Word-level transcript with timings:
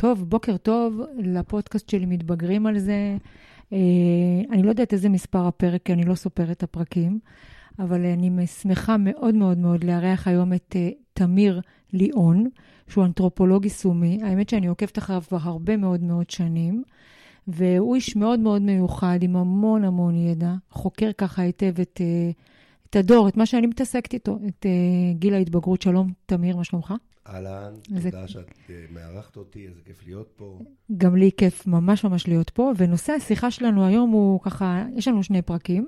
טוב, 0.00 0.24
בוקר 0.30 0.56
טוב 0.56 1.00
לפודקאסט 1.18 1.88
שלי 1.88 2.06
מתבגרים 2.06 2.66
על 2.66 2.78
זה. 2.78 3.16
אה, 3.72 3.78
אני 4.50 4.62
לא 4.62 4.68
יודעת 4.68 4.92
איזה 4.92 5.08
מספר 5.08 5.46
הפרק, 5.46 5.82
כי 5.84 5.92
אני 5.92 6.04
לא 6.04 6.14
סופרת 6.14 6.50
את 6.50 6.62
הפרקים, 6.62 7.18
אבל 7.78 8.04
אני 8.04 8.46
שמחה 8.46 8.96
מאוד 8.98 9.34
מאוד 9.34 9.58
מאוד 9.58 9.84
לארח 9.84 10.28
היום 10.28 10.52
את 10.52 10.76
אה, 10.76 10.90
תמיר 11.14 11.60
ליאון, 11.92 12.48
שהוא 12.88 13.04
אנתרופולוג 13.04 13.64
יישומי. 13.64 14.18
האמת 14.22 14.48
שאני 14.48 14.66
עוקבת 14.66 14.98
אחריו 14.98 15.22
כבר 15.28 15.38
הרבה 15.42 15.76
מאוד 15.76 16.02
מאוד 16.02 16.30
שנים, 16.30 16.82
והוא 17.48 17.94
איש 17.94 18.16
מאוד 18.16 18.40
מאוד 18.40 18.62
מיוחד, 18.62 19.18
עם 19.22 19.36
המון 19.36 19.84
המון 19.84 20.14
ידע, 20.14 20.54
חוקר 20.70 21.10
ככה 21.18 21.42
היטב 21.42 21.80
את, 21.80 22.00
אה, 22.00 22.30
את 22.90 22.96
הדור, 22.96 23.28
את 23.28 23.36
מה 23.36 23.46
שאני 23.46 23.66
מתעסקת 23.66 24.14
איתו, 24.14 24.38
את 24.46 24.66
גיל 25.12 25.34
ההתבגרות. 25.34 25.82
שלום, 25.82 26.12
תמיר, 26.26 26.56
מה 26.56 26.64
שלומך? 26.64 26.94
אהלן, 27.28 27.72
זה... 27.88 28.10
תודה 28.10 28.28
שאת 28.28 28.48
אה, 28.48 28.70
מארחת 28.90 29.36
אותי, 29.36 29.66
איזה 29.66 29.80
כיף 29.84 30.06
להיות 30.06 30.28
פה. 30.36 30.58
גם 30.96 31.16
לי 31.16 31.30
כיף 31.36 31.66
ממש 31.66 32.04
ממש 32.04 32.28
להיות 32.28 32.50
פה, 32.50 32.72
ונושא 32.76 33.12
השיחה 33.12 33.50
שלנו 33.50 33.86
היום 33.86 34.10
הוא 34.10 34.40
ככה, 34.40 34.84
יש 34.96 35.08
לנו 35.08 35.22
שני 35.22 35.42
פרקים. 35.42 35.86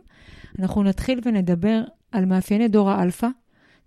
אנחנו 0.59 0.83
נתחיל 0.83 1.21
ונדבר 1.25 1.83
על 2.13 2.25
מאפייני 2.25 2.69
דור 2.69 2.91
האלפא. 2.91 3.29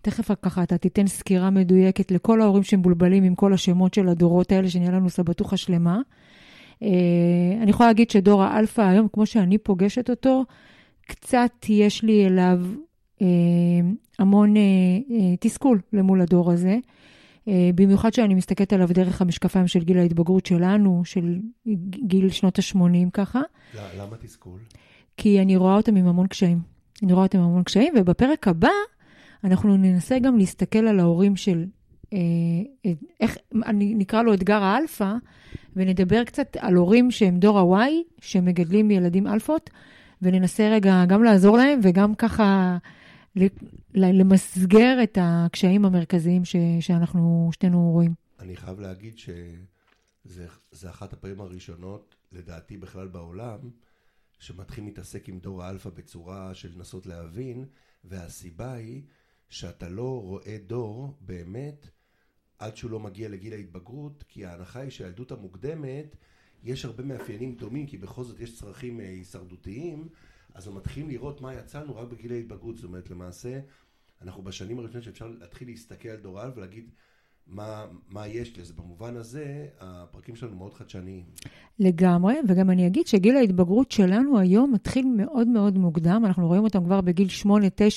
תכף 0.01 0.31
ככה 0.41 0.63
אתה 0.63 0.77
תיתן 0.77 1.07
סקירה 1.07 1.49
מדויקת 1.49 2.11
לכל 2.11 2.41
ההורים 2.41 2.63
שמבולבלים 2.63 3.23
עם 3.23 3.35
כל 3.35 3.53
השמות 3.53 3.93
של 3.93 4.09
הדורות 4.09 4.51
האלה, 4.51 4.69
שנהיה 4.69 4.91
לנו 4.91 5.09
סבתוכה 5.09 5.57
שלמה. 5.57 5.99
אה, 6.73 6.85
אני 7.61 7.69
יכולה 7.69 7.89
להגיד 7.89 8.09
שדור 8.09 8.43
האלפא 8.43 8.81
היום, 8.81 9.07
כמו 9.13 9.25
שאני 9.25 9.57
פוגשת 9.57 10.09
אותו, 10.09 10.45
קצת 11.07 11.51
יש 11.69 12.03
לי 12.03 12.25
אליו 12.25 12.59
uh, 12.73 12.92
המון 14.19 14.55
uh, 14.55 14.59
uh, 15.09 15.13
תסכול 15.39 15.81
למול 15.93 16.21
הדור 16.21 16.51
הזה. 16.51 16.77
אה, 17.47 17.69
במיוחד 17.75 18.13
שאני 18.13 18.35
מסתכלת 18.35 18.73
עליו 18.73 18.87
דרך 18.91 19.21
המשקפיים 19.21 19.67
של 19.67 19.83
גיל 19.83 19.97
ההתבגרות 19.97 20.45
שלנו, 20.45 21.01
של 21.05 21.39
גיל 21.87 22.29
שנות 22.29 22.59
ה-80 22.59 23.09
ככה. 23.13 23.41
למה 23.97 24.17
תסכול? 24.17 24.59
כי 25.17 25.41
אני 25.41 25.55
רואה 25.55 25.75
אותם 25.75 25.95
עם 25.95 26.07
המון 26.07 26.27
קשיים. 26.27 26.59
אני 27.03 27.13
רואה 27.13 27.23
אותם 27.23 27.37
עם 27.37 27.43
המון 27.43 27.63
קשיים, 27.63 27.93
ובפרק 27.97 28.47
הבא 28.47 28.69
אנחנו 29.43 29.77
ננסה 29.77 30.19
גם 30.19 30.37
להסתכל 30.37 30.87
על 30.87 30.99
ההורים 30.99 31.35
של, 31.35 31.65
אה, 32.13 32.17
אה 32.85 32.91
איך, 33.19 33.37
אני 33.65 33.95
נקרא 33.95 34.21
לו 34.21 34.33
אתגר 34.33 34.63
האלפא, 34.63 35.13
ונדבר 35.75 36.23
קצת 36.23 36.57
על 36.59 36.75
הורים 36.75 37.11
שהם 37.11 37.37
דור 37.37 37.59
ה-Y, 37.59 37.91
שמגדלים 38.21 38.91
ילדים 38.91 39.27
אלפות, 39.27 39.69
וננסה 40.21 40.69
רגע 40.69 41.05
גם 41.07 41.23
לעזור 41.23 41.57
להם 41.57 41.79
וגם 41.83 42.15
ככה 42.15 42.77
למסגר 43.93 45.03
את 45.03 45.17
הקשיים 45.21 45.85
המרכזיים 45.85 46.45
ש, 46.45 46.55
שאנחנו 46.79 47.49
שתינו 47.53 47.91
רואים. 47.91 48.13
אני 48.39 48.55
חייב 48.55 48.79
להגיד 48.79 49.17
שזה 49.17 50.89
אחת 50.89 51.13
הפעמים 51.13 51.41
הראשונות, 51.41 52.15
לדעתי 52.31 52.77
בכלל 52.77 53.07
בעולם, 53.07 53.59
שמתחיל 54.39 54.83
להתעסק 54.83 55.29
עם 55.29 55.39
דור 55.39 55.63
האלפא 55.63 55.89
בצורה 55.89 56.53
של 56.53 56.71
לנסות 56.75 57.05
להבין, 57.05 57.65
והסיבה 58.03 58.73
היא 58.73 59.01
שאתה 59.49 59.89
לא 59.89 60.21
רואה 60.21 60.57
דור 60.67 61.17
באמת 61.21 61.87
עד 62.59 62.77
שהוא 62.77 62.91
לא 62.91 62.99
מגיע 62.99 63.29
לגיל 63.29 63.53
ההתבגרות, 63.53 64.23
כי 64.27 64.45
ההנחה 64.45 64.79
היא 64.79 64.89
שהילדות 64.89 65.31
המוקדמת, 65.31 66.15
יש 66.63 66.85
הרבה 66.85 67.03
מאפיינים 67.03 67.55
דומים, 67.55 67.87
כי 67.87 67.97
בכל 67.97 68.23
זאת 68.23 68.39
יש 68.39 68.59
צרכים 68.59 68.99
אה, 68.99 69.05
הישרדותיים, 69.05 70.07
אז 70.53 70.67
הם 70.67 70.75
מתחילים 70.75 71.09
לראות 71.09 71.41
מה 71.41 71.53
יצאנו 71.53 71.95
רק 71.95 72.07
בגיל 72.07 72.31
ההתבגרות, 72.31 72.75
זאת 72.75 72.85
אומרת 72.85 73.09
למעשה 73.09 73.59
אנחנו 74.21 74.43
בשנים 74.43 74.79
הראשונות 74.79 75.03
שאפשר 75.03 75.27
להתחיל 75.27 75.67
להסתכל 75.67 76.09
על 76.09 76.17
דור 76.17 76.41
א' 76.41 76.49
ולהגיד 76.55 76.89
מה, 77.47 77.85
מה 78.09 78.27
יש 78.27 78.57
לזה. 78.57 78.73
במובן 78.73 79.15
הזה, 79.15 79.67
הפרקים 79.79 80.35
שלנו 80.35 80.55
מאוד 80.55 80.73
חדשניים. 80.73 81.25
לגמרי, 81.79 82.35
וגם 82.47 82.69
אני 82.69 82.87
אגיד 82.87 83.07
שגיל 83.07 83.35
ההתבגרות 83.35 83.91
שלנו 83.91 84.39
היום 84.39 84.73
מתחיל 84.73 85.05
מאוד 85.17 85.47
מאוד 85.47 85.77
מוקדם, 85.77 86.23
אנחנו 86.25 86.47
רואים 86.47 86.63
אותם 86.63 86.83
כבר 86.83 87.01
בגיל 87.01 87.27
8-9 87.43 87.49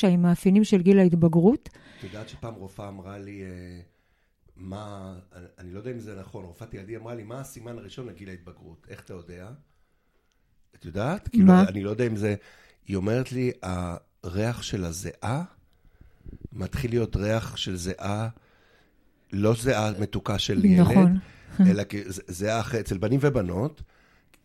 עם 0.07 0.23
מאפיינים 0.23 0.65
של 0.65 0.83
גיל 0.83 0.99
ההתבגרות. 0.99 1.69
את 1.99 2.05
יודעת 2.05 2.29
שפעם 2.29 2.55
רופאה 2.55 2.89
אמרה 2.89 3.19
לי, 3.19 3.43
אה, 3.43 3.81
מה, 4.57 5.15
אני 5.59 5.73
לא 5.73 5.79
יודע 5.79 5.91
אם 5.91 5.99
זה 5.99 6.21
נכון, 6.21 6.45
רופאת 6.45 6.75
ילדי 6.75 6.97
אמרה 6.97 7.15
לי, 7.15 7.23
מה 7.23 7.41
הסימן 7.41 7.79
הראשון 7.79 8.07
לגיל 8.07 8.29
ההתבגרות? 8.29 8.87
איך 8.91 9.01
אתה 9.01 9.15
יודע? 9.15 9.51
את 10.81 10.85
יודעת? 10.85 11.29
כאילו, 11.29 11.47
מה? 11.47 11.65
אני 11.69 11.83
לא 11.83 11.91
יודע 11.91 12.07
אם 12.07 12.17
זה... 12.17 12.35
היא 12.89 12.97
אומרת 12.97 13.33
לי, 13.33 13.53
הריח 13.63 14.63
של 14.63 14.85
הזיעה 14.85 15.43
מתחיל 16.53 16.91
להיות 16.91 17.17
ריח 17.17 17.57
של 17.57 17.77
זיעה, 17.77 18.29
לא 19.33 19.55
זיעה 19.55 19.91
מתוקה 19.99 20.39
של 20.39 20.65
ילד, 20.65 20.81
נכון. 20.81 21.19
אלא 21.61 21.83
זיעה 22.29 22.63
אצל 22.81 22.99
בנים 22.99 23.21
ובנות. 23.23 23.83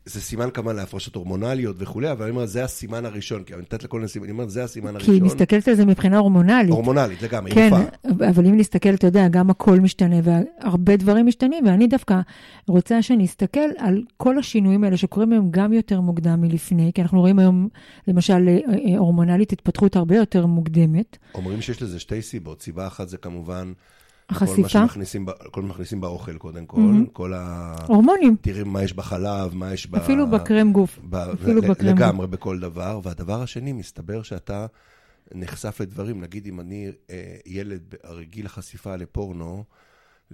זה 0.05 0.21
סימן 0.21 0.49
כמה 0.53 0.73
להפרשות 0.73 1.15
הורמונליות 1.15 1.75
וכולי, 1.79 2.11
אבל 2.11 2.21
אני 2.21 2.31
אומר, 2.31 2.45
זה 2.45 2.63
הסימן 2.63 3.05
הראשון, 3.05 3.43
כי 3.43 3.53
אני 3.53 3.61
נותנת 3.61 3.83
לכל 3.83 3.97
מיני 3.97 4.07
סימנים, 4.09 4.35
אני 4.35 4.39
אומר, 4.39 4.49
זה 4.49 4.63
הסימן 4.63 4.95
הראשון. 4.95 5.05
כי 5.05 5.11
היא 5.11 5.23
מסתכלת 5.23 5.67
על 5.67 5.75
זה 5.75 5.85
מבחינה 5.85 6.17
הורמונלית. 6.17 6.69
הורמונלית, 6.69 7.21
לגמרי, 7.21 7.51
כן, 7.51 7.67
יפה. 7.67 8.27
אבל 8.29 8.45
אם 8.45 8.57
נסתכל, 8.57 8.93
אתה 8.93 9.07
יודע, 9.07 9.27
גם 9.27 9.49
הכל 9.49 9.79
משתנה, 9.79 10.15
והרבה 10.23 10.97
דברים 10.97 11.25
משתנים, 11.25 11.65
ואני 11.65 11.87
דווקא 11.87 12.19
רוצה 12.67 13.01
שאני 13.01 13.25
אסתכל 13.25 13.59
על 13.77 14.03
כל 14.17 14.37
השינויים 14.37 14.83
האלה 14.83 14.97
שקורים 14.97 15.31
היום 15.31 15.47
גם 15.51 15.73
יותר 15.73 16.01
מוקדם 16.01 16.41
מלפני, 16.41 16.91
כי 16.95 17.01
אנחנו 17.01 17.19
רואים 17.19 17.39
היום, 17.39 17.67
למשל, 18.07 18.47
אה, 18.47 18.59
אה, 18.67 18.97
הורמונלית 18.97 19.53
התפתחות 19.53 19.95
הרבה 19.95 20.15
יותר 20.15 20.45
מוקדמת. 20.45 21.17
אומרים 21.35 21.61
שיש 21.61 21.81
לזה 21.81 21.99
שתי 21.99 22.21
סיבות. 22.21 22.61
סיבה 22.61 22.87
אחת 22.87 23.09
זה 23.09 23.17
כמובן... 23.17 23.73
החשיפה. 24.31 24.55
כל 24.55 24.61
מה 24.61 24.69
שמכניסים, 24.69 25.25
כל 25.51 25.61
מה 25.61 25.67
שמכניסים 25.67 26.01
באוכל, 26.01 26.37
קודם 26.37 26.65
כל. 26.65 26.77
Mm-hmm. 26.77 27.09
כל 27.13 27.33
ה... 27.33 27.75
הורמונים. 27.87 28.35
תראי 28.41 28.63
מה 28.63 28.83
יש 28.83 28.93
בחלב, 28.93 29.55
מה 29.55 29.73
יש 29.73 29.87
ב... 29.87 29.95
אפילו 29.95 30.27
בקרם 30.27 30.71
גוף. 30.71 30.99
ב... 31.09 31.15
אפילו 31.15 31.61
בקרם 31.61 31.87
לגמרי, 31.87 32.27
גוף. 32.27 32.35
בכל 32.35 32.59
דבר. 32.59 32.99
והדבר 33.03 33.41
השני, 33.41 33.73
מסתבר 33.73 34.21
שאתה 34.21 34.65
נחשף 35.35 35.81
לדברים. 35.81 36.21
נגיד, 36.21 36.47
אם 36.47 36.59
אני 36.59 36.91
אה, 37.09 37.35
ילד, 37.45 37.95
רגיל 38.05 38.45
לחשיפה 38.45 38.95
לפורנו, 38.95 39.63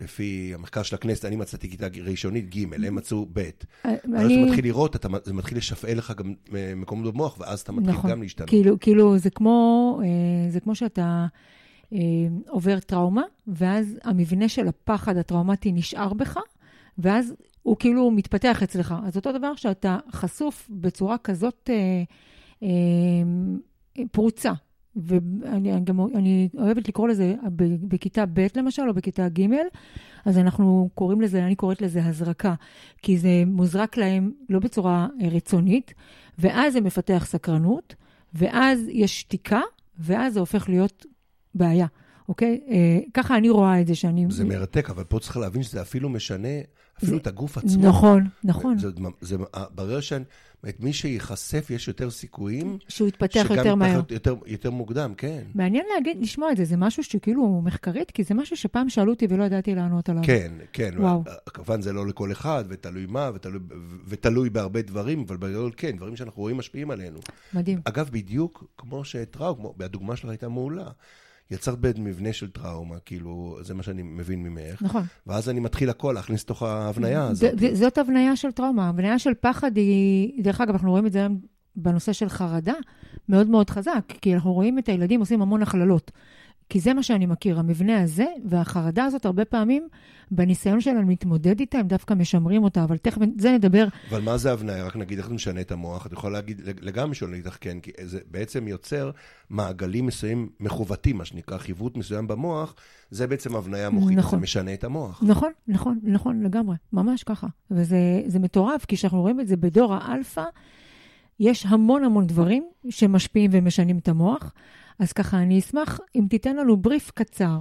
לפי 0.02 0.52
המחקר 0.54 0.84
של 0.84 0.96
הכנסת, 0.96 1.26
אני 1.26 1.36
מצאתי 1.36 1.70
כיתה 1.70 1.88
ראשונית 2.04 2.56
ג', 2.56 2.74
הם 2.74 2.96
מצאו 2.96 3.26
ב'. 3.34 3.40
אה, 3.40 3.50
אני... 3.86 4.18
אז 4.18 4.32
אתה 4.32 4.46
מתחיל 4.46 4.66
לראות, 4.66 4.96
אתה, 4.96 5.08
זה 5.24 5.34
מתחיל 5.34 5.58
לשפעל 5.58 5.98
לך 5.98 6.14
גם 6.18 6.34
אה, 6.56 6.74
מקומות 6.76 7.14
במוח, 7.14 7.40
ואז 7.40 7.60
אתה 7.60 7.72
מתחיל 7.72 7.94
נכון. 7.94 8.12
גם 8.12 8.22
להשתנות. 8.22 8.50
כאילו, 8.50 8.80
כאילו, 8.80 9.18
זה 9.18 9.30
כמו, 9.30 10.00
אה, 10.04 10.52
זה 10.52 10.60
כמו 10.60 10.76
שאתה... 10.76 11.26
אה, 11.94 12.00
עובר 12.50 12.80
טראומה, 12.80 13.24
ואז 13.48 14.00
המבנה 14.04 14.50
של 14.50 14.68
הפחד 14.68 15.18
הטראומטי 15.18 15.72
נשאר 15.72 16.14
בך, 16.14 16.38
ואז 16.98 17.34
הוא 17.64 17.78
כאילו 17.80 18.12
מתפתח 18.12 18.64
אצלך. 18.64 18.96
אז 19.06 19.16
אותו 19.16 19.32
דבר 19.32 19.56
שאתה 19.56 19.98
חשוף 20.12 20.68
בצורה 20.70 21.18
כזאת 21.18 21.70
אה, 21.70 22.04
אה, 22.64 22.68
פרוצה. 24.12 24.54
ואני 24.96 25.80
גם, 25.84 26.02
אני 26.16 26.50
אוהבת 26.58 26.88
לקרוא 26.88 27.08
לזה 27.08 27.36
בכיתה 27.82 28.26
ב' 28.26 28.48
למשל, 28.56 28.82
או 28.90 28.94
בכיתה 28.94 29.30
ג', 29.30 29.48
אז 30.26 30.38
אנחנו 30.38 30.90
קוראים 30.96 31.22
לזה, 31.22 31.46
אני 31.46 31.56
קוראת 31.56 31.82
לזה 31.82 32.06
הזרקה, 32.06 32.54
כי 33.02 33.18
זה 33.18 33.44
מוזרק 33.46 33.98
להם 33.98 34.32
לא 34.50 34.60
בצורה 34.60 35.08
רצונית, 35.32 35.94
ואז 36.40 36.74
זה 36.74 36.82
מפתח 36.82 37.26
סקרנות, 37.28 37.96
ואז 38.34 38.80
יש 38.90 39.20
שתיקה, 39.20 39.62
ואז 40.00 40.34
זה 40.34 40.40
הופך 40.40 40.70
להיות 40.70 41.06
בעיה, 41.58 41.88
אוקיי? 42.30 42.60
אה, 42.70 43.00
ככה 43.14 43.38
אני 43.38 43.50
רואה 43.50 43.82
את 43.82 43.88
זה 43.88 43.96
שאני... 43.96 44.26
זה 44.30 44.46
מרתק, 44.46 44.90
אבל 44.90 45.04
פה 45.04 45.20
צריך 45.20 45.38
להבין 45.38 45.64
שזה 45.64 45.82
אפילו 45.82 46.10
משנה, 46.10 46.48
אפילו 46.98 47.12
זה... 47.12 47.18
את 47.18 47.28
הגוף 47.28 47.58
עצמו. 47.58 47.88
נכון, 47.88 48.28
נכון. 48.44 48.78
זה, 48.78 48.90
זה, 48.90 49.04
זה, 49.22 49.38
ברר 49.76 50.00
שאני... 50.00 50.24
מי 50.80 50.94
שייחשף, 50.94 51.68
יש 51.70 51.88
יותר 51.88 52.10
סיכויים... 52.10 52.78
שהוא 52.88 53.08
יתפתח 53.08 53.48
יותר 53.50 53.76
מהר. 53.76 54.02
יותר, 54.10 54.36
יותר 54.46 54.72
מוקדם, 54.72 55.14
כן. 55.18 55.44
מעניין 55.56 55.86
להגיד, 55.96 56.18
לשמוע 56.22 56.52
את 56.52 56.58
זה, 56.58 56.66
זה 56.66 56.78
משהו 56.78 57.04
שכאילו 57.04 57.62
מחקרית, 57.64 58.12
כי 58.12 58.24
זה 58.24 58.34
משהו 58.34 58.58
שפעם 58.58 58.90
שאלו 58.90 59.12
אותי 59.12 59.28
ולא 59.30 59.44
ידעתי 59.44 59.76
לענות 59.76 60.10
עליו. 60.10 60.24
כן, 60.26 60.52
כן. 60.74 60.92
וואו. 60.98 61.24
כמובן 61.54 61.82
זה 61.82 61.94
לא 61.94 62.08
לכל 62.08 62.32
אחד, 62.32 62.64
ותלוי 62.70 63.06
מה, 63.06 63.32
ותלוי, 63.34 63.60
ותלוי 64.08 64.50
בהרבה 64.50 64.82
דברים, 64.82 65.26
אבל 65.28 65.38
בגדול 65.38 65.72
כן, 65.78 65.98
דברים 65.98 66.16
שאנחנו 66.16 66.42
רואים 66.42 66.58
משפיעים 66.58 66.92
עלינו. 66.92 67.20
מדהים. 67.54 67.82
אגב, 67.86 68.10
בדיוק 68.12 68.64
כמו 68.78 69.06
שהתראו, 69.06 69.74
הדוגמה 69.80 70.16
שלך 70.16 70.30
הייתה 70.30 70.50
מעולה. 70.50 70.90
יצרת 71.52 71.80
בעד 71.80 72.00
מבנה 72.00 72.34
של 72.34 72.52
טראומה, 72.52 73.00
כאילו, 73.00 73.58
זה 73.62 73.74
מה 73.74 73.84
שאני 73.84 74.04
מבין 74.04 74.44
ממך. 74.44 74.82
נכון. 74.82 75.04
ואז 75.28 75.50
אני 75.50 75.60
מתחיל 75.60 75.90
הכל 75.90 76.12
להכניס 76.16 76.44
לתוך 76.44 76.64
ההבניה 76.64 77.28
הזאת. 77.28 77.54
זאת 77.74 77.98
הבניה 77.98 78.36
של 78.36 78.52
טראומה. 78.52 78.90
הבניה 78.90 79.20
של 79.20 79.34
פחד 79.42 79.78
היא, 79.78 80.44
דרך 80.44 80.62
אגב, 80.62 80.74
אנחנו 80.74 80.92
רואים 80.92 81.06
את 81.06 81.12
זה 81.12 81.20
היום 81.20 81.40
בנושא 81.76 82.14
של 82.14 82.30
חרדה, 82.30 82.74
מאוד 83.30 83.48
מאוד 83.48 83.70
חזק, 83.70 84.14
כי 84.22 84.36
אנחנו 84.36 84.54
רואים 84.54 84.80
את 84.80 84.90
הילדים 84.90 85.20
עושים 85.20 85.42
המון 85.42 85.62
הכללות. 85.62 86.12
כי 86.70 86.80
זה 86.80 86.94
מה 86.94 87.04
שאני 87.04 87.26
מכיר, 87.26 87.60
המבנה 87.60 88.02
הזה, 88.02 88.26
והחרדה 88.46 89.06
הזאת, 89.06 89.26
הרבה 89.26 89.46
פעמים, 89.46 89.88
בניסיון 90.32 90.82
שלנו 90.82 91.10
להתמודד 91.10 91.60
איתה, 91.60 91.78
הם 91.78 91.88
דווקא 91.88 92.14
משמרים 92.14 92.64
אותה, 92.64 92.84
אבל 92.84 92.98
תכף, 92.98 93.22
זה 93.40 93.52
נדבר. 93.52 93.88
אבל 94.10 94.22
מה 94.22 94.38
זה 94.38 94.52
הבניה? 94.52 94.84
רק 94.86 94.96
נגיד 94.96 95.18
איך 95.18 95.28
זה 95.28 95.34
משנה 95.34 95.62
את 95.62 95.72
המוח. 95.72 96.06
את 96.08 96.12
יכולה 96.12 96.34
להגיד, 96.34 96.62
לגמרי 96.82 97.16
שואל 97.16 97.34
איתך 97.34 97.58
כן, 97.62 97.80
כי 97.80 97.92
זה 98.04 98.20
בעצם 98.32 98.68
יוצר 98.68 99.12
מעגלים 99.50 100.06
מסוימים 100.06 100.50
מכוותים, 100.60 101.18
מה 101.18 101.26
שנקרא, 101.26 101.58
חיווט 101.58 101.98
מסוים 101.98 102.28
במוח, 102.28 102.76
זה 103.12 103.28
בעצם 103.28 103.56
הבניה 103.56 103.90
מוחית, 103.90 104.18
נכון. 104.18 104.40
זה 104.40 104.44
משנה 104.44 104.74
את 104.74 104.84
המוח. 104.84 105.24
נכון, 105.26 105.52
נכון, 105.68 106.00
נכון, 106.04 106.42
לגמרי, 106.44 106.76
ממש 106.94 107.24
ככה. 107.24 107.48
וזה 107.72 108.40
מטורף, 108.40 108.86
כי 108.86 108.96
כשאנחנו 108.96 109.22
רואים 109.22 109.40
את 109.40 109.48
זה 109.48 109.58
בדור 109.58 109.94
האלפא, 109.94 110.44
יש 111.40 111.66
המון 111.66 112.04
המון 112.04 112.28
דברים 112.28 112.64
שמשפיעים 112.90 113.52
ומשנים 113.54 113.98
את 113.98 114.08
המוח. 114.08 114.54
אז 115.00 115.14
ככה, 115.14 115.38
אני 115.38 115.60
אשמח 115.60 116.00
אם 116.16 116.26
תיתן 116.30 116.56
לנו 116.56 116.78
בריף 116.78 117.12
קצר, 117.12 117.60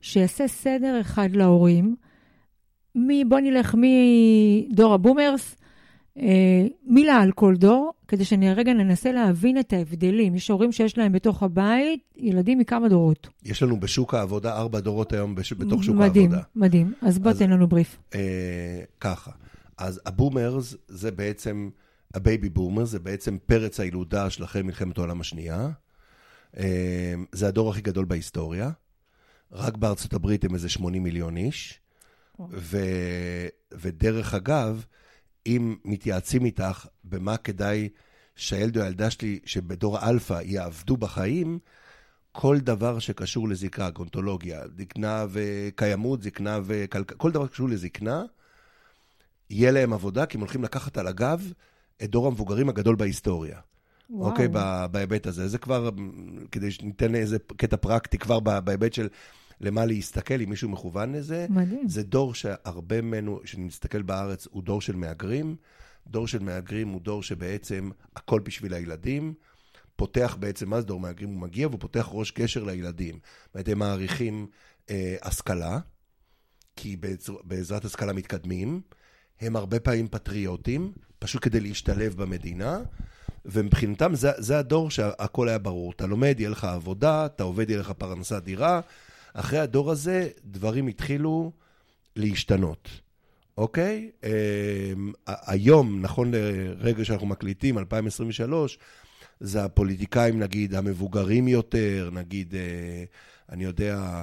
שיעשה 0.00 0.48
סדר 0.48 1.00
אחד 1.00 1.28
להורים. 1.32 1.96
מי, 2.94 3.24
בוא 3.24 3.40
נלך 3.40 3.74
מדור 3.78 4.94
ה 4.94 5.01
boomers, 5.01 5.56
אה, 6.18 6.66
מילה 6.86 7.14
על 7.16 7.32
כל 7.32 7.54
דור, 7.56 7.92
כדי 8.08 8.24
שאני 8.24 8.54
רגע 8.54 8.72
ננסה 8.72 9.12
להבין 9.12 9.58
את 9.58 9.72
ההבדלים. 9.72 10.34
יש 10.34 10.50
הורים 10.50 10.72
שיש 10.72 10.98
להם 10.98 11.12
בתוך 11.12 11.42
הבית 11.42 12.00
ילדים 12.16 12.58
מכמה 12.58 12.88
דורות. 12.88 13.28
יש 13.44 13.62
לנו 13.62 13.80
בשוק 13.80 14.14
העבודה 14.14 14.56
ארבע 14.56 14.80
דורות 14.80 15.12
היום 15.12 15.34
בש... 15.34 15.52
בתוך 15.52 15.84
שוק 15.84 15.96
מדהים, 15.96 16.32
העבודה. 16.32 16.42
מדהים, 16.56 16.86
מדהים. 16.86 17.08
אז 17.08 17.18
בוא 17.18 17.30
אז, 17.30 17.38
תן 17.38 17.50
לנו 17.50 17.66
בריף. 17.66 17.96
אה, 18.14 18.80
ככה, 19.00 19.30
אז 19.78 20.00
ה 20.06 20.15
boomers 20.15 20.76
זה 20.88 21.10
בעצם, 21.10 21.70
ה 22.14 22.21
baby 22.21 22.48
boomer 22.48 22.84
זה 22.84 22.98
בעצם 22.98 23.36
פרץ 23.46 23.80
הילודה 23.80 24.30
של 24.30 24.44
אחרי 24.44 24.62
מלחמת 24.62 24.98
העולם 24.98 25.20
השנייה. 25.20 25.70
אה, 26.58 27.14
זה 27.32 27.48
הדור 27.48 27.70
הכי 27.70 27.80
גדול 27.80 28.04
בהיסטוריה. 28.04 28.70
רק 29.52 29.76
בארצות 29.76 30.12
הברית 30.12 30.44
הם 30.44 30.54
איזה 30.54 30.68
80 30.68 31.02
מיליון 31.02 31.36
איש. 31.36 31.80
ו... 32.50 32.78
ודרך 33.72 34.34
אגב, 34.34 34.84
אם 35.46 35.76
מתייעצים 35.84 36.44
איתך 36.44 36.86
במה 37.04 37.36
כדאי 37.36 37.88
שהילד 38.36 38.78
או 38.78 38.82
הילדה 38.82 39.10
שלי, 39.10 39.38
שבדור 39.44 39.98
האלפא, 39.98 40.40
יעבדו 40.44 40.96
בחיים, 40.96 41.58
כל 42.32 42.58
דבר 42.58 42.98
שקשור 42.98 43.48
לזקנה, 43.48 43.90
גונטולוגיה, 43.90 44.62
זקנה 44.78 45.26
וקיימות, 45.30 46.22
זקנה 46.22 46.60
וכלכלה, 46.64 47.16
כל 47.16 47.30
דבר 47.30 47.46
שקשור 47.46 47.68
לזקנה, 47.68 48.24
יהיה 49.50 49.70
להם 49.70 49.92
עבודה, 49.92 50.26
כי 50.26 50.36
הם 50.36 50.40
הולכים 50.40 50.64
לקחת 50.64 50.98
על 50.98 51.06
הגב 51.06 51.52
את 52.02 52.10
דור 52.10 52.26
המבוגרים 52.26 52.68
הגדול 52.68 52.96
בהיסטוריה. 52.96 53.60
וואו. 54.10 54.30
אוקיי, 54.30 54.48
בהיבט 54.90 55.26
הזה. 55.26 55.48
זה 55.48 55.58
כבר, 55.58 55.90
כדי 56.52 56.70
שניתן 56.70 57.14
איזה 57.14 57.38
קטע 57.56 57.76
פרקטי 57.76 58.18
כבר 58.18 58.40
בהיבט 58.40 58.92
של 58.92 59.08
למה 59.60 59.86
להסתכל, 59.86 60.40
אם 60.40 60.50
מישהו 60.50 60.68
מכוון 60.68 61.12
לזה. 61.12 61.46
מדהים. 61.50 61.88
זה 61.88 62.02
דור 62.02 62.34
שהרבה 62.34 63.00
ממנו, 63.00 63.40
שנסתכל 63.44 64.02
בארץ, 64.02 64.46
הוא 64.50 64.62
דור 64.62 64.80
של 64.80 64.96
מהגרים. 64.96 65.56
דור 66.06 66.28
של 66.28 66.38
מהגרים 66.38 66.88
הוא 66.88 67.00
דור 67.00 67.22
שבעצם 67.22 67.90
הכל 68.16 68.40
בשביל 68.40 68.74
הילדים. 68.74 69.34
פותח 69.96 70.36
בעצם, 70.40 70.70
מה 70.70 70.80
זה 70.80 70.86
דור 70.86 71.00
מהגרים? 71.00 71.28
הוא 71.28 71.40
מגיע 71.40 71.68
והוא 71.68 71.80
פותח 71.80 72.08
ראש 72.10 72.30
קשר 72.30 72.64
לילדים. 72.64 73.14
זאת 73.14 73.54
אומרת, 73.54 73.68
הם 73.68 73.78
מעריכים 73.78 74.46
אה, 74.90 75.16
השכלה, 75.22 75.78
כי 76.76 76.96
בעזר, 76.96 77.34
בעזרת 77.44 77.84
השכלה 77.84 78.12
מתקדמים. 78.12 78.80
הם 79.40 79.56
הרבה 79.56 79.80
פעמים 79.80 80.08
פטריוטים, 80.08 80.92
פשוט 81.18 81.44
כדי 81.44 81.60
להשתלב 81.60 82.14
במדינה. 82.14 82.78
ומבחינתם 83.46 84.14
זה, 84.14 84.30
זה 84.36 84.58
הדור 84.58 84.90
שהכל 84.90 85.48
היה 85.48 85.58
ברור. 85.58 85.92
אתה 85.96 86.06
לומד, 86.06 86.36
יהיה 86.38 86.50
לך 86.50 86.64
עבודה, 86.64 87.26
אתה 87.26 87.42
עובד, 87.42 87.70
יהיה 87.70 87.80
לך 87.80 87.90
פרנסה 87.90 88.40
דירה. 88.40 88.80
אחרי 89.34 89.58
הדור 89.58 89.90
הזה, 89.90 90.28
דברים 90.44 90.86
התחילו 90.86 91.52
להשתנות, 92.16 92.88
אוקיי? 93.58 94.10
אה, 94.24 94.92
היום, 95.26 96.00
נכון 96.00 96.30
לרגע 96.34 97.04
שאנחנו 97.04 97.26
מקליטים, 97.26 97.78
2023, 97.78 98.78
זה 99.40 99.64
הפוליטיקאים, 99.64 100.38
נגיד, 100.38 100.74
המבוגרים 100.74 101.48
יותר, 101.48 102.10
נגיד, 102.12 102.54
אה, 102.54 103.04
אני 103.52 103.64
יודע, 103.64 104.22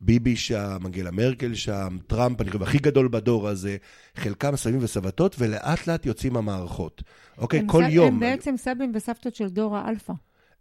ביבי 0.00 0.36
שם, 0.36 0.78
אנגלה 0.86 1.10
מרקל 1.10 1.54
שם, 1.54 1.98
טראמפ, 2.06 2.40
אני 2.40 2.50
חושב, 2.50 2.62
הכי 2.62 2.78
גדול 2.78 3.08
בדור 3.08 3.48
הזה, 3.48 3.76
חלקם 4.14 4.56
סבים 4.56 4.78
וסבתות, 4.80 5.36
ולאט 5.38 5.86
לאט 5.86 6.06
יוצאים 6.06 6.36
המערכות. 6.36 7.02
אוקיי, 7.38 7.62
כל 7.66 7.84
סב, 7.84 7.90
יום... 7.90 8.08
הם 8.08 8.20
בעצם 8.20 8.54
סבים 8.56 8.92
וסבתות 8.94 9.34
של 9.34 9.48
דור 9.48 9.76
האלפא. 9.76 10.12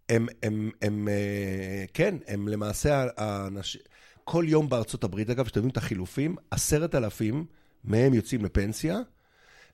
הם, 0.09 0.27
הם, 0.43 0.71
הם, 0.81 1.07
אה, 1.07 1.85
כן, 1.93 2.15
הם 2.27 2.47
למעשה 2.47 3.05
האנשים... 3.17 3.81
כל 4.23 4.45
יום 4.47 4.69
בארצות 4.69 5.03
הברית, 5.03 5.29
אגב, 5.29 5.45
כשאתם 5.45 5.59
יודעים 5.59 5.71
את 5.71 5.77
החילופים, 5.77 6.35
עשרת 6.51 6.95
אלפים 6.95 7.45
מהם 7.83 8.13
יוצאים 8.13 8.45
לפנסיה, 8.45 8.99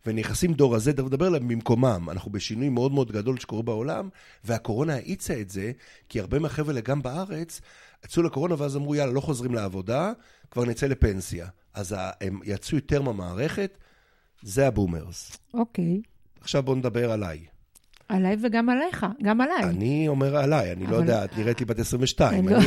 ונכנסים 0.06 0.54
דור 0.54 0.76
הזה, 0.76 0.92
לדבר 0.92 1.26
עליהם 1.26 1.48
במקומם. 1.48 2.08
אנחנו 2.12 2.32
בשינוי 2.32 2.70
מאוד 2.70 2.92
מאוד 2.92 3.12
גדול 3.12 3.40
שקורה 3.40 3.62
בעולם, 3.62 4.10
והקורונה 4.44 4.94
האיצה 4.94 5.42
את 5.42 5.50
זה, 5.50 5.72
כי 6.10 6.20
הרבה 6.20 6.40
מהחבר'ה 6.40 6.82
גם 6.82 7.02
בארץ, 7.02 7.62
יצאו 8.06 8.24
לקורונה 8.24 8.56
ואז 8.58 8.78
אמרו, 8.78 8.96
יאללה, 8.96 9.12
לא 9.12 9.22
חוזרים 9.22 9.54
לעבודה, 9.54 10.12
כבר 10.52 10.66
נצא 10.66 10.88
לפנסיה. 10.88 11.48
אז 11.74 11.96
הם 12.22 12.40
יצאו 12.46 12.78
יותר 12.78 13.02
מהמערכת, 13.02 13.78
זה 14.42 14.68
הבומרס. 14.68 15.38
אוקיי. 15.54 16.02
עכשיו 16.42 16.64
בואו 16.64 16.76
נדבר 16.76 17.12
עליי. 17.12 17.40
עליי 18.10 18.36
וגם 18.42 18.70
עליך, 18.70 19.06
גם 19.24 19.42
עליי. 19.42 19.64
אני 19.64 20.08
אומר 20.08 20.36
עליי, 20.38 20.72
אני 20.72 20.88
לא 20.88 20.96
יודע, 20.96 21.26
את 21.26 21.38
נראית 21.38 21.60
לי 21.60 21.66
בת 21.66 21.80
22. 21.80 22.48
לא- 22.48 22.58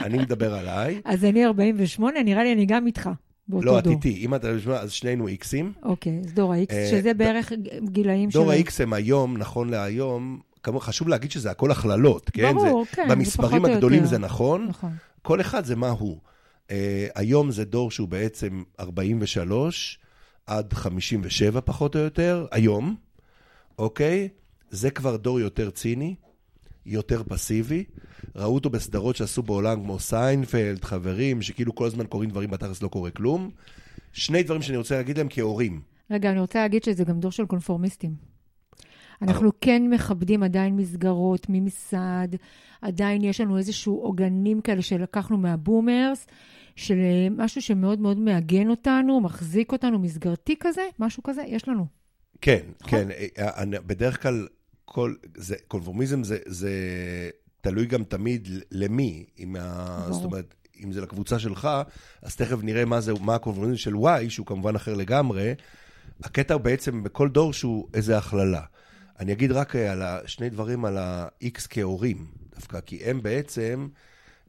אני 0.00 0.18
מדבר 0.18 0.54
עליי. 0.54 1.00
אז 1.04 1.24
אני 1.24 1.44
48, 1.44 2.22
נראה 2.22 2.42
לי 2.42 2.52
אני 2.52 2.66
גם 2.66 2.86
איתך. 2.86 3.10
לא, 3.48 3.78
את 3.78 3.86
איתי. 3.86 4.16
אם 4.24 4.34
אתה 4.34 4.52
משמע, 4.52 4.76
אז 4.76 4.92
שנינו 4.92 5.28
איקסים. 5.28 5.72
אוקיי, 5.82 6.20
אז 6.24 6.32
דור 6.32 6.52
ה-X, 6.52 6.72
אה, 6.72 6.88
שזה 6.90 7.14
בערך 7.14 7.52
גילאים 7.84 8.30
של... 8.30 8.38
דור 8.38 8.50
ה-X 8.52 8.70
הם 8.82 8.92
היום, 8.92 9.36
נכון 9.36 9.68
להיום, 9.68 10.40
חשוב 10.78 11.08
להגיד 11.08 11.30
שזה 11.30 11.50
הכל 11.50 11.70
הכללות, 11.70 12.30
כן? 12.30 12.54
ברור, 12.54 12.86
כן. 12.92 13.08
במספרים 13.10 13.64
הגדולים 13.64 14.04
זה 14.04 14.18
נכון. 14.18 14.66
נכון. 14.68 14.92
כל 15.22 15.40
אחד 15.40 15.64
זה 15.64 15.76
מה 15.76 15.90
הוא. 15.90 16.18
היום 17.14 17.50
זה 17.50 17.64
דור 17.64 17.90
שהוא 17.90 18.08
בעצם 18.08 18.62
43 18.80 19.98
עד 20.46 20.72
57 20.72 21.60
פחות 21.60 21.96
או 21.96 22.00
יותר, 22.00 22.46
היום. 22.50 22.96
אוקיי? 23.78 24.28
זה 24.70 24.90
כבר 24.90 25.16
דור 25.16 25.40
יותר 25.40 25.70
ציני, 25.70 26.14
יותר 26.86 27.22
פסיבי. 27.28 27.84
ראו 28.36 28.54
אותו 28.54 28.70
בסדרות 28.70 29.16
שעשו 29.16 29.42
בעולם 29.42 29.82
כמו 29.82 29.98
סיינפלד, 29.98 30.84
חברים, 30.84 31.42
שכאילו 31.42 31.74
כל 31.74 31.86
הזמן 31.86 32.06
קורים 32.06 32.30
דברים, 32.30 32.50
בתכלס 32.50 32.82
לא 32.82 32.88
קורה 32.88 33.10
כלום. 33.10 33.50
שני 34.12 34.42
דברים 34.42 34.62
שאני 34.62 34.76
רוצה 34.78 34.96
להגיד 34.96 35.18
להם 35.18 35.26
כהורים. 35.30 35.80
רגע, 36.10 36.30
אני 36.30 36.40
רוצה 36.40 36.58
להגיד 36.58 36.84
שזה 36.84 37.04
גם 37.04 37.20
דור 37.20 37.32
של 37.32 37.46
קונפורמיסטים. 37.46 38.29
אנחנו 39.22 39.50
כן 39.60 39.82
מכבדים 39.90 40.42
עדיין 40.42 40.76
מסגרות 40.76 41.46
ממסעד, 41.48 42.36
עדיין 42.82 43.24
יש 43.24 43.40
לנו 43.40 43.58
איזשהו 43.58 44.00
עוגנים 44.00 44.60
כאלה 44.60 44.82
שלקחנו 44.82 45.36
מהבומרס, 45.36 46.26
של 46.76 46.96
משהו 47.30 47.62
שמאוד 47.62 48.00
מאוד 48.00 48.18
מעגן 48.18 48.68
אותנו, 48.68 49.20
מחזיק 49.20 49.72
אותנו, 49.72 49.98
מסגרתי 49.98 50.54
כזה, 50.60 50.82
משהו 50.98 51.22
כזה, 51.22 51.42
יש 51.46 51.68
לנו. 51.68 51.86
כן, 52.40 52.60
נכון? 52.80 52.98
כן. 52.98 53.08
אה, 53.38 53.80
בדרך 53.86 54.22
כלל, 54.22 54.46
כל, 54.84 55.14
זה, 55.36 55.56
קונפורמיזם 55.68 56.24
זה, 56.24 56.38
זה 56.46 56.70
תלוי 57.60 57.86
גם 57.86 58.04
תמיד 58.04 58.48
למי. 58.70 59.26
עם 59.36 59.56
ה, 59.56 60.06
זאת 60.10 60.24
אומרת, 60.24 60.54
אם 60.84 60.92
זה 60.92 61.00
לקבוצה 61.00 61.38
שלך, 61.38 61.68
אז 62.22 62.36
תכף 62.36 62.58
נראה 62.62 62.84
מה, 62.84 63.00
זה, 63.00 63.12
מה 63.20 63.34
הקונפורמיזם 63.34 63.76
של 63.76 63.94
Y, 63.94 64.28
שהוא 64.30 64.46
כמובן 64.46 64.76
אחר 64.76 64.94
לגמרי. 64.94 65.54
הקטע 66.22 66.54
הוא 66.54 66.62
בעצם 66.62 67.02
בכל 67.02 67.28
דור 67.28 67.52
שהוא 67.52 67.88
איזה 67.94 68.18
הכללה. 68.18 68.62
אני 69.20 69.32
אגיד 69.32 69.52
רק 69.52 69.76
אה, 69.76 69.92
על 69.92 70.02
שני 70.26 70.50
דברים 70.50 70.84
על 70.84 70.98
ה-X 70.98 71.66
כהורים, 71.70 72.26
דווקא, 72.54 72.80
כי 72.80 73.04
הם 73.04 73.22
בעצם... 73.22 73.88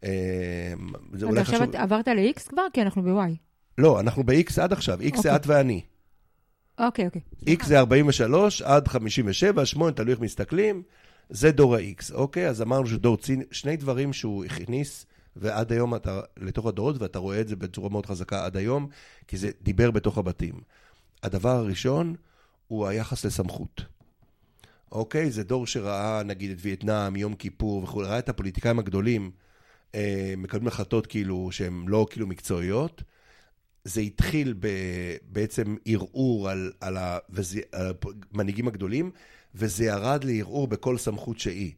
רגע, 0.04 1.42
עכשיו 1.42 1.60
חשוב... 1.60 1.76
עברת 1.76 2.08
ל-X 2.08 2.50
כבר? 2.50 2.64
כי 2.74 2.82
אנחנו 2.82 3.04
ב-Y. 3.04 3.32
לא, 3.78 4.00
אנחנו 4.00 4.24
ב-X 4.24 4.62
עד 4.62 4.74
עכשיו. 4.74 5.00
X 5.00 5.04
okay. 5.04 5.22
זה 5.22 5.30
אוקיי. 5.30 5.36
את 5.36 5.48
ואני. 5.48 5.82
אוקיי, 6.80 7.06
אוקיי. 7.06 7.22
X 7.56 7.66
זה 7.66 7.80
43 7.80 8.62
עד 8.62 8.88
57, 8.88 9.66
8, 9.66 9.92
תלוי 9.92 10.12
איך 10.12 10.20
מסתכלים, 10.20 10.84
זה 11.30 11.52
דור 11.52 11.76
ה-X, 11.76 12.14
אוקיי? 12.14 12.48
אז 12.48 12.62
אמרנו 12.62 12.88
שדור 12.88 13.18
צין, 13.18 13.44
שני 13.52 13.78
דברים 13.78 14.14
שהוא 14.14 14.46
הכניס, 14.46 15.06
ועד 15.36 15.72
היום 15.72 15.96
אתה 15.96 16.20
לתוך 16.38 16.66
הדורות, 16.66 17.02
ואתה 17.02 17.20
רואה 17.20 17.42
את 17.42 17.48
זה 17.48 17.56
בצורה 17.56 17.90
מאוד 17.90 18.06
חזקה 18.06 18.46
עד 18.46 18.58
היום, 18.58 18.88
כי 19.28 19.38
זה 19.38 19.50
דיבר 19.62 19.92
בתוך 19.92 20.18
הבתים. 20.18 20.62
הדבר 21.24 21.50
הראשון 21.50 22.16
הוא 22.68 22.88
היחס 22.88 23.26
לסמכות. 23.26 23.82
אוקיי? 24.92 25.32
זה 25.32 25.44
דור 25.44 25.68
שראה, 25.68 26.24
נגיד, 26.24 26.52
את 26.52 26.58
וייטנאם, 26.62 27.16
יום 27.16 27.36
כיפור 27.36 27.84
וכו', 27.84 28.00
ראה 28.00 28.20
את 28.20 28.30
הפוליטיקאים 28.30 28.80
הגדולים 28.80 29.32
אה, 29.96 30.34
מקבלים 30.38 30.68
החלטות 30.68 31.08
כאילו 31.08 31.52
שהן 31.52 31.84
לא 31.88 32.08
כאילו 32.10 32.28
מקצועיות. 32.28 33.04
זה 33.84 34.02
התחיל 34.02 34.54
ב, 34.60 34.68
בעצם 35.30 35.76
ערעור 35.86 36.50
על, 36.50 36.72
על, 36.82 36.98
ה, 36.98 37.18
וזה, 37.30 37.60
על 37.72 37.94
המנהיגים 38.34 38.68
הגדולים, 38.68 39.12
וזה 39.56 39.86
ירד 39.86 40.24
לערעור 40.24 40.68
בכל 40.68 40.98
סמכות 40.98 41.40
שהיא. 41.40 41.72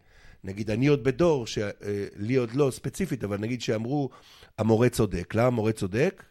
נגיד, 0.44 0.72
אני 0.72 0.88
עוד 0.88 1.04
בדור, 1.04 1.48
שלי 1.48 2.36
עוד 2.36 2.54
לא 2.54 2.72
ספציפית, 2.72 3.24
אבל 3.24 3.38
נגיד 3.38 3.62
שאמרו, 3.62 4.10
המורה 4.58 4.90
צודק. 4.90 5.36
למה 5.36 5.48
המורה 5.48 5.72
צודק? 5.72 6.24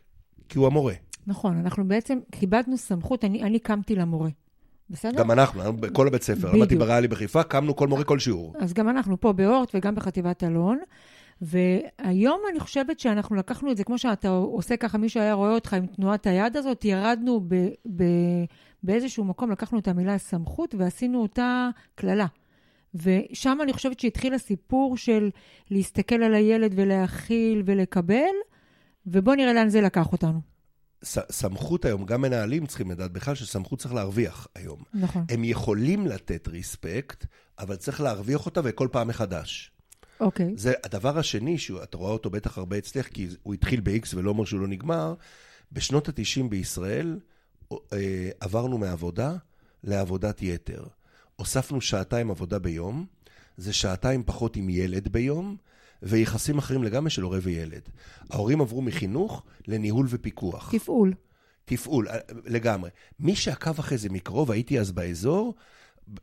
כי 0.48 0.58
הוא 0.58 0.66
המורה. 0.66 0.94
נכון, 1.26 1.56
אנחנו 1.56 1.88
בעצם 1.88 2.18
כיבדנו 2.32 2.78
סמכות, 2.78 3.24
אני, 3.24 3.42
אני 3.42 3.58
קמתי 3.58 3.94
למורה. 3.94 4.30
בסדר? 4.92 5.18
גם 5.18 5.30
אנחנו, 5.30 5.62
כל 5.92 6.06
הבית 6.06 6.22
ספר, 6.22 6.38
בדיוק. 6.38 6.54
למדתי 6.54 6.76
בריאלי 6.76 7.08
בחיפה, 7.08 7.42
קמנו 7.42 7.76
כל 7.76 7.88
מורה 7.88 8.04
כל 8.04 8.18
שיעור. 8.18 8.54
אז 8.58 8.72
גם 8.72 8.88
אנחנו 8.88 9.20
פה 9.20 9.32
באורט 9.32 9.70
וגם 9.74 9.94
בחטיבת 9.94 10.44
אלון. 10.44 10.78
והיום 11.40 12.40
אני 12.50 12.60
חושבת 12.60 13.00
שאנחנו 13.00 13.36
לקחנו 13.36 13.70
את 13.70 13.76
זה, 13.76 13.84
כמו 13.84 13.98
שאתה 13.98 14.28
עושה 14.28 14.76
ככה, 14.76 14.98
מי 14.98 15.08
שהיה 15.08 15.32
רואה 15.34 15.54
אותך 15.54 15.74
עם 15.74 15.86
תנועת 15.86 16.26
היד 16.26 16.56
הזאת, 16.56 16.84
ירדנו 16.84 17.40
ב, 17.48 17.54
ב, 17.96 18.04
באיזשהו 18.82 19.24
מקום, 19.24 19.50
לקחנו 19.50 19.78
את 19.78 19.88
המילה 19.88 20.18
סמכות 20.18 20.74
ועשינו 20.78 21.22
אותה 21.22 21.68
קללה. 21.94 22.26
ושם 22.94 23.58
אני 23.62 23.72
חושבת 23.72 24.00
שהתחיל 24.00 24.34
הסיפור 24.34 24.96
של 24.96 25.30
להסתכל 25.70 26.22
על 26.22 26.34
הילד 26.34 26.72
ולהכיל 26.76 27.62
ולקבל, 27.66 28.34
ובוא 29.06 29.34
נראה 29.34 29.52
לאן 29.52 29.68
זה 29.68 29.80
לקח 29.80 30.12
אותנו. 30.12 30.51
סמכות 31.04 31.84
היום, 31.84 32.04
גם 32.06 32.20
מנהלים 32.20 32.66
צריכים 32.66 32.90
לדעת 32.90 33.12
בכלל 33.12 33.34
שסמכות 33.34 33.78
צריך 33.78 33.94
להרוויח 33.94 34.48
היום. 34.54 34.82
נכון. 34.94 35.24
הם 35.28 35.44
יכולים 35.44 36.06
לתת 36.06 36.48
ריספקט, 36.48 37.26
אבל 37.58 37.76
צריך 37.76 38.00
להרוויח 38.00 38.46
אותה 38.46 38.60
וכל 38.64 38.88
פעם 38.92 39.08
מחדש. 39.08 39.72
אוקיי. 40.20 40.54
זה 40.56 40.72
הדבר 40.84 41.18
השני, 41.18 41.58
שאתה 41.58 41.96
רואה 41.96 42.12
אותו 42.12 42.30
בטח 42.30 42.58
הרבה 42.58 42.78
אצלך, 42.78 43.08
כי 43.08 43.28
הוא 43.42 43.54
התחיל 43.54 43.80
ב-X 43.80 44.08
ולא 44.14 44.30
אומר 44.30 44.44
שהוא 44.44 44.60
לא 44.60 44.68
נגמר, 44.68 45.14
בשנות 45.72 46.08
ה-90 46.08 46.48
בישראל 46.48 47.18
אה, 47.72 48.30
עברנו 48.40 48.78
מעבודה 48.78 49.36
לעבודת 49.84 50.42
יתר. 50.42 50.84
הוספנו 51.36 51.80
שעתיים 51.80 52.30
עבודה 52.30 52.58
ביום, 52.58 53.06
זה 53.56 53.72
שעתיים 53.72 54.22
פחות 54.26 54.56
עם 54.56 54.68
ילד 54.68 55.08
ביום, 55.08 55.56
ויחסים 56.02 56.58
אחרים 56.58 56.82
לגמרי 56.82 57.10
של 57.10 57.22
הורה 57.22 57.38
וילד. 57.42 57.88
ההורים 58.30 58.60
עברו 58.60 58.82
מחינוך 58.82 59.42
לניהול 59.68 60.06
ופיקוח. 60.08 60.70
תפעול. 60.72 61.14
תפעול, 61.64 62.08
אה, 62.08 62.18
לגמרי. 62.44 62.90
מי 63.20 63.36
שעקב 63.36 63.78
אחרי 63.78 63.98
זה 63.98 64.08
מקרוב, 64.08 64.50
הייתי 64.50 64.80
אז 64.80 64.92
באזור, 64.92 65.54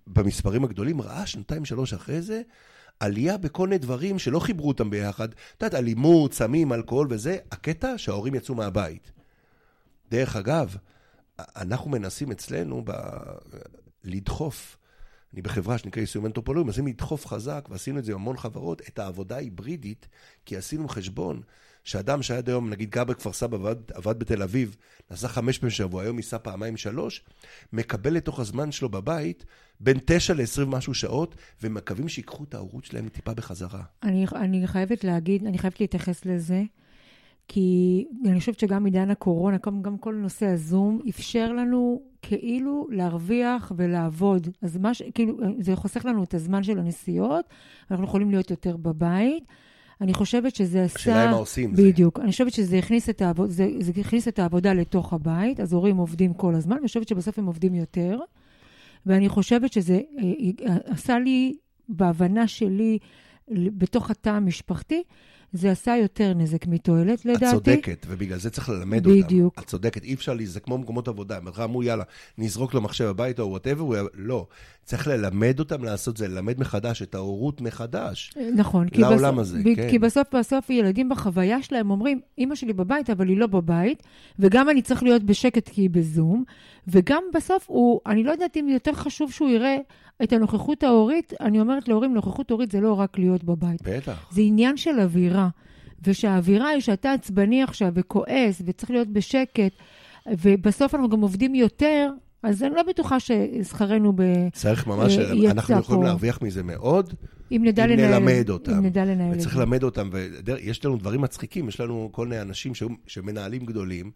במספרים 0.07 0.63
הגדולים, 0.63 1.01
ראה 1.01 1.25
שנתיים, 1.25 1.65
שלוש 1.65 1.93
אחרי 1.93 2.21
זה, 2.21 2.41
עלייה 2.99 3.37
בכל 3.37 3.67
מיני 3.67 3.77
דברים 3.77 4.19
שלא 4.19 4.39
חיברו 4.39 4.67
אותם 4.67 4.89
ביחד. 4.89 5.29
את 5.29 5.61
יודעת, 5.61 5.79
אלימות, 5.79 6.33
סמים, 6.33 6.73
אלכוהול 6.73 7.07
וזה, 7.09 7.37
הקטע 7.51 7.97
שההורים 7.97 8.35
יצאו 8.35 8.55
מהבית. 8.55 9.11
דרך 10.11 10.35
אגב, 10.35 10.75
אנחנו 11.39 11.89
מנסים 11.89 12.31
אצלנו 12.31 12.81
ב... 12.85 12.91
לדחוף, 14.03 14.77
אני 15.33 15.41
בחברה 15.41 15.77
שנקרא 15.77 16.01
יישום 16.01 16.25
אנתרופולוגים, 16.25 16.67
מנסים 16.67 16.87
לדחוף 16.87 17.27
חזק, 17.27 17.67
ועשינו 17.71 17.99
את 17.99 18.05
זה 18.05 18.11
עם 18.11 18.17
המון 18.17 18.37
חברות, 18.37 18.81
את 18.87 18.99
העבודה 18.99 19.35
ההיברידית, 19.35 20.07
כי 20.45 20.57
עשינו 20.57 20.87
חשבון 20.87 21.41
שאדם 21.83 22.21
שעד 22.21 22.49
היום, 22.49 22.69
נגיד 22.69 22.89
גר 22.89 23.03
בכפר 23.03 23.33
סבא 23.33 23.57
עבד, 23.57 23.75
עבד 23.93 24.19
בתל 24.19 24.43
אביב, 24.43 24.75
נסע 25.11 25.27
חמש 25.27 25.57
פעמים 25.57 25.69
בשבוע, 25.69 26.03
היום 26.03 26.17
ייסע 26.17 26.37
פעמיים 26.37 26.77
שלוש, 26.77 27.23
מקבל 27.73 28.13
לתוך 28.13 28.39
הזמן 28.39 28.71
שלו 28.71 28.89
בבית 28.89 29.45
בין 29.79 29.97
תשע 30.05 30.33
לעשרים 30.33 30.67
ומשהו 30.67 30.93
שעות, 30.93 31.35
ומקווים 31.63 32.09
שיקחו 32.09 32.43
את 32.43 32.53
ההורות 32.53 32.85
שלהם 32.85 33.09
טיפה 33.09 33.33
בחזרה. 33.33 33.83
אני, 34.03 34.25
אני 34.35 34.67
חייבת 34.67 35.03
להגיד, 35.03 35.45
אני 35.45 35.57
חייבת 35.57 35.79
להתייחס 35.81 36.25
לזה, 36.25 36.63
כי 37.47 38.05
אני 38.25 38.39
חושבת 38.39 38.59
שגם 38.59 38.85
עידן 38.85 39.09
הקורונה, 39.09 39.57
גם 39.81 39.97
כל 39.97 40.15
נושא 40.15 40.45
הזום, 40.45 41.01
אפשר 41.09 41.53
לנו 41.53 42.08
כאילו 42.29 42.87
להרוויח 42.89 43.71
ולעבוד. 43.75 44.47
אז 44.61 44.77
מה 44.77 44.93
ש... 44.93 45.01
כאילו, 45.13 45.37
זה 45.59 45.75
חוסך 45.75 46.05
לנו 46.05 46.23
את 46.23 46.33
הזמן 46.33 46.63
של 46.63 46.79
הנסיעות, 46.79 47.45
אנחנו 47.91 48.05
יכולים 48.05 48.29
להיות 48.29 48.51
יותר 48.51 48.77
בבית. 48.77 49.43
אני 50.01 50.13
חושבת 50.13 50.55
שזה 50.55 50.83
עשה... 50.83 50.95
השאלה 50.95 51.31
מה 51.31 51.37
עושים 51.37 51.69
עם 51.69 51.75
זה. 51.75 51.83
בדיוק. 51.83 52.19
אני 52.19 52.31
חושבת 52.31 52.53
שזה 52.53 52.77
הכניס 52.77 53.09
את, 53.09 53.21
העבוד, 53.21 53.49
זה, 53.49 53.67
זה 53.79 53.91
הכניס 54.01 54.27
את 54.27 54.39
העבודה 54.39 54.73
לתוך 54.73 55.13
הבית, 55.13 55.59
אז 55.59 55.73
הורים 55.73 55.97
עובדים 55.97 56.33
כל 56.33 56.55
הזמן, 56.55 56.75
ואני 56.75 56.87
חושבת 56.87 57.07
שבסוף 57.07 57.39
הם 57.39 57.45
עובדים 57.45 57.75
יותר. 57.75 58.19
ואני 59.05 59.29
חושבת 59.29 59.73
שזה 59.73 59.99
אה, 60.19 60.75
עשה 60.85 61.19
לי, 61.19 61.55
בהבנה 61.89 62.47
שלי, 62.47 62.97
בתוך 63.51 64.11
התא 64.11 64.29
המשפחתי, 64.29 65.03
זה 65.53 65.71
עשה 65.71 65.95
יותר 66.01 66.33
נזק 66.33 66.67
מתועלת, 66.67 67.25
לדעתי. 67.25 67.45
את 67.45 67.51
צודקת, 67.51 68.05
ובגלל 68.09 68.39
זה 68.39 68.49
צריך 68.49 68.69
ללמד 68.69 68.99
בדיוק. 68.99 69.15
אותם. 69.17 69.27
בדיוק. 69.27 69.59
את 69.59 69.65
צודקת, 69.65 70.03
אי 70.03 70.13
אפשר, 70.13 70.35
זה 70.43 70.59
כמו 70.59 70.77
מקומות 70.77 71.07
עבודה. 71.07 71.37
הם 71.37 71.47
אמרו, 71.63 71.83
יאללה, 71.83 72.03
נזרוק 72.37 72.73
לו 72.73 72.81
מחשב 72.81 73.05
הביתה 73.05 73.41
או 73.41 73.49
whatever, 73.49 73.81
הוא... 73.81 73.95
לא. 74.13 74.47
צריך 74.83 75.07
ללמד 75.07 75.59
אותם 75.59 75.83
לעשות 75.83 76.17
זה, 76.17 76.27
ללמד 76.27 76.59
מחדש 76.59 77.01
את 77.01 77.15
ההורות 77.15 77.61
מחדש. 77.61 78.33
נכון. 78.55 78.87
לעולם 78.95 79.35
בסוף, 79.35 79.39
הזה, 79.39 79.59
ב- 79.63 79.75
כן. 79.75 79.89
כי 79.89 79.99
בסוף, 79.99 80.35
בסוף 80.35 80.69
ילדים 80.69 81.09
בחוויה 81.09 81.61
שלהם 81.61 81.91
אומרים, 81.91 82.19
אימא 82.37 82.55
שלי 82.55 82.73
בבית, 82.73 83.09
אבל 83.09 83.29
היא 83.29 83.37
לא 83.37 83.47
בבית, 83.47 84.03
וגם 84.39 84.69
אני 84.69 84.81
צריך 84.81 85.03
להיות 85.03 85.23
בשקט 85.23 85.69
כי 85.69 85.81
היא 85.81 85.89
בזום, 85.89 86.43
וגם 86.91 87.23
בסוף 87.33 87.65
הוא, 87.67 87.99
אני 88.05 88.23
לא 88.23 88.31
יודעת 88.31 88.57
אם 88.57 88.69
יותר 88.69 88.93
חשוב 88.93 89.31
שהוא 89.31 89.49
יראה 89.49 89.77
את 90.23 90.33
הנוכחות 90.33 90.83
ההורית, 90.83 91.33
אני 91.41 91.59
אומרת 91.59 91.87
להורים, 91.87 92.13
נוכחות 92.13 92.51
הורית 92.51 92.71
זה 92.71 92.79
לא 92.81 92.93
רק 92.93 93.17
להיות 93.17 93.43
בבית. 93.43 93.81
בטח. 93.83 94.29
זה 94.31 94.41
עניין 94.41 94.77
של 94.77 94.99
אווירה. 94.99 95.49
ושהאווירה 96.03 96.67
היא 96.69 96.81
שאתה 96.81 97.11
עצבני 97.11 97.63
עכשיו 97.63 97.91
וכועס 97.95 98.61
וצריך 98.65 98.91
להיות 98.91 99.07
בשקט, 99.07 99.71
ובסוף 100.31 100.95
אנחנו 100.95 101.09
גם 101.09 101.21
עובדים 101.21 101.55
יותר, 101.55 102.09
אז 102.43 102.63
אני 102.63 102.75
לא 102.75 102.83
בטוחה 102.83 103.17
ששכרנו 103.19 104.13
ב... 104.15 104.21
צריך 104.53 104.87
ממש, 104.87 105.17
אה, 105.17 105.33
יצא 105.35 105.51
אנחנו 105.51 105.77
יכולים 105.79 106.01
פה. 106.01 106.07
להרוויח 106.07 106.41
מזה 106.41 106.63
מאוד, 106.63 107.13
אם 107.51 107.61
נדע 107.65 107.85
אם 107.85 107.89
לנהל... 107.89 108.19
נלמד 108.19 108.49
אותם. 108.49 108.71
אם 108.71 108.85
נדע 108.85 109.05
לנהל 109.05 109.31
וצריך. 109.35 109.57
ללמד 109.57 109.83
אותם, 109.83 110.09
ויש 110.45 110.85
לנו 110.85 110.97
דברים 110.97 111.21
מצחיקים, 111.21 111.67
יש 111.67 111.79
לנו 111.79 112.09
כל 112.11 112.27
מיני 112.27 112.41
אנשים 112.41 112.75
שהיו- 112.75 112.89
שמנהלים 113.07 113.65
גדולים, 113.65 114.11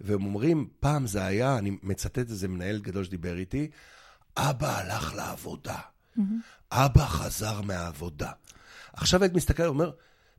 והם 0.00 0.24
אומרים, 0.24 0.68
פעם 0.80 1.06
זה 1.06 1.24
היה, 1.24 1.58
אני 1.58 1.76
מצטט 1.82 2.18
איזה 2.18 2.48
מנהל 2.48 2.80
גדול 2.80 3.04
שדיבר 3.04 3.36
איתי, 3.36 3.70
אבא 4.36 4.78
הלך 4.78 5.14
לעבודה, 5.14 5.78
אבא 6.72 7.04
חזר 7.06 7.60
מהעבודה. 7.60 8.30
עכשיו 8.92 9.22
הילד 9.22 9.36
מסתכל 9.36 9.62
ואומר, 9.62 9.90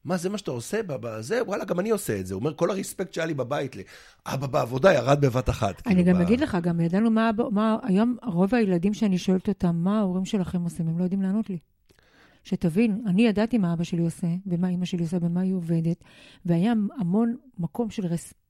מה 0.06 0.18
זה 0.18 0.30
מה 0.30 0.38
שאתה 0.38 0.52
עושה 0.52 0.84
בזה? 0.88 1.44
וואלה, 1.44 1.66
גם 1.66 1.80
אני 1.80 1.90
עושה 1.90 2.20
את 2.20 2.28
זה. 2.28 2.34
הוא 2.34 2.40
אומר, 2.40 2.54
כל 2.54 2.72
הרספקט 2.72 3.14
שהיה 3.14 3.28
לי 3.28 3.34
בבית, 3.34 3.76
אבא 4.26 4.48
בעבודה 4.48 4.94
ירד 4.94 5.22
בבת 5.22 5.50
אחת. 5.50 5.88
אני 5.88 5.96
כאילו, 5.96 6.08
גם 6.08 6.20
ב- 6.20 6.22
אגיד 6.22 6.40
לך, 6.40 6.58
גם 6.62 6.80
ידענו 6.80 7.12
מה, 7.12 7.32
מה... 7.52 7.78
היום 7.84 8.18
רוב 8.24 8.56
הילדים 8.56 8.94
שאני 8.94 9.18
שואלת 9.18 9.50
אותם, 9.50 9.76
מה 9.76 10.00
ההורים 10.00 10.26
שלכם 10.26 10.62
עושים, 10.62 10.88
הם 10.88 11.00
לא 11.00 11.04
יודעים 11.04 11.22
לענות 11.22 11.50
לי. 11.50 11.58
שתבין, 12.44 13.04
אני 13.08 13.28
ידעתי 13.28 13.58
מה 13.58 13.74
אבא 13.74 13.84
שלי 13.84 14.02
עושה, 14.02 14.28
ומה 14.46 14.70
אימא 14.70 14.86
שלי 14.86 15.04
עושה, 15.04 15.20
במה 15.20 15.42
היא 15.42 15.54
עובדת, 15.54 16.04
והיה 16.46 16.74
המון 17.00 17.36
מקום 17.60 17.90
של 17.90 18.06
רספקט 18.06 18.45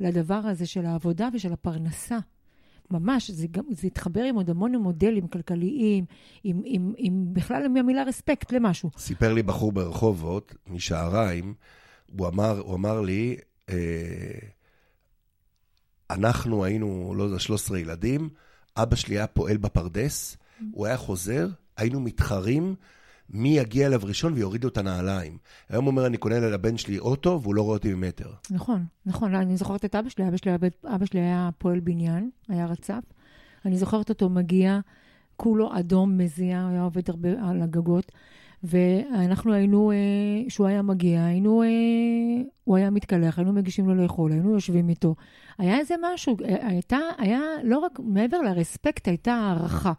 לדבר 0.00 0.34
הזה 0.34 0.66
של 0.66 0.86
העבודה 0.86 1.28
ושל 1.34 1.52
הפרנסה. 1.52 2.18
ממש, 2.90 3.30
זה, 3.30 3.46
גם, 3.50 3.64
זה 3.70 3.86
התחבר 3.86 4.22
עם 4.22 4.34
עוד 4.34 4.50
המון 4.50 4.76
מודלים 4.76 5.28
כלכליים, 5.28 6.04
עם, 6.44 6.62
עם, 6.64 6.92
עם 6.96 7.34
בכלל 7.34 7.64
עם 7.64 7.76
המילה 7.76 8.02
רספקט 8.02 8.52
למשהו. 8.52 8.90
סיפר 8.98 9.32
לי 9.32 9.42
בחור 9.42 9.72
ברחובות, 9.72 10.54
משעריים, 10.66 11.54
הוא 12.18 12.28
אמר, 12.28 12.58
הוא 12.58 12.74
אמר 12.74 13.00
לי, 13.00 13.36
אה, 13.70 13.76
אנחנו 16.10 16.64
היינו, 16.64 17.14
לא 17.16 17.22
יודע, 17.22 17.38
13 17.38 17.78
ילדים, 17.78 18.28
אבא 18.76 18.96
שלי 18.96 19.14
היה 19.14 19.26
פועל 19.26 19.56
בפרדס, 19.56 20.36
הוא 20.72 20.86
היה 20.86 20.96
חוזר, 20.96 21.48
היינו 21.76 22.00
מתחרים 22.00 22.74
מי 23.30 23.48
יגיע 23.48 23.86
אליו 23.86 24.00
ראשון 24.04 24.32
ויוריד 24.32 24.64
לו 24.64 24.70
את 24.70 24.78
הנעליים. 24.78 25.38
היום 25.68 25.84
הוא 25.84 25.90
אומר, 25.90 26.06
אני 26.06 26.16
קונה 26.16 26.40
לבן 26.40 26.76
שלי 26.76 26.98
אוטו, 26.98 27.40
והוא 27.42 27.54
לא 27.54 27.62
רואה 27.62 27.76
אותי 27.76 27.94
ממטר. 27.94 28.30
נכון, 28.50 28.84
נכון, 29.06 29.34
אני 29.34 29.56
זוכרת 29.56 29.84
את 29.84 29.94
אבא 29.94 30.08
שלי, 30.08 30.28
אבא 30.28 30.36
שלי, 30.36 30.52
אבא 30.94 31.06
שלי 31.06 31.20
היה 31.20 31.50
פועל 31.58 31.80
בניין, 31.80 32.30
היה 32.48 32.66
רצף. 32.66 33.02
אני 33.64 33.76
זוכרת 33.78 34.08
אותו 34.08 34.28
מגיע, 34.28 34.80
כולו 35.36 35.78
אדום, 35.78 36.18
מזיע, 36.18 36.66
היה 36.70 36.82
עובד 36.82 37.10
הרבה 37.10 37.28
על 37.48 37.62
הגגות. 37.62 38.12
ואנחנו 38.62 39.52
היינו, 39.52 39.90
אה, 39.90 39.96
כשהוא 40.48 40.66
היה 40.66 40.82
מגיע, 40.82 41.24
היינו, 41.24 41.62
אה, 41.62 41.68
הוא 42.64 42.76
היה 42.76 42.90
מתקלח, 42.90 43.38
היינו 43.38 43.52
מגישים 43.52 43.88
לו 43.88 43.94
לאכול, 43.94 44.32
היינו 44.32 44.54
יושבים 44.54 44.88
איתו. 44.88 45.14
היה 45.58 45.78
איזה 45.78 45.94
משהו, 46.02 46.36
אה, 46.44 46.68
הייתה, 46.68 46.98
היה, 47.18 47.40
לא 47.64 47.78
רק, 47.78 48.00
מעבר 48.02 48.42
לרספקט, 48.42 49.08
הייתה 49.08 49.32
הערכה. 49.32 49.92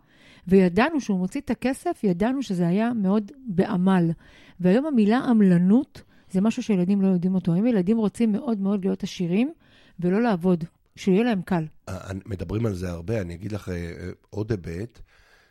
וידענו 0.48 1.02
שהוא 1.02 1.20
מוציא 1.20 1.42
את 1.42 1.50
הכסף, 1.50 2.00
ידענו 2.04 2.44
שזה 2.44 2.68
היה 2.68 2.94
מאוד 2.94 3.32
בעמל. 3.48 4.12
והיום 4.60 4.86
המילה 4.86 5.18
עמלנות 5.18 6.02
זה 6.32 6.42
משהו 6.42 6.64
שילדים 6.64 7.02
לא 7.02 7.08
יודעים 7.08 7.36
אותו. 7.36 7.56
אם 7.56 7.68
ילדים 7.68 7.98
רוצים 7.98 8.32
מאוד 8.32 8.60
מאוד 8.60 8.86
להיות 8.86 9.04
עשירים 9.04 9.54
ולא 10.00 10.22
לעבוד, 10.22 10.64
שיהיה 10.96 11.24
להם 11.24 11.42
קל. 11.42 11.66
אה, 11.90 12.12
מדברים 12.26 12.66
על 12.66 12.74
זה 12.74 12.90
הרבה, 12.90 13.22
אני 13.22 13.34
אגיד 13.34 13.52
לך 13.52 13.70
אה, 13.70 13.76
אה, 13.76 14.10
עוד 14.30 14.52
היבט 14.52 15.00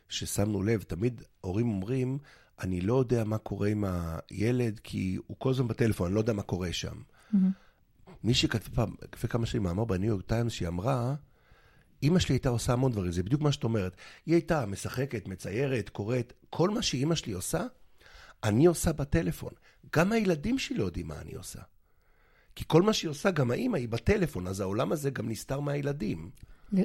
ששמנו 0.09 0.63
לב, 0.63 0.81
תמיד 0.81 1.21
הורים 1.41 1.69
אומרים, 1.69 2.17
אני 2.61 2.81
לא 2.81 2.99
יודע 2.99 3.23
מה 3.23 3.37
קורה 3.37 3.67
עם 3.67 3.83
הילד, 3.87 4.79
כי 4.83 5.17
הוא 5.27 5.37
כל 5.39 5.49
הזמן 5.49 5.67
בטלפון, 5.67 6.07
אני 6.07 6.15
לא 6.15 6.19
יודע 6.19 6.33
מה 6.33 6.41
קורה 6.41 6.73
שם. 6.73 6.95
מי 8.23 8.33
שכתבה 8.33 8.75
פעם, 8.75 8.95
לפני 9.13 9.29
כמה 9.29 9.45
שנים 9.45 9.63
מאמר 9.63 9.85
בניו 9.85 10.09
יורק 10.09 10.25
טיימס, 10.25 10.51
שהיא 10.51 10.67
אמרה, 10.67 11.15
אימא 12.03 12.19
שלי 12.19 12.35
הייתה 12.35 12.49
עושה 12.49 12.73
המון 12.73 12.91
דברים, 12.91 13.11
זה 13.11 13.23
בדיוק 13.23 13.41
מה 13.41 13.51
שאת 13.51 13.63
אומרת. 13.63 13.95
היא 14.25 14.35
הייתה 14.35 14.65
משחקת, 14.65 15.27
מציירת, 15.27 15.89
קוראת, 15.89 16.33
כל 16.49 16.69
מה 16.69 16.81
שאימא 16.81 17.15
שלי 17.15 17.33
עושה, 17.33 17.65
אני 18.43 18.65
עושה 18.65 18.93
בטלפון. 18.93 19.53
גם 19.95 20.11
הילדים 20.11 20.59
שלי 20.59 20.77
לא 20.77 20.83
יודעים 20.83 21.07
מה 21.07 21.21
אני 21.21 21.33
עושה. 21.33 21.59
כי 22.55 22.63
כל 22.67 22.81
מה 22.81 22.93
שהיא 22.93 23.09
עושה, 23.09 23.31
גם 23.31 23.51
האימא 23.51 23.77
היא 23.77 23.89
בטלפון, 23.89 24.47
אז 24.47 24.59
העולם 24.59 24.91
הזה 24.91 25.09
גם 25.09 25.29
נסתר 25.29 25.59
מהילדים. 25.59 26.29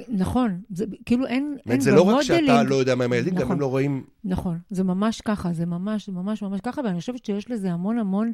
נכון, 0.09 0.61
זה 0.69 0.85
כאילו 1.05 1.25
אין, 1.25 1.57
אין 1.69 1.79
זה 1.79 1.91
לא 1.91 2.01
רק 2.01 2.21
שאתה 2.21 2.63
לא 2.63 2.75
יודע 2.75 2.95
מה 2.95 3.03
עם 3.03 3.11
הילדים, 3.11 3.33
נכון, 3.33 3.45
גם 3.45 3.51
הם 3.51 3.59
לא 3.59 3.65
רואים... 3.65 4.03
נכון, 4.23 4.59
זה 4.69 4.83
ממש 4.83 5.21
ככה, 5.21 5.53
זה 5.53 5.65
ממש, 5.65 6.09
ממש 6.09 6.41
ממש 6.41 6.59
ככה, 6.63 6.81
ואני 6.81 6.99
חושבת 6.99 7.25
שיש 7.25 7.51
לזה 7.51 7.71
המון 7.71 7.99
המון 7.99 8.31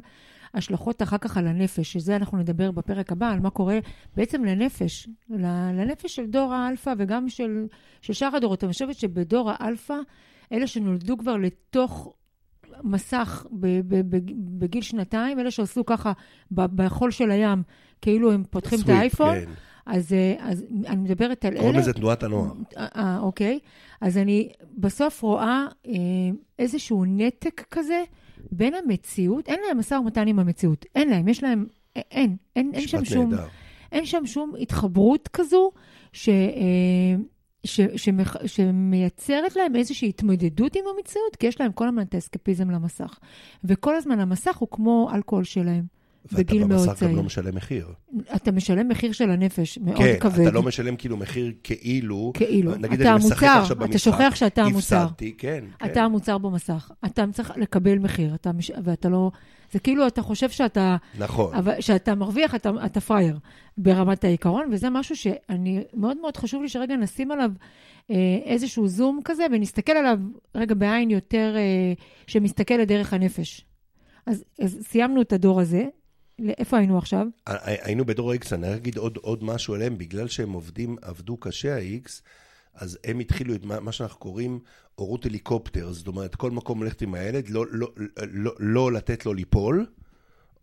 השלכות 0.54 1.02
אחר 1.02 1.18
כך 1.18 1.36
על 1.36 1.46
הנפש, 1.46 1.92
שזה 1.92 2.16
אנחנו 2.16 2.38
נדבר 2.38 2.70
בפרק 2.70 3.12
הבא, 3.12 3.30
על 3.30 3.40
מה 3.40 3.50
קורה 3.50 3.78
בעצם 4.16 4.44
לנפש, 4.44 5.08
לנפש 5.74 6.16
של 6.16 6.26
דור 6.26 6.52
האלפא 6.52 6.94
וגם 6.98 7.28
של, 7.28 7.66
של 8.00 8.12
שאר 8.12 8.36
הדורות. 8.36 8.64
אני 8.64 8.72
חושבת 8.72 8.96
שבדור 8.96 9.50
האלפא, 9.50 9.96
אלה 10.52 10.66
שנולדו 10.66 11.18
כבר 11.18 11.36
לתוך 11.36 12.14
מסך 12.82 13.46
בגיל 14.58 14.82
שנתיים, 14.82 15.40
אלה 15.40 15.50
שעשו 15.50 15.84
ככה 15.84 16.12
בחול 16.50 17.10
של 17.10 17.30
הים, 17.30 17.62
כאילו 18.02 18.32
הם 18.32 18.44
פותחים 18.50 18.78
swipe, 18.78 18.90
את 18.90 18.98
האייפון. 18.98 19.34
כן. 19.34 19.50
אז, 19.86 20.12
אה, 20.12 20.34
אז 20.38 20.64
אני 20.86 20.96
מדברת 20.96 21.44
על 21.44 21.52
אלה... 21.52 21.60
קוראים 21.60 21.78
לזה 21.78 21.92
תנועת 21.92 22.22
הנוער. 22.22 22.52
אה, 22.76 22.86
אה, 22.96 23.18
אוקיי. 23.20 23.58
אז 24.00 24.18
אני 24.18 24.48
בסוף 24.78 25.22
רואה 25.22 25.66
אה, 25.86 25.92
איזשהו 26.58 27.04
נתק 27.04 27.66
כזה 27.70 28.02
בין 28.52 28.74
המציאות, 28.74 29.48
אין 29.48 29.60
להם 29.68 29.78
משא 29.78 29.94
ומתן 29.94 30.28
עם 30.28 30.38
המציאות. 30.38 30.86
אין 30.94 31.08
להם, 31.08 31.28
יש 31.28 31.42
להם... 31.42 31.66
אין, 31.96 32.04
אין, 32.10 32.36
אין 32.56 32.70
אין 32.74 32.88
שם 32.88 33.04
שום... 33.04 33.32
אין 33.92 34.06
שם 34.06 34.26
שום 34.26 34.52
התחברות 34.60 35.28
כזו, 35.28 35.70
ש... 36.12 36.28
ש, 37.64 37.80
שמח, 37.96 38.36
שמייצרת 38.46 39.56
להם 39.56 39.76
איזושהי 39.76 40.08
התמודדות 40.08 40.76
עם 40.76 40.84
המציאות, 40.96 41.36
כי 41.36 41.46
יש 41.46 41.60
להם 41.60 41.72
כל 41.72 41.88
הזמן 41.88 42.02
את 42.02 42.14
האסקפיזם 42.14 42.70
למסך. 42.70 43.18
וכל 43.64 43.96
הזמן 43.96 44.20
המסך 44.20 44.56
הוא 44.56 44.68
כמו 44.70 45.10
אלכוהול 45.14 45.44
שלהם. 45.44 45.93
בגיל 46.32 46.64
מאוד 46.64 46.78
צעיר. 46.78 46.90
ואתה 46.90 47.04
בבשר 47.04 47.06
גם 47.06 47.16
לא 47.16 47.22
משלם 47.22 47.54
מחיר. 47.54 47.88
אתה 48.36 48.52
משלם 48.52 48.88
מחיר 48.88 49.12
של 49.12 49.30
הנפש, 49.30 49.78
מאוד 49.78 49.96
כן, 49.96 50.16
כבד. 50.20 50.36
כן, 50.36 50.42
אתה 50.42 50.50
לא 50.50 50.62
משלם 50.62 50.96
כאילו 50.96 51.16
מחיר 51.16 51.52
כאילו. 51.62 52.32
כאילו. 52.34 52.74
נגיד 52.74 53.00
אתה 53.00 53.10
אני 53.10 53.18
משחק 53.18 53.42
המוצר, 53.42 53.60
עכשיו 53.60 53.76
במשחק. 53.76 53.90
אתה 53.90 53.98
שוכח 53.98 54.34
שאתה 54.34 54.62
המוצר. 54.62 54.96
הפסדתי, 54.96 55.34
כן, 55.38 55.64
כן. 55.78 55.86
אתה 55.86 56.02
המוצר 56.02 56.38
במסך. 56.38 56.90
אתה 57.06 57.24
צריך 57.32 57.52
לקבל 57.56 57.98
מחיר, 57.98 58.34
אתה 58.34 58.52
מש... 58.52 58.70
ואתה 58.84 59.08
לא... 59.08 59.30
זה 59.72 59.78
כאילו, 59.78 60.06
אתה 60.06 60.22
חושב 60.22 60.50
שאתה... 60.50 60.96
נכון. 61.18 61.54
אבל 61.54 61.80
שאתה 61.80 62.14
מרוויח, 62.14 62.54
אתה, 62.54 62.70
אתה 62.86 63.00
פראייר 63.00 63.38
ברמת 63.78 64.24
העיקרון, 64.24 64.68
וזה 64.72 64.90
משהו 64.90 65.16
שאני, 65.16 65.82
מאוד 65.94 66.16
מאוד 66.20 66.36
חשוב 66.36 66.62
לי 66.62 66.68
שרגע 66.68 66.96
נשים 66.96 67.30
עליו 67.30 67.50
אה, 68.10 68.16
איזשהו 68.44 68.88
זום 68.88 69.20
כזה, 69.24 69.46
ונסתכל 69.52 69.92
עליו 69.92 70.18
רגע 70.54 70.74
בעין 70.74 71.10
יותר, 71.10 71.54
אה, 71.56 71.92
שמסתכלת 72.26 72.88
דרך 72.88 73.12
הנפש. 73.12 73.64
אז, 74.26 74.44
אז 74.60 74.78
סיימנו 74.82 75.22
את 75.22 75.32
הדור 75.32 75.60
הזה, 75.60 75.84
איפה 76.58 76.78
היינו 76.78 76.98
עכשיו? 76.98 77.26
היינו 77.46 78.04
בדור 78.04 78.32
ה-X, 78.32 78.54
אני 78.54 78.74
אגיד 78.74 78.96
עוד, 78.96 79.16
עוד 79.16 79.44
משהו 79.44 79.74
עליהם, 79.74 79.98
בגלל 79.98 80.28
שהם 80.28 80.52
עובדים, 80.52 80.96
עבדו 81.02 81.36
קשה 81.36 81.76
ה-X, 81.76 82.08
אז 82.74 82.98
הם 83.04 83.18
התחילו 83.18 83.54
את 83.54 83.64
מה, 83.64 83.80
מה 83.80 83.92
שאנחנו 83.92 84.18
קוראים 84.18 84.60
הורות 84.94 85.26
הליקופטר, 85.26 85.92
זאת 85.92 86.06
אומרת, 86.06 86.34
כל 86.34 86.50
מקום 86.50 86.82
ללכת 86.82 87.02
עם 87.02 87.14
הילד, 87.14 87.48
לא, 87.48 87.64
לא, 87.70 87.88
לא, 88.16 88.52
לא 88.58 88.92
לתת 88.92 89.26
לו 89.26 89.34
ליפול, 89.34 89.86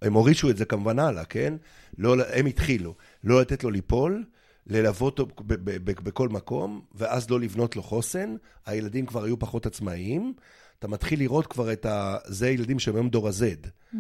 הם 0.02 0.14
הורישו 0.14 0.50
את 0.50 0.58
זה 0.58 0.66
כמובן 0.66 1.00
הלאה, 1.00 1.26
כן? 1.26 1.54
לא, 1.98 2.16
הם 2.34 2.46
התחילו, 2.46 2.96
לא 3.24 3.42
לתת 3.42 3.64
לו 3.64 3.70
ליפול, 3.70 4.24
ללוות 4.68 5.20
אותו 5.20 5.34
בכל 5.78 6.30
מקום, 6.30 6.82
ואז 6.96 7.30
לא 7.30 7.40
לבנות 7.40 7.76
לו 7.76 7.84
חוסן, 7.84 8.36
הילדים 8.66 9.06
כבר 9.06 9.24
היו 9.24 9.40
פחות 9.40 9.66
עצמאיים, 9.66 10.34
אתה 10.80 10.88
מתחיל 10.88 11.20
לראות 11.20 11.48
כבר 11.48 11.74
את 11.74 11.86
ה... 11.86 12.18
זה 12.26 12.50
ילדים 12.50 12.80
שהם 12.80 12.96
היום 12.96 13.10
דור 13.10 13.28
ה-Z. 13.28 13.68
Mm-hmm. 13.68 13.98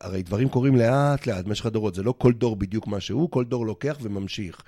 הרי 0.00 0.22
דברים 0.22 0.48
קורים 0.48 0.76
לאט 0.76 1.26
לאט 1.26 1.44
במשך 1.44 1.66
הדורות, 1.66 1.94
זה 1.94 2.02
לא 2.02 2.14
כל 2.18 2.32
דור 2.32 2.56
בדיוק 2.56 2.86
מה 2.86 3.00
שהוא, 3.00 3.30
כל 3.30 3.44
דור 3.44 3.66
לוקח 3.66 3.98
וממשיך. 4.02 4.62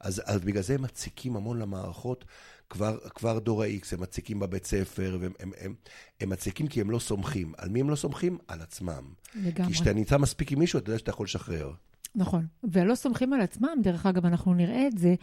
אז, 0.00 0.22
אז 0.26 0.40
בגלל 0.40 0.62
זה 0.62 0.74
הם 0.74 0.82
מציקים 0.82 1.36
המון 1.36 1.58
למערכות, 1.58 2.24
כבר, 2.70 2.98
כבר 3.14 3.38
דור 3.38 3.62
ה-X, 3.62 3.86
הם 3.92 4.00
מציקים 4.00 4.38
בבית 4.38 4.66
ספר, 4.66 5.18
והם 5.20 5.32
הם, 5.40 5.50
הם, 5.60 5.74
הם 6.20 6.30
מציקים 6.30 6.66
כי 6.66 6.80
הם 6.80 6.90
לא 6.90 6.98
סומכים. 6.98 7.52
על 7.58 7.68
מי 7.68 7.80
הם 7.80 7.90
לא 7.90 7.96
סומכים? 7.96 8.38
על 8.48 8.60
עצמם. 8.60 9.02
לגמרי. 9.34 9.72
כי 9.72 9.74
כשאתה 9.74 9.92
נמצא 9.92 10.18
מספיק 10.18 10.52
עם 10.52 10.58
מישהו, 10.58 10.78
אתה 10.78 10.90
יודע 10.90 10.98
שאתה 10.98 11.10
יכול 11.10 11.24
לשחרר. 11.24 11.72
נכון, 12.14 12.46
ולא 12.64 12.94
סומכים 12.94 13.32
על 13.32 13.40
עצמם, 13.40 13.70
דרך 13.82 14.06
אגב, 14.06 14.26
אנחנו 14.26 14.54
נראה 14.54 14.86
את 14.86 14.98
זה 14.98 15.14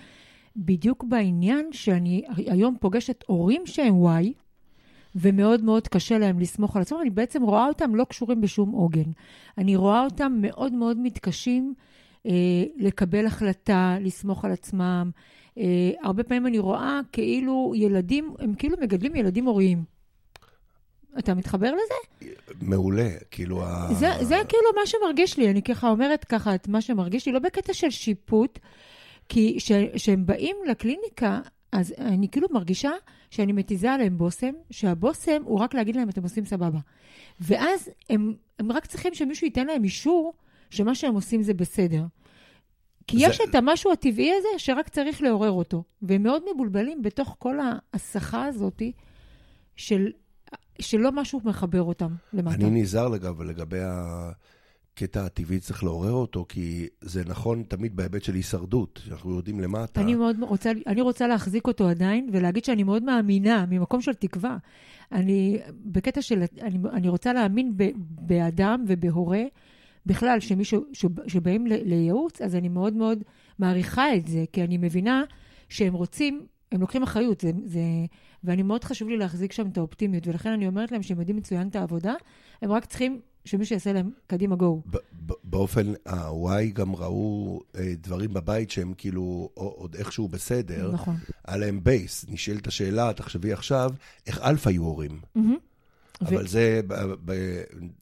בדיוק 0.56 1.04
בעניין 1.04 1.70
שאני 1.72 2.24
היום 2.36 2.78
פוגשת 2.80 3.24
הורים 3.28 3.62
שהם 3.66 3.94
Y, 4.06 4.41
ומאוד 5.16 5.64
מאוד 5.64 5.88
קשה 5.88 6.18
להם 6.18 6.40
לסמוך 6.40 6.76
על 6.76 6.82
עצמם, 6.82 6.98
אני 7.02 7.10
בעצם 7.10 7.44
רואה 7.44 7.68
אותם 7.68 7.96
לא 7.96 8.04
קשורים 8.04 8.42
בשום 8.42 8.72
עוגן. 8.72 9.12
אני 9.58 9.76
רואה 9.76 10.04
אותם 10.04 10.38
מאוד 10.42 10.74
מאוד 10.74 10.98
מתקשים 11.00 11.74
אה, 12.26 12.64
לקבל 12.78 13.26
החלטה, 13.26 13.98
לסמוך 14.02 14.46
על 14.46 14.52
עצמם. 14.52 15.12
אה, 15.58 15.92
הרבה 16.04 16.24
פעמים 16.24 16.48
אני 16.48 16.60
רואה 16.60 17.00
כאילו 17.12 17.74
ילדים, 17.76 18.34
הם 18.40 18.54
כאילו 18.54 18.78
מגדלים 18.82 19.16
ילדים 19.16 19.46
הוריים. 19.46 19.84
אתה 21.20 21.34
מתחבר 21.34 21.72
לזה? 21.72 22.32
מעולה, 22.62 23.10
כאילו 23.32 23.64
זה, 23.92 24.12
ה... 24.14 24.24
זה 24.24 24.36
כאילו 24.50 24.64
מה 24.76 24.86
שמרגיש 24.86 25.38
לי, 25.38 25.50
אני 25.52 25.62
ככה 25.62 25.90
אומרת 25.90 26.24
ככה 26.24 26.56
את 26.56 26.68
מה 26.68 26.82
שמרגיש 26.82 27.26
לי, 27.26 27.32
לא 27.32 27.40
בקטע 27.40 27.74
של 27.74 27.90
שיפוט, 27.90 28.60
כי 29.30 29.58
כשהם 29.96 30.26
באים 30.26 30.56
לקליניקה, 30.70 31.40
אז 31.72 31.94
אני 31.98 32.30
כאילו 32.30 32.48
מרגישה 32.52 32.92
שאני 33.32 33.54
מתיזה 33.54 33.92
עליהם 33.92 34.18
בושם, 34.18 34.52
שהבושם 34.72 35.42
הוא 35.44 35.60
רק 35.60 35.74
להגיד 35.74 35.96
להם, 35.96 36.10
אתם 36.10 36.24
עושים 36.24 36.46
סבבה. 36.46 36.80
ואז 37.40 37.90
הם, 38.10 38.34
הם 38.60 38.72
רק 38.72 38.86
צריכים 38.86 39.14
שמישהו 39.14 39.46
ייתן 39.46 39.68
להם 39.68 39.84
אישור 39.84 40.34
שמה 40.70 40.96
שהם 40.96 41.14
עושים 41.14 41.44
זה 41.44 41.54
בסדר. 41.54 42.04
כי 43.08 43.18
זה... 43.18 43.26
יש 43.26 43.42
את 43.50 43.56
המשהו 43.56 43.92
הטבעי 43.92 44.32
הזה 44.34 44.48
שרק 44.58 44.90
צריך 44.90 45.22
לעורר 45.22 45.52
אותו. 45.52 45.84
והם 46.02 46.24
מאוד 46.24 46.44
מבולבלים 46.54 47.02
בתוך 47.02 47.36
כל 47.40 47.58
ההסחה 47.60 48.46
הזאת 48.46 48.82
של, 49.76 50.12
שלא 50.80 51.12
משהו 51.12 51.42
מחבר 51.44 51.84
אותם 51.84 52.16
למטה. 52.34 52.56
אני 52.56 52.82
נזהר 52.82 53.08
לגב, 53.08 53.42
לגבי 53.42 53.80
ה... 53.82 54.32
הקטע 54.94 55.26
הטבעי 55.26 55.60
צריך 55.60 55.84
לעורר 55.84 56.12
אותו, 56.12 56.46
כי 56.50 56.88
זה 57.02 57.24
נכון 57.26 57.64
תמיד 57.68 57.96
בהיבט 57.96 58.24
של 58.24 58.34
הישרדות, 58.34 59.00
שאנחנו 59.04 59.32
יורדים 59.32 59.60
למטה. 59.60 60.02
אני 60.02 60.16
מאוד 60.16 60.36
רוצה, 60.42 60.72
אני 60.88 61.02
רוצה 61.02 61.28
להחזיק 61.28 61.68
אותו 61.68 61.90
עדיין, 61.90 62.30
ולהגיד 62.32 62.66
שאני 62.66 62.84
מאוד 62.84 63.04
מאמינה, 63.04 63.66
ממקום 63.70 64.02
של 64.02 64.14
תקווה. 64.14 64.58
אני, 65.12 65.60
בקטע 65.86 66.22
של, 66.22 66.44
אני, 66.62 66.78
אני 66.94 67.10
רוצה 67.10 67.34
להאמין 67.34 67.74
ב, 67.78 67.90
באדם 67.98 68.86
ובהורה, 68.88 69.44
בכלל, 70.06 70.40
שמישהו, 70.40 70.86
שבאים 71.28 71.68
לייעוץ, 71.68 72.42
אז 72.42 72.56
אני 72.56 72.70
מאוד 72.70 72.94
מאוד 72.94 73.24
מעריכה 73.60 74.16
את 74.16 74.28
זה, 74.28 74.44
כי 74.52 74.64
אני 74.64 74.78
מבינה 74.78 75.24
שהם 75.70 75.94
רוצים, 75.94 76.46
הם 76.72 76.82
לוקחים 76.82 77.04
אחריות, 77.04 77.42
זה, 77.42 77.52
זה, 77.66 77.80
ואני 78.44 78.64
מאוד 78.64 78.84
חשוב 78.84 79.10
לי 79.10 79.18
להחזיק 79.18 79.52
שם 79.52 79.68
את 79.68 79.78
האופטימיות, 79.78 80.28
ולכן 80.28 80.50
אני 80.50 80.68
אומרת 80.68 80.92
להם 80.92 81.04
שהם 81.04 81.20
יודעים 81.20 81.38
מצוין 81.38 81.68
את 81.68 81.76
העבודה, 81.76 82.14
הם 82.62 82.72
רק 82.72 82.86
צריכים 82.86 83.20
שמישהו 83.46 83.74
יעשה 83.74 83.94
להם 83.94 84.10
קדימה 84.28 84.56
גו. 84.56 84.82
באופן, 85.44 85.94
ה-Y 86.06 86.74
גם 86.74 86.96
ראו 86.96 87.62
אה, 87.76 87.94
דברים 88.02 88.34
בבית 88.34 88.72
שהם 88.72 88.94
כאילו 88.98 89.50
עוד 89.54 89.96
איכשהו 89.96 90.28
בסדר. 90.28 90.92
נכון. 90.92 91.16
היה 91.46 91.58
להם 91.58 91.84
base. 91.84 92.26
נשאלת 92.30 92.68
השאלה, 92.68 93.14
תחשבי 93.14 93.54
עכשיו, 93.54 93.92
איך 94.28 94.40
אלפא 94.42 94.70
היו 94.70 94.84
הורים. 94.84 95.20
אבל 96.22 96.48
זה, 96.48 96.82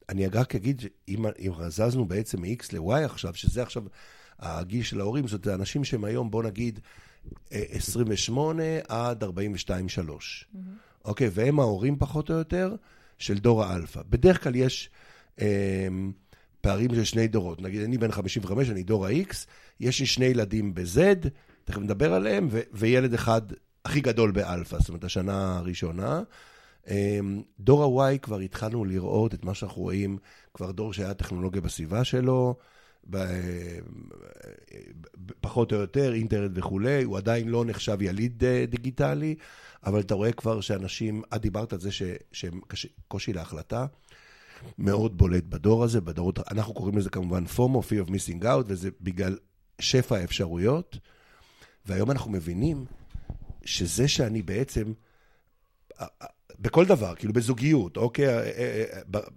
אני 0.10 0.28
רק 0.28 0.56
אגיד, 0.56 0.82
אם 1.08 1.26
זזנו 1.68 2.06
בעצם 2.06 2.42
מ- 2.42 2.63
X 2.63 2.74
ל- 2.74 2.95
Y 2.95 3.06
עכשיו, 3.06 3.36
שזה 3.36 3.62
עכשיו 3.62 3.84
הגיל 4.40 4.84
של 4.84 5.00
ההורים, 5.00 5.28
זאת 5.28 5.48
אנשים 5.48 5.84
שהם 5.84 6.04
היום, 6.04 6.32
בוא 6.32 6.44
נגיד, 6.44 6.80
28 7.52 8.64
אה, 8.64 9.10
עד 9.10 9.24
42-3. 9.24 9.28
אוקיי, 11.06 11.30
והם 11.34 11.60
ההורים 11.60 11.98
פחות 12.00 12.30
או 12.30 12.36
יותר 12.36 12.76
של 13.18 13.38
דור 13.38 13.64
האלפא. 13.64 14.02
בדרך 14.10 14.44
כלל 14.44 14.56
יש... 14.56 14.90
אמ, 15.42 16.12
פערים 16.62 16.96
של 16.96 17.04
שני 17.04 17.28
דורות. 17.28 17.62
נגיד, 17.62 17.82
אני 17.82 17.98
בן 17.98 18.12
55, 18.12 18.70
אני 18.70 18.84
דור 18.84 19.06
ה- 19.06 19.21
X, 19.21 19.36
יש 19.80 20.00
לי 20.00 20.06
שני 20.06 20.26
ילדים 20.26 20.74
ב-Z, 20.74 21.28
תכף 21.64 21.78
נדבר 21.78 22.14
עליהם, 22.14 22.48
ו- 22.52 22.62
וילד 22.74 23.14
אחד 23.14 23.42
הכי 23.86 24.02
גדול 24.02 24.32
באלפא, 24.32 24.78
זאת 24.80 24.90
אומרת, 24.90 25.04
השנה 25.04 25.58
הראשונה. 25.58 26.22
אמ, 26.88 27.42
דור 27.60 28.04
ה-Y 28.04 28.18
כבר 28.18 28.40
התחלנו 28.40 28.86
לראות 28.86 29.34
את 29.34 29.46
מה 29.46 29.54
שאנחנו 29.54 29.82
רואים, 29.82 30.18
כבר 30.54 30.72
דור 30.72 30.94
שהיה 30.94 31.14
טכנולוגיה 31.14 31.62
בסביבה 31.62 32.04
שלו, 32.04 32.56
פחות 35.42 35.74
או 35.74 35.78
יותר, 35.78 36.14
אינטרנט 36.14 36.52
וכולי, 36.54 37.04
הוא 37.04 37.18
עדיין 37.18 37.48
לא 37.48 37.66
נחשב 37.66 38.02
יליד 38.02 38.44
אה, 38.44 38.66
דיגיטלי, 38.70 39.36
אבל 39.86 40.00
אתה 40.00 40.14
רואה 40.14 40.32
כבר 40.32 40.62
שאנשים, 40.62 41.22
את 41.36 41.42
דיברת 41.42 41.74
על 41.74 41.80
זה 41.80 41.90
שהם 42.32 42.60
קושי 43.08 43.34
להחלטה. 43.34 43.86
מאוד 44.78 45.18
בולט 45.18 45.44
בדור 45.44 45.84
הזה, 45.84 46.02
בדורות, 46.02 46.40
אנחנו 46.52 46.74
קוראים 46.74 46.98
לזה 46.98 47.10
כמובן 47.10 47.44
FOMO, 47.46 47.60
Fear 47.60 48.08
of 48.08 48.10
Missing 48.10 48.44
Out, 48.44 48.64
וזה 48.66 48.90
בגלל 49.02 49.38
שפע 49.82 50.16
האפשרויות. 50.18 50.98
והיום 51.86 52.12
אנחנו 52.12 52.32
מבינים 52.32 52.86
שזה 53.66 54.08
שאני 54.08 54.42
בעצם, 54.42 54.94
בכל 56.60 56.86
דבר, 56.86 57.16
כאילו 57.16 57.34
בזוגיות, 57.34 57.98
אוקיי? 57.98 58.28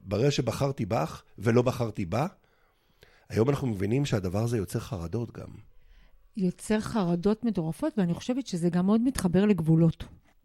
ברגע 0.05 0.31
שבחרתי 0.31 0.87
בך 0.87 1.23
ולא 1.39 1.63
בחרתי 1.63 2.05
בה, 2.05 2.27
היום 3.29 3.51
אנחנו 3.51 3.67
מבינים 3.67 4.05
שהדבר 4.05 4.43
הזה 4.43 4.57
יוצר 4.57 4.79
חרדות 4.79 5.33
גם. 5.33 5.49
יוצר 6.37 6.81
חרדות 6.81 7.45
מטורפות, 7.45 7.93
ואני 7.99 8.15
חושבת 8.15 8.47
שזה 8.47 8.71
גם 8.71 8.87
מאוד 8.87 9.01
מתחבר 9.01 9.45
לגבולות. 9.45 10.05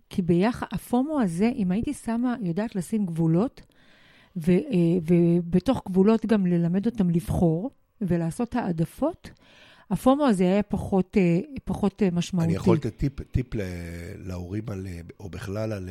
כי 0.09 0.21
ביחד, 0.21 0.67
הפומו 0.71 1.21
הזה, 1.21 1.51
אם 1.55 1.71
הייתי 1.71 1.93
שמה, 1.93 2.35
יודעת 2.41 2.75
לשים 2.75 3.05
גבולות, 3.05 3.61
ו, 4.45 4.51
ובתוך 5.07 5.81
גבולות 5.89 6.25
גם 6.25 6.45
ללמד 6.45 6.85
אותם 6.85 7.09
לבחור 7.09 7.71
ולעשות 8.01 8.55
העדפות, 8.55 9.29
הפומו 9.89 10.25
הזה 10.25 10.43
היה 10.43 10.63
פחות, 10.63 11.17
פחות 11.63 12.03
משמעותי. 12.11 12.47
אני 12.47 12.55
יכול 12.55 12.75
לתת 12.75 12.97
טיפ, 12.97 13.21
טיפ 13.21 13.47
להורים 14.17 14.63
על, 14.67 14.87
או 15.19 15.29
בכלל 15.29 15.73
על, 15.73 15.89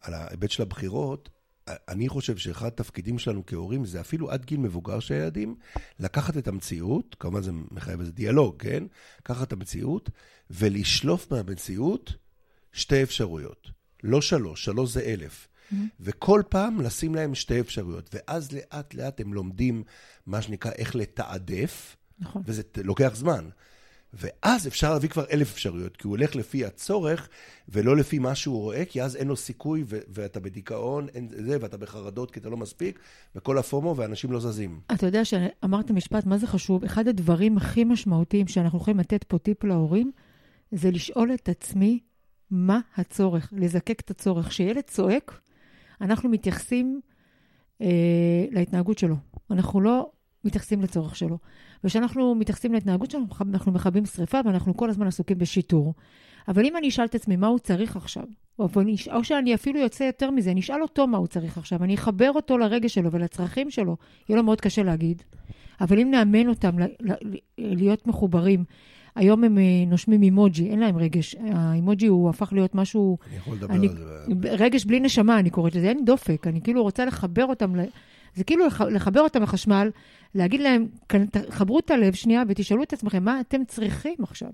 על 0.00 0.14
ההיבט 0.14 0.50
של 0.50 0.62
הבחירות. 0.62 1.28
אני 1.68 2.08
חושב 2.08 2.36
שאחד 2.36 2.66
התפקידים 2.66 3.18
שלנו 3.18 3.46
כהורים 3.46 3.84
זה 3.84 4.00
אפילו 4.00 4.30
עד 4.30 4.44
גיל 4.44 4.60
מבוגר 4.60 5.00
של 5.00 5.14
הילדים, 5.14 5.54
לקחת 6.00 6.36
את 6.36 6.48
המציאות, 6.48 7.16
כמובן 7.20 7.42
זה 7.42 7.52
מחייב 7.70 8.00
איזה 8.00 8.12
דיאלוג, 8.12 8.56
כן? 8.58 8.84
לקחת 9.18 9.48
את 9.48 9.52
המציאות 9.52 10.10
ולשלוף 10.50 11.32
מהמציאות 11.32 12.14
שתי 12.72 13.02
אפשרויות. 13.02 13.70
לא 14.02 14.20
שלוש, 14.20 14.64
שלוש 14.64 14.90
זה 14.90 15.00
אלף. 15.00 15.48
Mm-hmm. 15.72 15.76
וכל 16.00 16.42
פעם 16.48 16.80
לשים 16.80 17.14
להם 17.14 17.34
שתי 17.34 17.60
אפשרויות. 17.60 18.14
ואז 18.14 18.52
לאט 18.52 18.94
לאט 18.94 19.20
הם 19.20 19.34
לומדים 19.34 19.82
מה 20.26 20.42
שנקרא 20.42 20.70
איך 20.78 20.96
לתעדף, 20.96 21.96
נכון. 22.18 22.42
וזה 22.46 22.62
לוקח 22.84 23.12
זמן. 23.14 23.48
ואז 24.12 24.66
אפשר 24.66 24.92
להביא 24.92 25.08
כבר 25.08 25.24
אלף 25.32 25.52
אפשרויות, 25.52 25.96
כי 25.96 26.06
הוא 26.06 26.10
הולך 26.16 26.36
לפי 26.36 26.64
הצורך 26.64 27.28
ולא 27.68 27.96
לפי 27.96 28.18
מה 28.18 28.34
שהוא 28.34 28.60
רואה, 28.60 28.84
כי 28.84 29.02
אז 29.02 29.16
אין 29.16 29.28
לו 29.28 29.36
סיכוי 29.36 29.84
ו- 29.86 29.98
ואתה 30.08 30.40
בדיכאון, 30.40 31.08
אין 31.14 31.28
זה, 31.28 31.56
ואתה 31.60 31.76
בחרדות 31.76 32.30
כי 32.30 32.40
אתה 32.40 32.48
לא 32.48 32.56
מספיק, 32.56 32.98
וכל 33.36 33.58
הפומו 33.58 33.96
ואנשים 33.96 34.32
לא 34.32 34.40
זזים. 34.40 34.80
אתה 34.92 35.06
יודע 35.06 35.24
שאמרת 35.24 35.90
משפט, 35.90 36.26
מה 36.26 36.38
זה 36.38 36.46
חשוב? 36.46 36.84
אחד 36.84 37.08
הדברים 37.08 37.56
הכי 37.56 37.84
משמעותיים 37.84 38.48
שאנחנו 38.48 38.78
יכולים 38.78 39.00
לתת 39.00 39.24
פה 39.24 39.38
טיפ 39.38 39.64
להורים, 39.64 40.10
זה 40.72 40.90
לשאול 40.90 41.34
את 41.34 41.48
עצמי 41.48 42.00
מה 42.50 42.80
הצורך, 42.96 43.52
לזקק 43.56 44.00
את 44.00 44.10
הצורך. 44.10 44.48
כשילד 44.48 44.84
צועק, 44.86 45.40
אנחנו 46.00 46.28
מתייחסים 46.28 47.00
אה, 47.82 48.44
להתנהגות 48.50 48.98
שלו. 48.98 49.16
אנחנו 49.50 49.80
לא 49.80 50.10
מתייחסים 50.44 50.80
לצורך 50.80 51.16
שלו. 51.16 51.38
וכשאנחנו 51.84 52.34
מתייחסים 52.34 52.72
להתנהגות 52.72 53.10
שלנו, 53.10 53.26
אנחנו 53.52 53.72
מכבים 53.72 54.06
שריפה 54.06 54.38
ואנחנו 54.44 54.76
כל 54.76 54.90
הזמן 54.90 55.06
עסוקים 55.06 55.38
בשיטור. 55.38 55.94
אבל 56.48 56.64
אם 56.64 56.76
אני 56.76 56.88
אשאל 56.88 57.04
את 57.04 57.14
עצמי 57.14 57.36
מה 57.36 57.46
הוא 57.46 57.58
צריך 57.58 57.96
עכשיו, 57.96 58.24
או, 58.58 58.68
או 59.12 59.24
שאני 59.24 59.54
אפילו 59.54 59.80
יוצא 59.80 60.04
יותר 60.04 60.30
מזה, 60.30 60.50
אני 60.50 60.60
אשאל 60.60 60.82
אותו 60.82 61.06
מה 61.06 61.18
הוא 61.18 61.26
צריך 61.26 61.58
עכשיו, 61.58 61.84
אני 61.84 61.94
אחבר 61.94 62.30
אותו 62.34 62.58
לרגש 62.58 62.94
שלו 62.94 63.12
ולצרכים 63.12 63.70
שלו, 63.70 63.96
יהיה 64.28 64.36
לו 64.36 64.42
מאוד 64.42 64.60
קשה 64.60 64.82
להגיד. 64.82 65.22
אבל 65.80 65.98
אם 65.98 66.10
נאמן 66.10 66.48
אותם 66.48 66.70
להיות 67.58 68.06
מחוברים, 68.06 68.64
היום 69.14 69.44
הם 69.44 69.58
אה, 69.58 69.62
נושמים 69.86 70.22
אימוג'י, 70.22 70.70
אין 70.70 70.78
להם 70.78 70.96
רגש. 70.96 71.36
האימוג'י 71.52 72.06
הוא 72.06 72.30
הפך 72.30 72.52
להיות 72.52 72.74
משהו... 72.74 73.18
אני 73.26 73.36
יכול 73.36 73.56
לדבר 73.56 73.74
אני, 73.74 73.88
על 73.88 73.96
זה. 73.96 74.50
רגש 74.50 74.84
בלי 74.84 75.00
נשמה, 75.00 75.38
אני 75.38 75.50
קוראת 75.50 75.74
לזה, 75.74 75.88
אין 75.88 76.04
דופק. 76.04 76.46
אני 76.46 76.60
כאילו 76.60 76.82
רוצה 76.82 77.04
לחבר 77.04 77.44
אותם 77.44 77.74
זה 78.34 78.44
כאילו 78.44 78.64
לחבר 78.90 79.20
אותם 79.20 79.42
לחשמל, 79.42 79.90
להגיד 80.34 80.60
להם, 80.60 80.86
חברו 81.50 81.78
את 81.78 81.90
הלב 81.90 82.14
שנייה 82.14 82.42
ותשאלו 82.48 82.82
את 82.82 82.92
עצמכם, 82.92 83.24
מה 83.24 83.40
אתם 83.40 83.64
צריכים 83.64 84.16
עכשיו? 84.22 84.50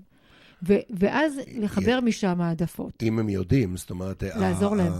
ו- 0.67 0.77
ואז 0.89 1.33
לחבר 1.57 1.99
משם 2.01 2.41
העדפות. 2.41 3.03
אם 3.03 3.19
הם 3.19 3.29
יודעים, 3.29 3.77
זאת 3.77 3.89
אומרת... 3.89 4.23
לעזור 4.23 4.75
להם. 4.75 4.93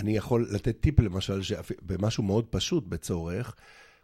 אני 0.00 0.16
יכול 0.16 0.48
לתת 0.50 0.80
טיפ, 0.80 1.00
למשל, 1.00 1.40
במשהו 1.86 2.22
מאוד 2.22 2.44
פשוט, 2.44 2.86
בצורך, 2.86 3.54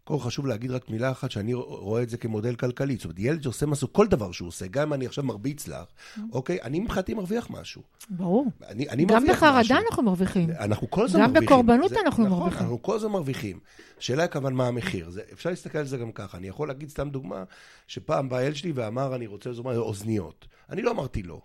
קודם 0.09 0.21
חשוב 0.21 0.47
להגיד 0.47 0.71
רק 0.71 0.90
מילה 0.90 1.11
אחת, 1.11 1.31
שאני 1.31 1.55
רואה 1.55 2.03
את 2.03 2.11
זה 2.11 2.16
כמודל 2.16 2.55
כלכלי. 2.55 2.97
זאת 2.97 3.05
אומרת, 3.05 3.18
ילד 3.18 3.42
שעושה 3.42 3.66
משהו, 3.66 3.92
כל 3.92 4.07
דבר 4.07 4.33
שהוא 4.33 4.49
עושה, 4.49 4.66
גם 4.66 4.83
אם 4.83 4.94
אני 4.94 5.07
עכשיו 5.07 5.25
מרביץ 5.25 5.68
לך, 5.68 5.85
mm. 5.85 6.21
אוקיי? 6.33 6.59
אני 6.62 6.81
מבחינתי 6.81 7.14
מרוויח 7.14 7.51
משהו. 7.51 7.83
ברור. 8.11 8.47
אני, 8.68 8.88
אני 8.88 9.05
גם 9.05 9.25
בחרדה 9.31 9.79
אנחנו 9.88 10.03
מרוויחים. 10.03 10.51
אנחנו 10.51 10.90
כל 10.90 11.05
הזמן 11.05 11.21
מרוויחים. 11.21 11.40
גם 11.40 11.47
בקורבנות 11.47 11.90
זה, 11.90 11.97
אנחנו 12.07 12.27
נכון, 12.27 12.38
מרוויחים. 12.38 12.61
אנחנו 12.61 12.83
כל 12.83 12.97
הזמן 12.97 13.11
מרוויחים. 13.11 13.59
השאלה 13.99 14.23
היא 14.23 14.31
כמובן 14.31 14.53
מה 14.53 14.66
המחיר. 14.66 15.11
זה, 15.11 15.23
אפשר 15.33 15.51
להסתכל 15.51 15.79
על 15.79 15.87
זה 15.87 15.97
גם 15.97 16.12
ככה. 16.12 16.38
אני 16.38 16.49
יכול 16.49 16.68
להגיד 16.68 16.88
סתם 16.88 17.11
דוגמה, 17.11 17.44
שפעם 17.87 18.29
בא 18.29 18.37
הילד 18.37 18.57
שלי 18.57 18.73
ואמר, 18.75 19.14
אני 19.14 19.27
רוצה 19.27 19.51
לזומר 19.51 19.81
אוזניות. 19.81 20.47
אני 20.71 20.83
לא 20.83 20.90
אמרתי 20.90 21.23
לא. 21.23 21.40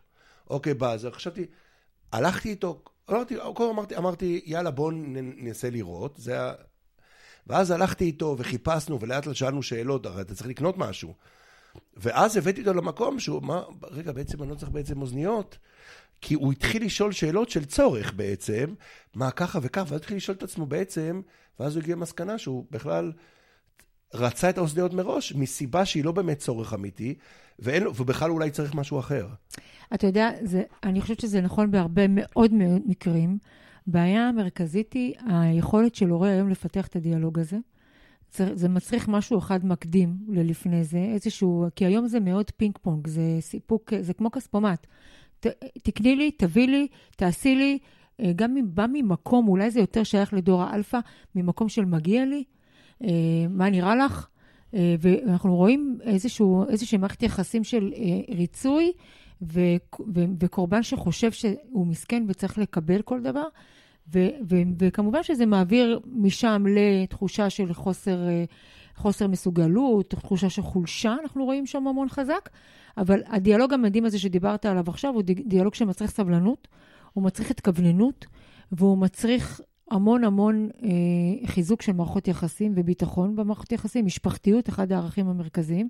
אוקיי, 0.49 0.73
בא, 0.73 0.91
אז 0.93 1.07
חשבתי, 1.11 1.45
הלכתי 2.11 2.49
איתו, 2.49 2.81
אמרתי, 3.09 3.35
אמרתי, 3.71 3.97
אמרתי, 3.97 4.41
יאללה, 4.45 4.71
בואו 4.71 4.91
ננסה 4.91 5.69
לראות. 5.69 6.15
זה 6.17 6.37
ואז 7.47 7.71
הלכתי 7.71 8.05
איתו 8.05 8.35
וחיפשנו 8.39 8.99
ולאט 8.99 9.25
לאט 9.25 9.35
שאלנו 9.35 9.63
שאלות, 9.63 10.05
הרי 10.05 10.21
אתה 10.21 10.35
צריך 10.35 10.47
לקנות 10.47 10.77
משהו. 10.77 11.13
ואז 11.97 12.37
הבאתי 12.37 12.61
אותו 12.61 12.73
למקום 12.73 13.19
שהוא 13.19 13.39
אמר, 13.39 13.65
רגע, 13.91 14.11
בעצם 14.11 14.43
אני 14.43 14.49
לא 14.49 14.55
צריך 14.55 14.71
בעצם 14.71 15.01
אוזניות. 15.01 15.57
כי 16.21 16.33
הוא 16.33 16.51
התחיל 16.51 16.85
לשאול 16.85 17.11
שאלות 17.11 17.49
של 17.49 17.65
צורך 17.65 18.13
בעצם, 18.13 18.73
מה 19.15 19.31
ככה 19.31 19.59
וככה, 19.61 19.85
ואז 19.87 19.99
התחיל 19.99 20.17
לשאול 20.17 20.37
את 20.37 20.43
עצמו 20.43 20.65
בעצם, 20.65 21.21
ואז 21.59 21.75
הוא 21.75 21.83
הגיע 21.83 21.95
למסקנה 21.95 22.37
שהוא 22.37 22.65
בכלל 22.71 23.11
רצה 24.13 24.49
את 24.49 24.57
האוזניות 24.57 24.93
מראש, 24.93 25.33
מסיבה 25.33 25.85
שהיא 25.85 26.03
לא 26.05 26.11
באמת 26.11 26.37
צורך 26.37 26.73
אמיתי, 26.73 27.15
ואין, 27.59 27.87
ובכלל 27.87 28.31
אולי 28.31 28.51
צריך 28.51 28.75
משהו 28.75 28.99
אחר. 28.99 29.27
אתה 29.93 30.07
יודע, 30.07 30.31
זה, 30.43 30.63
אני 30.83 31.01
חושבת 31.01 31.19
שזה 31.19 31.41
נכון 31.41 31.71
בהרבה 31.71 32.01
מאוד 32.09 32.53
מאוד 32.53 32.81
מקרים. 32.85 33.37
הבעיה 33.87 34.29
המרכזית 34.29 34.93
היא 34.93 35.13
היכולת 35.25 35.95
של 35.95 36.09
הורה 36.09 36.29
היום 36.29 36.49
לפתח 36.49 36.87
את 36.87 36.95
הדיאלוג 36.95 37.39
הזה. 37.39 37.57
זה 38.37 38.69
מצריך 38.69 39.07
משהו 39.07 39.37
אחד 39.37 39.65
מקדים 39.65 40.17
ללפני 40.27 40.83
זה, 40.83 40.97
איזשהו, 41.13 41.65
כי 41.75 41.85
היום 41.85 42.07
זה 42.07 42.19
מאוד 42.19 42.51
פינג 42.57 42.77
פונג, 42.81 43.07
זה 43.07 43.37
סיפוק, 43.39 43.93
זה 44.01 44.13
כמו 44.13 44.31
כספומט. 44.31 44.87
ת, 45.39 45.47
תקני 45.83 46.15
לי, 46.15 46.31
תביא 46.31 46.67
לי, 46.67 46.87
תעשי 47.15 47.55
לי, 47.55 47.79
אה, 48.19 48.31
גם 48.35 48.57
אם 48.57 48.65
בא 48.73 48.85
ממקום, 48.93 49.47
אולי 49.47 49.71
זה 49.71 49.79
יותר 49.79 50.03
שייך 50.03 50.33
לדור 50.33 50.63
האלפא, 50.63 50.99
ממקום 51.35 51.69
של 51.69 51.85
מגיע 51.85 52.25
לי, 52.25 52.43
אה, 53.03 53.09
מה 53.49 53.69
נראה 53.69 53.95
לך? 53.95 54.27
אה, 54.73 54.95
ואנחנו 54.99 55.55
רואים 55.55 55.97
איזשהו, 56.03 56.69
איזושהי 56.69 56.97
מערכת 56.97 57.23
יחסים 57.23 57.63
של 57.63 57.93
ריצוי, 58.29 58.91
ו, 59.51 59.59
ו, 60.15 60.23
וקורבן 60.39 60.83
שחושב 60.83 61.31
שהוא 61.31 61.87
מסכן 61.87 62.23
וצריך 62.27 62.57
לקבל 62.57 63.01
כל 63.01 63.21
דבר, 63.21 63.47
ו, 64.13 64.27
ו, 64.49 64.55
וכמובן 64.79 65.23
שזה 65.23 65.45
מעביר 65.45 65.99
משם 66.05 66.65
לתחושה 66.69 67.49
של 67.49 67.73
חוסר, 67.73 68.27
אה, 68.27 68.43
חוסר 68.95 69.27
מסוגלות, 69.27 70.09
תחושה 70.09 70.49
של 70.49 70.61
חולשה, 70.61 71.15
אנחנו 71.21 71.45
רואים 71.45 71.65
שם 71.65 71.87
המון 71.87 72.09
חזק, 72.09 72.49
אבל 72.97 73.21
הדיאלוג 73.27 73.73
המדהים 73.73 74.05
הזה 74.05 74.19
שדיברת 74.19 74.65
עליו 74.65 74.83
עכשיו 74.87 75.13
הוא 75.13 75.23
דיאלוג 75.45 75.73
שמצריך 75.73 76.11
סבלנות, 76.11 76.67
הוא 77.13 77.23
מצריך 77.23 77.51
התכווננות, 77.51 78.25
והוא 78.71 78.97
מצריך 78.97 79.61
המון 79.91 80.23
המון 80.23 80.69
אה, 80.83 81.47
חיזוק 81.47 81.81
של 81.81 81.93
מערכות 81.93 82.27
יחסים 82.27 82.73
וביטחון 82.75 83.35
במערכות 83.35 83.71
יחסים, 83.71 84.05
משפחתיות, 84.05 84.69
אחד 84.69 84.91
הערכים 84.91 85.27
המרכזיים. 85.27 85.89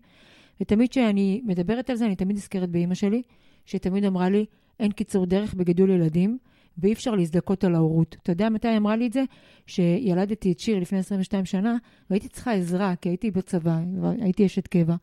ותמיד 0.64 0.90
כשאני 0.90 1.42
מדברת 1.46 1.90
על 1.90 1.96
זה, 1.96 2.06
אני 2.06 2.16
תמיד 2.16 2.36
נזכרת 2.36 2.70
באימא 2.70 2.96
שלי, 2.96 3.22
שתמיד 3.66 4.06
אמרה 4.06 4.30
לי, 4.30 4.46
אין 4.80 4.92
קיצור 4.92 5.26
דרך 5.26 5.54
בגידול 5.54 5.90
ילדים, 5.90 6.38
ואי 6.78 6.94
אפשר 6.94 7.16
להזדכות 7.16 7.64
על 7.64 7.76
ההורות. 7.76 8.16
אתה 8.24 8.32
יודע 8.32 8.50
מתי 8.50 8.68
היא 8.68 8.78
אמרה 8.78 8.96
לי 8.96 9.08
את 9.08 9.14
זה? 9.14 9.24
שילדתי 9.68 10.52
את 10.52 10.60
שיר 10.60 10.80
לפני 10.80 11.00
22 11.00 11.46
שנה, 11.46 11.78
והייתי 12.10 12.28
צריכה 12.28 12.54
עזרה, 12.54 12.96
כי 12.96 13.10
הייתי 13.10 13.32
בצבא, 13.32 13.80
הייתי 14.22 14.46
אשת 14.46 14.68
קבע. 14.68 14.96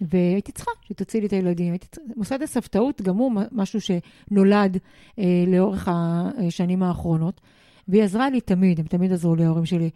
והייתי 0.00 0.52
צריכה 0.52 0.70
שתוציא 0.82 1.20
לי 1.20 1.26
את 1.26 1.32
הילדים. 1.32 1.72
הייתי... 1.72 1.86
מוסד 2.16 2.42
הסבתאות 2.42 3.02
גם 3.02 3.16
הוא 3.16 3.32
משהו 3.52 3.80
שנולד 3.80 4.78
אה, 5.18 5.44
לאורך 5.46 5.88
השנים 5.92 6.82
האחרונות, 6.82 7.40
והיא 7.88 8.02
עזרה 8.02 8.30
לי 8.30 8.40
תמיד, 8.40 8.80
הם 8.80 8.86
תמיד 8.86 9.12
עזרו 9.12 9.34
לי, 9.34 9.44
ההורים 9.44 9.64
שלי. 9.64 9.90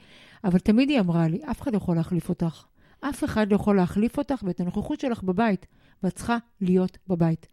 אבל 0.45 0.59
תמיד 0.59 0.91
היא 0.91 1.01
אמרה 1.01 1.29
לי, 1.29 1.39
אף 1.51 1.61
אחד 1.63 1.73
לא 1.73 1.77
יכול 1.77 1.97
להחליף 1.97 2.29
אותך. 2.29 2.65
אף 3.09 3.25
אחד 3.25 3.51
לא 3.51 3.57
יכול 3.57 3.77
להחליף 3.77 4.19
אותך 4.19 4.43
ואת 4.47 4.61
הנוכחות 4.61 5.01
שלך 5.01 5.23
בבית, 5.23 5.67
ואת 6.03 6.15
צריכה 6.15 6.37
להיות 6.61 6.99
בבית. 7.09 7.47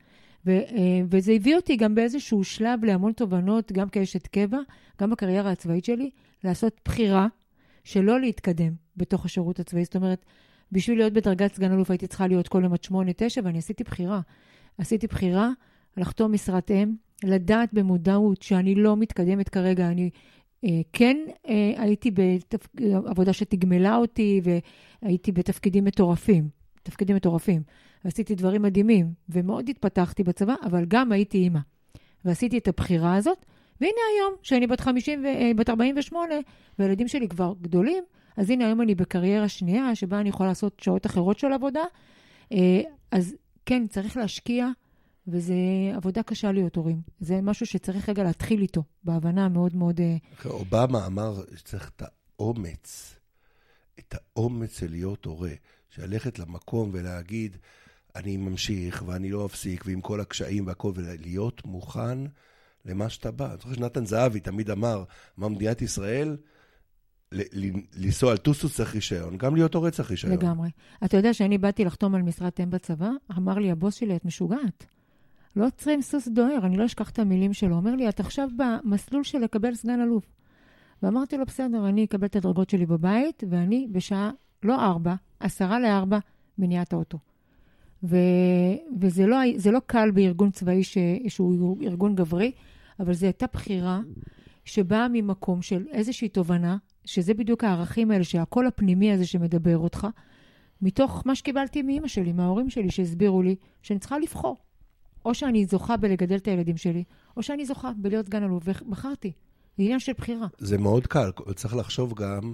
ו, 0.46 0.52
אה, 0.52 1.02
וזה 1.10 1.32
הביא 1.32 1.56
אותי 1.56 1.76
גם 1.76 1.96
באיזשהו 1.96 2.44
שלב 2.44 2.86
להמון 2.86 3.12
תובנות, 3.12 3.72
גם 3.72 3.90
כאשת 3.90 4.28
קבע, 4.28 4.58
גם 5.02 5.10
בקריירה 5.10 5.52
הצבאית 5.52 5.86
שלי, 5.86 6.10
לעשות 6.44 6.82
בחירה 6.86 7.28
שלא 7.84 8.20
להתקדם 8.20 8.74
בתוך 8.98 9.26
השירות 9.26 9.60
הצבאי. 9.60 9.84
זאת 9.84 9.96
אומרת, 9.96 10.26
בשביל 10.72 10.98
להיות 10.98 11.14
בדרגת 11.14 11.54
סגן 11.54 11.72
אלוף 11.72 11.92
הייתי 11.92 12.08
צריכה 12.08 12.28
להיות 12.28 12.48
כל 12.48 12.64
יום 12.64 12.74
עד 12.74 12.84
שמונה, 12.84 13.12
תשע, 13.18 13.42
ואני 13.44 13.58
עשיתי 13.58 13.84
בחירה. 13.84 14.22
עשיתי 14.78 15.08
בחירה 15.08 15.50
לחתום 15.98 16.34
משרת 16.34 16.72
אם, 16.72 16.96
לדעת 17.24 17.74
במודעות 17.74 18.42
שאני 18.42 18.76
לא 18.76 18.98
מתקדמת 18.98 19.50
כרגע, 19.50 19.88
אני 19.88 20.10
כן 20.94 21.18
אה, 21.48 21.74
הייתי 21.78 22.12
בעבודה 22.74 23.34
שתגמלה 23.34 23.96
אותי, 23.96 24.42
והייתי 25.02 25.32
בתפקידים 25.32 25.86
מטורפים, 25.86 26.50
תפקידים 26.84 27.16
מטורפים. 27.16 27.62
ועשיתי 28.06 28.36
דברים 28.36 28.62
מדהימים, 28.62 29.14
ומאוד 29.30 29.70
התפתחתי 29.70 30.24
בצבא, 30.24 30.56
אבל 30.66 30.86
גם 30.88 31.12
הייתי 31.12 31.38
אימא. 31.38 31.60
ועשיתי 32.26 32.58
את 32.58 32.68
הבחירה 32.68 33.16
הזאת, 33.16 33.46
והנה 33.82 34.00
היום, 34.16 34.34
שאני 34.42 34.68
בת 34.68 34.80
50 34.80 35.24
ו... 35.24 35.26
אה, 35.26 35.52
בת 35.56 35.70
48, 35.70 36.36
והילדים 36.80 37.08
שלי 37.08 37.28
כבר 37.28 37.54
גדולים, 37.62 38.04
אז 38.38 38.50
הנה 38.50 38.66
היום 38.66 38.82
אני 38.82 38.96
בקריירה 38.96 39.48
שנייה, 39.48 39.96
שבה 39.96 40.20
אני 40.20 40.30
יכולה 40.30 40.50
לעשות 40.50 40.80
שעות 40.80 41.06
אחרות 41.06 41.40
של 41.40 41.54
עבודה. 41.54 41.84
אה, 42.52 42.82
אז 43.12 43.36
כן, 43.66 43.88
צריך 43.88 44.18
להשקיע, 44.18 44.68
וזו 45.28 45.54
עבודה 45.94 46.24
קשה 46.24 46.52
להיות 46.52 46.76
הורים. 46.76 47.02
זה 47.20 47.42
משהו 47.42 47.66
שצריך 47.66 48.10
רגע 48.10 48.24
להתחיל 48.24 48.62
איתו, 48.62 48.84
בהבנה 49.04 49.50
מאוד 49.50 49.76
מאוד... 49.76 50.02
אה, 50.02 50.18
אובמה 50.46 51.06
אמר 51.06 51.42
שצריך 51.56 51.92
את 51.96 52.04
האומץ, 52.06 53.16
את 54.00 54.16
האומץ 54.16 54.80
של 54.80 54.92
להיות 54.92 55.26
הורה, 55.26 55.54
שללכת 55.90 56.40
למקום 56.40 56.90
ולהגיד, 56.94 57.58
אני 58.16 58.38
ממשיך 58.38 59.04
ואני 59.08 59.30
לא 59.30 59.46
אפסיק, 59.46 59.84
ועם 59.86 60.02
כל 60.02 60.22
הקשיים 60.22 60.68
והכל, 60.68 60.92
ולהיות 60.96 61.66
מוכן 61.66 62.20
למה 62.86 63.10
שאתה 63.10 63.32
בא. 63.32 63.50
אני 63.50 63.58
זוכר 63.58 63.74
שנתן 63.74 64.06
זהבי 64.06 64.40
תמיד 64.40 64.70
אמר, 64.70 65.04
מה 65.38 65.50
מדינת 65.50 65.82
ישראל, 65.82 66.38
לנסוע 67.96 68.32
על 68.32 68.38
טוסוס 68.38 68.76
צריך 68.76 68.96
רישיון, 68.96 69.38
גם 69.38 69.56
להיות 69.56 69.74
הורה 69.74 69.92
צריך 69.92 70.12
רישיון. 70.12 70.34
לגמרי. 70.34 70.70
אתה 71.06 71.18
יודע 71.18 71.34
שאני 71.34 71.58
באתי 71.58 71.86
לחתום 71.86 72.16
על 72.16 72.22
משרת 72.22 72.60
אם 72.60 72.70
בצבא, 72.70 73.10
אמר 73.38 73.60
לי 73.60 73.72
הבוס 73.72 73.96
שלי, 73.96 74.16
את 74.16 74.26
משוגעת. 74.26 74.86
לא 75.56 75.66
עוצרים 75.66 76.02
סוס 76.02 76.28
דוהר, 76.28 76.66
אני 76.66 76.78
לא 76.78 76.86
אשכח 76.86 77.10
את 77.10 77.20
המילים 77.20 77.54
שלו. 77.54 77.76
אומר 77.76 77.96
לי, 77.96 78.10
את 78.10 78.20
עכשיו 78.20 78.50
במסלול 78.58 79.24
של 79.24 79.40
לקבל 79.40 79.76
סגן 79.76 80.02
אלוף. 80.02 80.26
ואמרתי 81.04 81.38
לו, 81.38 81.46
בסדר, 81.46 81.90
אני 81.90 82.06
אקבל 82.06 82.26
את 82.26 82.36
הדרגות 82.36 82.70
שלי 82.70 82.86
בבית, 82.86 83.44
ואני 83.50 83.88
בשעה, 83.92 84.32
לא 84.64 84.86
ארבע, 84.86 85.16
עשרה 85.40 85.80
לארבע, 85.80 86.20
מניעת 86.58 86.94
האוטו. 86.94 87.18
ו, 88.04 88.18
וזה 89.00 89.26
לא, 89.26 89.38
לא 89.72 89.80
קל 89.86 90.12
בארגון 90.12 90.52
צבאי 90.52 90.84
ש, 90.84 90.98
שהוא 91.28 91.78
ארגון 91.84 92.16
גברי, 92.16 92.52
אבל 93.00 93.14
זו 93.14 93.26
הייתה 93.26 93.46
בחירה 93.54 94.02
שבאה 94.66 95.08
ממקום 95.08 95.62
של 95.62 95.88
איזושהי 95.92 96.30
תובנה, 96.30 96.78
שזה 97.06 97.34
בדיוק 97.34 97.64
הערכים 97.64 98.12
האלה, 98.12 98.24
שהקול 98.24 98.68
הפנימי 98.68 99.12
הזה 99.12 99.26
שמדבר 99.26 99.78
אותך, 99.78 100.08
מתוך 100.82 101.24
מה 101.26 101.36
שקיבלתי 101.36 101.82
מאימא 101.82 102.08
שלי, 102.08 102.34
מההורים 102.34 102.70
שלי, 102.70 102.92
שהסבירו 102.92 103.42
לי 103.42 103.56
שאני 103.82 104.00
צריכה 104.00 104.20
לבחור. 104.20 104.58
או 105.26 105.34
שאני 105.34 105.66
זוכה 105.66 105.98
בלגדל 105.98 106.36
את 106.36 106.48
הילדים 106.48 106.78
שלי, 106.78 107.04
או 107.38 107.44
שאני 107.44 107.66
זוכה 107.66 107.92
בלהיות 107.98 108.26
סגן 108.26 108.44
אלוף, 108.44 108.64
ובחרתי. 108.66 109.32
זה 109.78 109.84
עניין 109.84 110.00
של 110.00 110.14
בחירה. 110.18 110.48
זה 110.58 110.78
מאוד 110.78 111.08
קל, 111.08 111.32
צריך 111.56 111.76
לחשוב 111.76 112.14
גם 112.14 112.54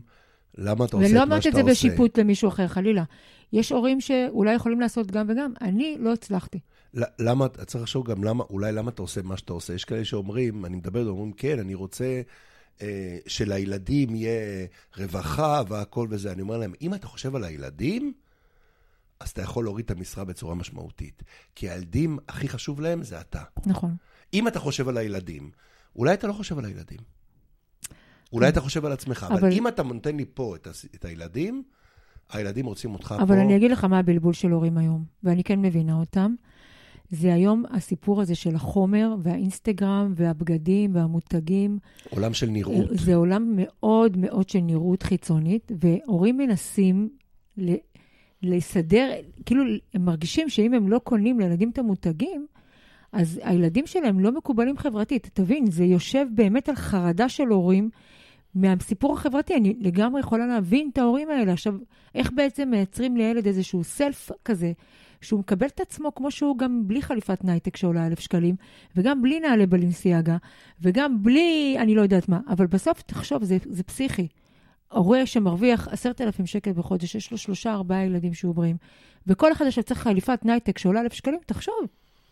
למה 0.58 0.86
אתה 0.86 0.98
עושה 0.98 1.08
את 1.08 1.14
מה 1.14 1.16
שאתה 1.16 1.16
עושה. 1.16 1.16
ולא 1.16 1.24
אמרת 1.24 1.48
את 1.48 1.54
זה 1.54 1.64
בשיפוט 1.64 2.20
למישהו 2.20 2.50
אחר, 2.50 2.68
חלילה. 2.68 3.04
יש 3.54 3.72
הורים 3.72 4.02
שאולי 4.02 4.54
יכולים 4.54 4.82
לעשות 4.82 5.12
גם 5.12 5.26
וגם, 5.30 5.54
אני 5.62 5.98
לא 6.00 6.14
הצלחתי. 6.14 6.60
למה, 6.94 7.48
צריך 7.48 7.84
לחשוב 7.84 8.12
גם 8.12 8.24
למה, 8.24 8.44
אולי 8.50 8.72
למה 8.72 8.90
אתה 8.92 9.02
עושה 9.02 9.22
מה 9.22 9.38
שאתה 9.38 9.54
עושה. 9.54 9.74
יש 9.74 9.86
כאלה 9.86 10.06
שאומרים, 10.06 10.66
אני 10.66 10.76
מדבר, 10.76 11.08
אומרים, 11.08 11.32
כן, 11.32 11.60
אני 11.60 11.74
רוצה 11.74 12.22
אה, 12.82 13.18
שלילדים 13.28 14.16
יהיה 14.16 14.68
רווחה 14.98 15.62
והכל 15.68 16.08
וזה. 16.10 16.32
אני 16.32 16.42
אומר 16.42 16.58
להם, 16.58 16.74
אם 16.82 16.94
אתה 16.94 17.08
חושב 17.08 17.36
על 17.36 17.44
הילדים, 17.44 18.14
אז 19.20 19.30
אתה 19.30 19.42
יכול 19.42 19.64
להוריד 19.64 19.86
את 19.86 19.92
המשרה 19.92 20.24
בצורה 20.26 20.56
משמעותית. 20.56 21.24
כי 21.56 21.70
הילדים, 21.70 22.18
הכי 22.28 22.50
חשוב 22.50 22.82
להם 22.82 23.04
זה 23.04 23.22
אתה. 23.22 23.44
נכון. 23.66 23.96
אם 24.34 24.48
אתה 24.48 24.60
חושב 24.60 24.90
על 24.90 24.98
הילדים, 24.98 25.52
אולי 25.96 26.14
אתה 26.14 26.28
לא 26.28 26.34
חושב 26.34 26.60
על 26.60 26.66
הילדים. 26.66 27.00
אולי 28.34 28.50
אתה 28.50 28.62
חושב 28.62 28.86
על 28.86 28.92
עצמך, 28.92 29.28
אבל, 29.30 29.38
אבל 29.38 29.52
אם 29.52 29.68
אתה 29.68 29.84
נותן 29.84 30.16
לי 30.18 30.26
פה 30.34 30.56
את, 30.56 30.68
ה... 30.68 30.70
את 30.96 31.06
הילדים, 31.06 31.64
הילדים 32.32 32.66
רוצים 32.66 32.94
אותך 32.94 33.12
אבל 33.12 33.18
פה. 33.18 33.34
אבל 33.34 33.42
אני 33.42 33.56
אגיד 33.56 33.72
לך 33.72 33.84
מה 33.84 34.00
הבלבול 34.00 34.34
של 34.34 34.52
הורים 34.52 34.78
היום, 34.78 35.04
ואני 35.24 35.44
כן 35.44 35.62
מבינה 35.62 35.94
אותם. 35.94 36.36
זה 37.10 37.34
היום 37.34 37.64
הסיפור 37.72 38.22
הזה 38.22 38.36
של 38.36 38.56
החומר 38.56 39.16
והאינסטגרם 39.24 40.14
והבגדים 40.16 40.96
והמותגים. 40.96 41.80
עולם 42.10 42.34
של 42.34 42.50
נראות. 42.50 42.90
זה 42.92 43.16
עולם 43.16 43.54
מאוד 43.56 44.18
מאוד 44.18 44.50
של 44.50 44.60
נראות 44.60 45.04
חיצונית, 45.04 45.72
והורים 45.80 46.38
מנסים 46.38 47.10
לסדר, 48.44 49.12
כאילו, 49.46 49.64
הם 49.94 50.06
מרגישים 50.06 50.50
שאם 50.50 50.74
הם 50.74 50.90
לא 50.90 51.00
קונים 51.00 51.40
לילדים 51.40 51.70
את 51.70 51.80
המותגים, 51.80 52.48
אז 53.12 53.40
הילדים 53.44 53.88
שלהם 53.88 54.20
לא 54.20 54.32
מקובלים 54.32 54.78
חברתית. 54.78 55.30
תבין, 55.34 55.72
זה 55.72 55.84
יושב 55.84 56.26
באמת 56.32 56.70
על 56.70 56.76
חרדה 56.76 57.30
של 57.30 57.48
הורים 57.48 57.90
מהסיפור 58.56 59.14
החברתי. 59.14 59.56
אני 59.56 59.76
לגמרי 59.80 60.20
יכולה 60.20 60.48
להבין 60.48 60.90
את 60.94 60.98
ההורים 60.98 61.30
האלה. 61.30 61.54
עכשיו, 61.54 61.76
איך 62.16 62.32
בעצם 62.36 62.70
מייצרים 62.70 63.18
לילד 63.18 63.48
איזשהו 63.48 63.84
self 63.84 64.32
כזה, 64.46 64.72
שהוא 65.22 65.40
מקבל 65.40 65.68
את 65.68 65.80
עצמו 65.80 66.16
כמו 66.16 66.32
שהוא 66.32 66.58
גם 66.58 66.88
בלי 66.88 67.02
חליפת 67.02 67.44
Nike 67.44 67.60
Tech 67.60 67.76
שעולה 67.76 68.08
אלף 68.08 68.20
שקלים, 68.20 68.56
וגם 68.96 69.22
בלי 69.22 69.40
נעלי 69.40 69.66
Balenciaga, 69.66 70.38
וגם 70.82 71.24
בלי, 71.24 71.76
אני 71.80 71.96
לא 71.96 72.02
יודעת 72.02 72.30
מה, 72.30 72.40
אבל 72.48 72.68
בסוף, 72.68 73.02
תחשוב, 73.02 73.44
זה, 73.44 73.58
זה 73.70 73.84
פסיכי. 73.84 74.28
הורה 74.92 75.26
שמרוויח 75.26 75.88
עשרת 75.88 76.22
אלפים 76.22 76.46
שקל 76.46 76.72
בחודש, 76.72 77.16
יש 77.16 77.32
לו 77.32 77.38
שלושה, 77.38 77.74
ארבעה 77.74 78.06
ילדים 78.06 78.34
שהוא 78.34 78.56
בריאים, 78.56 78.78
וכל 79.28 79.52
אחד 79.52 79.66
עכשיו 79.66 79.84
צריך 79.84 80.00
חליפת 80.00 80.40
Nike 80.46 80.62
Tech 80.62 80.78
שעולה 80.78 81.02
אלף 81.02 81.14
שקלים, 81.14 81.40
תחשוב, 81.46 81.76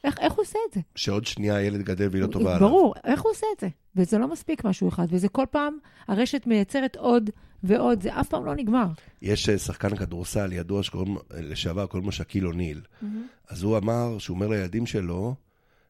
איך, 0.04 0.20
איך 0.20 0.34
הוא 0.34 0.41
עושה 0.41 0.60
את 0.70 0.74
זה? 0.74 0.82
שעוד 0.96 1.26
שנייה 1.26 1.56
הילד 1.56 1.82
גדל 1.82 2.08
והיא 2.12 2.22
לא 2.22 2.28
טובה 2.28 2.56
עליו. 2.56 2.70
ברור, 2.70 2.93
איך 3.04 3.22
הוא 3.22 3.32
עושה 3.32 3.48
את 3.56 3.60
זה? 3.60 3.67
וזה 3.96 4.17
לא 4.17 4.28
מספיק 4.28 4.63
משהו 4.63 4.89
אחד, 4.89 5.08
וזה 5.10 5.30
כל 5.30 5.46
פעם, 5.52 5.78
הרשת 6.08 6.48
מייצרת 6.48 6.96
עוד 6.96 7.30
ועוד, 7.63 8.04
זה 8.04 8.20
אף 8.20 8.28
פעם 8.30 8.46
לא 8.46 8.56
נגמר. 8.56 8.88
יש 9.22 9.50
אה, 9.50 9.58
שחקן 9.58 9.96
כדורסל 9.96 10.54
ידוע 10.54 10.84
שקוראים 10.84 11.17
לשעבר, 11.34 11.86
קוראים 11.86 12.06
לו 12.06 12.12
שקיל 12.12 12.48
אוניל. 12.48 12.82
Mm-hmm. 12.82 13.06
אז 13.48 13.63
הוא 13.63 13.78
אמר, 13.78 14.17
שהוא 14.17 14.36
אומר 14.36 14.48
לילדים 14.48 14.86
שלו, 14.86 15.36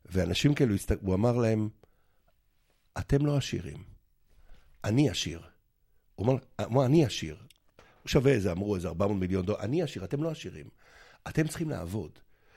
ואנשים 0.05 0.53
כאלו, 0.53 0.75
הוא 1.01 1.15
אמר 1.15 1.37
להם, 1.37 1.69
אתם 2.97 3.25
לא 3.25 3.37
עשירים, 3.37 3.77
אני 4.83 5.09
עשיר. 5.09 5.41
הוא 6.17 6.25
אמר, 6.25 6.35
אמר 6.61 6.85
אני 6.85 7.05
עשיר. 7.05 7.35
הוא 8.01 8.09
שווה 8.09 8.31
איזה, 8.31 8.51
אמרו 8.51 8.75
איזה 8.75 8.87
400 8.87 9.17
מיליון 9.19 9.45
דולר, 9.45 9.59
אני 9.59 9.81
עשיר, 9.83 10.03
אתם 10.03 10.23
לא 10.23 10.31
עשירים. 10.31 10.65
אתם 11.27 11.47
צריכים 11.47 11.69
לעבוד. 11.69 12.11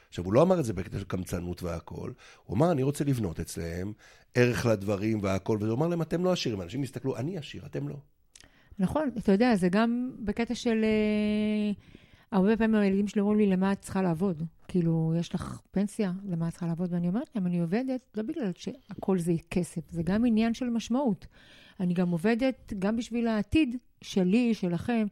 עכשיו, 0.09 0.25
הוא 0.25 0.33
לא 0.33 0.43
אמר 0.43 0.61
את 0.61 0.65
זה 0.65 0.73
בקטע 0.73 0.99
של 0.99 1.05
קמצנות 1.05 1.63
והכול, 1.63 2.15
הוא 2.45 2.57
אמר, 2.57 2.73
אני 2.73 2.83
רוצה 2.83 3.05
לבנות 3.05 3.41
אצלם 3.41 3.93
ערך 4.35 4.67
לדברים 4.67 5.23
והכול, 5.23 5.59
והוא 5.63 5.75
אמר 5.75 5.89
להם, 5.89 6.03
אתם 6.03 6.25
לא 6.25 6.33
עשירים. 6.33 6.63
אנשים 6.63 6.83
יסתכלו, 6.83 7.17
אני 7.17 7.39
עשיר, 7.39 7.67
אתם 7.67 7.89
לא. 7.89 7.97
נכון, 8.79 9.11
אתה 9.19 9.33
יודע, 9.33 9.57
זה 9.57 9.69
גם 9.69 10.11
בקטע 10.19 10.55
של... 10.55 10.85
Uh, 10.85 12.00
הרבה 12.33 12.57
פעמים 12.57 12.75
הילדים 12.75 13.09
שלי 13.09 13.21
אומרים 13.21 13.39
לי, 13.39 13.47
למה 13.47 13.73
את 13.73 13.81
צריכה 13.81 14.03
לעבוד? 14.03 14.43
כאילו, 14.69 15.13
יש 15.19 15.35
לך 15.35 15.61
פנסיה, 15.71 16.13
למה 16.29 16.49
את 16.49 16.53
צריכה 16.53 16.67
לעבוד? 16.67 16.93
ואני 16.93 17.09
אומרת 17.09 17.31
להם, 17.35 17.47
אני 17.47 17.61
עובדת 17.61 18.01
לא 18.17 18.23
בגלל 18.23 18.51
שהכל 18.55 19.19
זה 19.19 19.33
כסף, 19.51 19.91
זה 19.91 20.03
גם 20.03 20.25
עניין 20.25 20.55
של 20.55 20.71
משמעות. 20.71 21.27
אני 21.81 21.95
גם 21.95 22.11
עובדת 22.11 22.73
גם 22.79 22.97
בשביל 22.97 23.29
העתיד 23.29 23.77
שלי, 24.03 24.55
שלכם, 24.55 25.07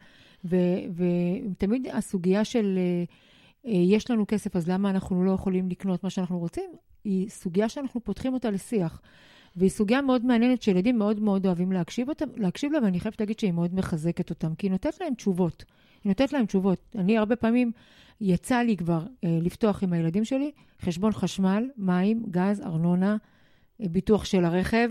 ותמיד 0.45 1.89
הסוגיה 1.93 2.45
של 2.45 2.79
uh, 2.79 3.65
uh, 3.65 3.69
יש 3.69 4.11
לנו 4.11 4.27
כסף, 4.27 4.57
אז 4.57 4.69
למה 4.69 4.91
אנחנו 4.91 5.25
לא 5.25 5.31
יכולים 5.31 5.69
לקנות 5.69 6.05
מה 6.05 6.11
שאנחנו 6.11 6.39
רוצים, 6.39 6.71
היא 7.05 7.29
סוגיה 7.29 7.69
שאנחנו 7.69 8.05
פותחים 8.05 8.35
אותה 8.35 8.51
לשיח. 8.51 9.01
והיא 9.57 9.71
סוגיה 9.71 10.03
מאוד 10.03 10.25
מעניינת 10.25 10.63
שילדים 10.63 10.99
מאוד 10.99 11.21
מאוד 11.21 11.47
אוהבים 11.47 11.73
להקשיב, 11.73 12.09
אותם, 12.09 12.27
להקשיב 12.37 12.73
לה, 12.73 12.79
ואני 12.83 13.01
חייבת 13.01 13.21
להגיד 13.21 13.39
שהיא 13.39 13.53
מאוד 13.53 13.75
מחזקת 13.75 14.31
אותם, 14.31 14.55
כי 14.55 14.67
היא 14.67 14.71
נותנת 14.71 15.01
להם 15.01 15.15
תשובות. 15.15 15.65
היא 16.05 16.11
נותנת 16.11 16.33
להם 16.33 16.47
תשובות. 16.47 16.79
אני 16.99 17.19
הרבה 17.19 17.37
פעמים, 17.37 17.73
יצא 18.21 18.59
לי 18.59 18.77
כבר 18.77 19.03
אה, 19.25 19.39
לפתוח 19.43 19.83
עם 19.83 19.93
הילדים 19.93 20.25
שלי 20.25 20.51
חשבון 20.83 21.13
חשמל, 21.13 21.65
מים, 21.77 22.23
גז, 22.31 22.61
ארנונה, 22.61 23.17
אה, 23.81 23.87
ביטוח 23.89 24.25
של 24.25 24.45
הרכב, 24.45 24.89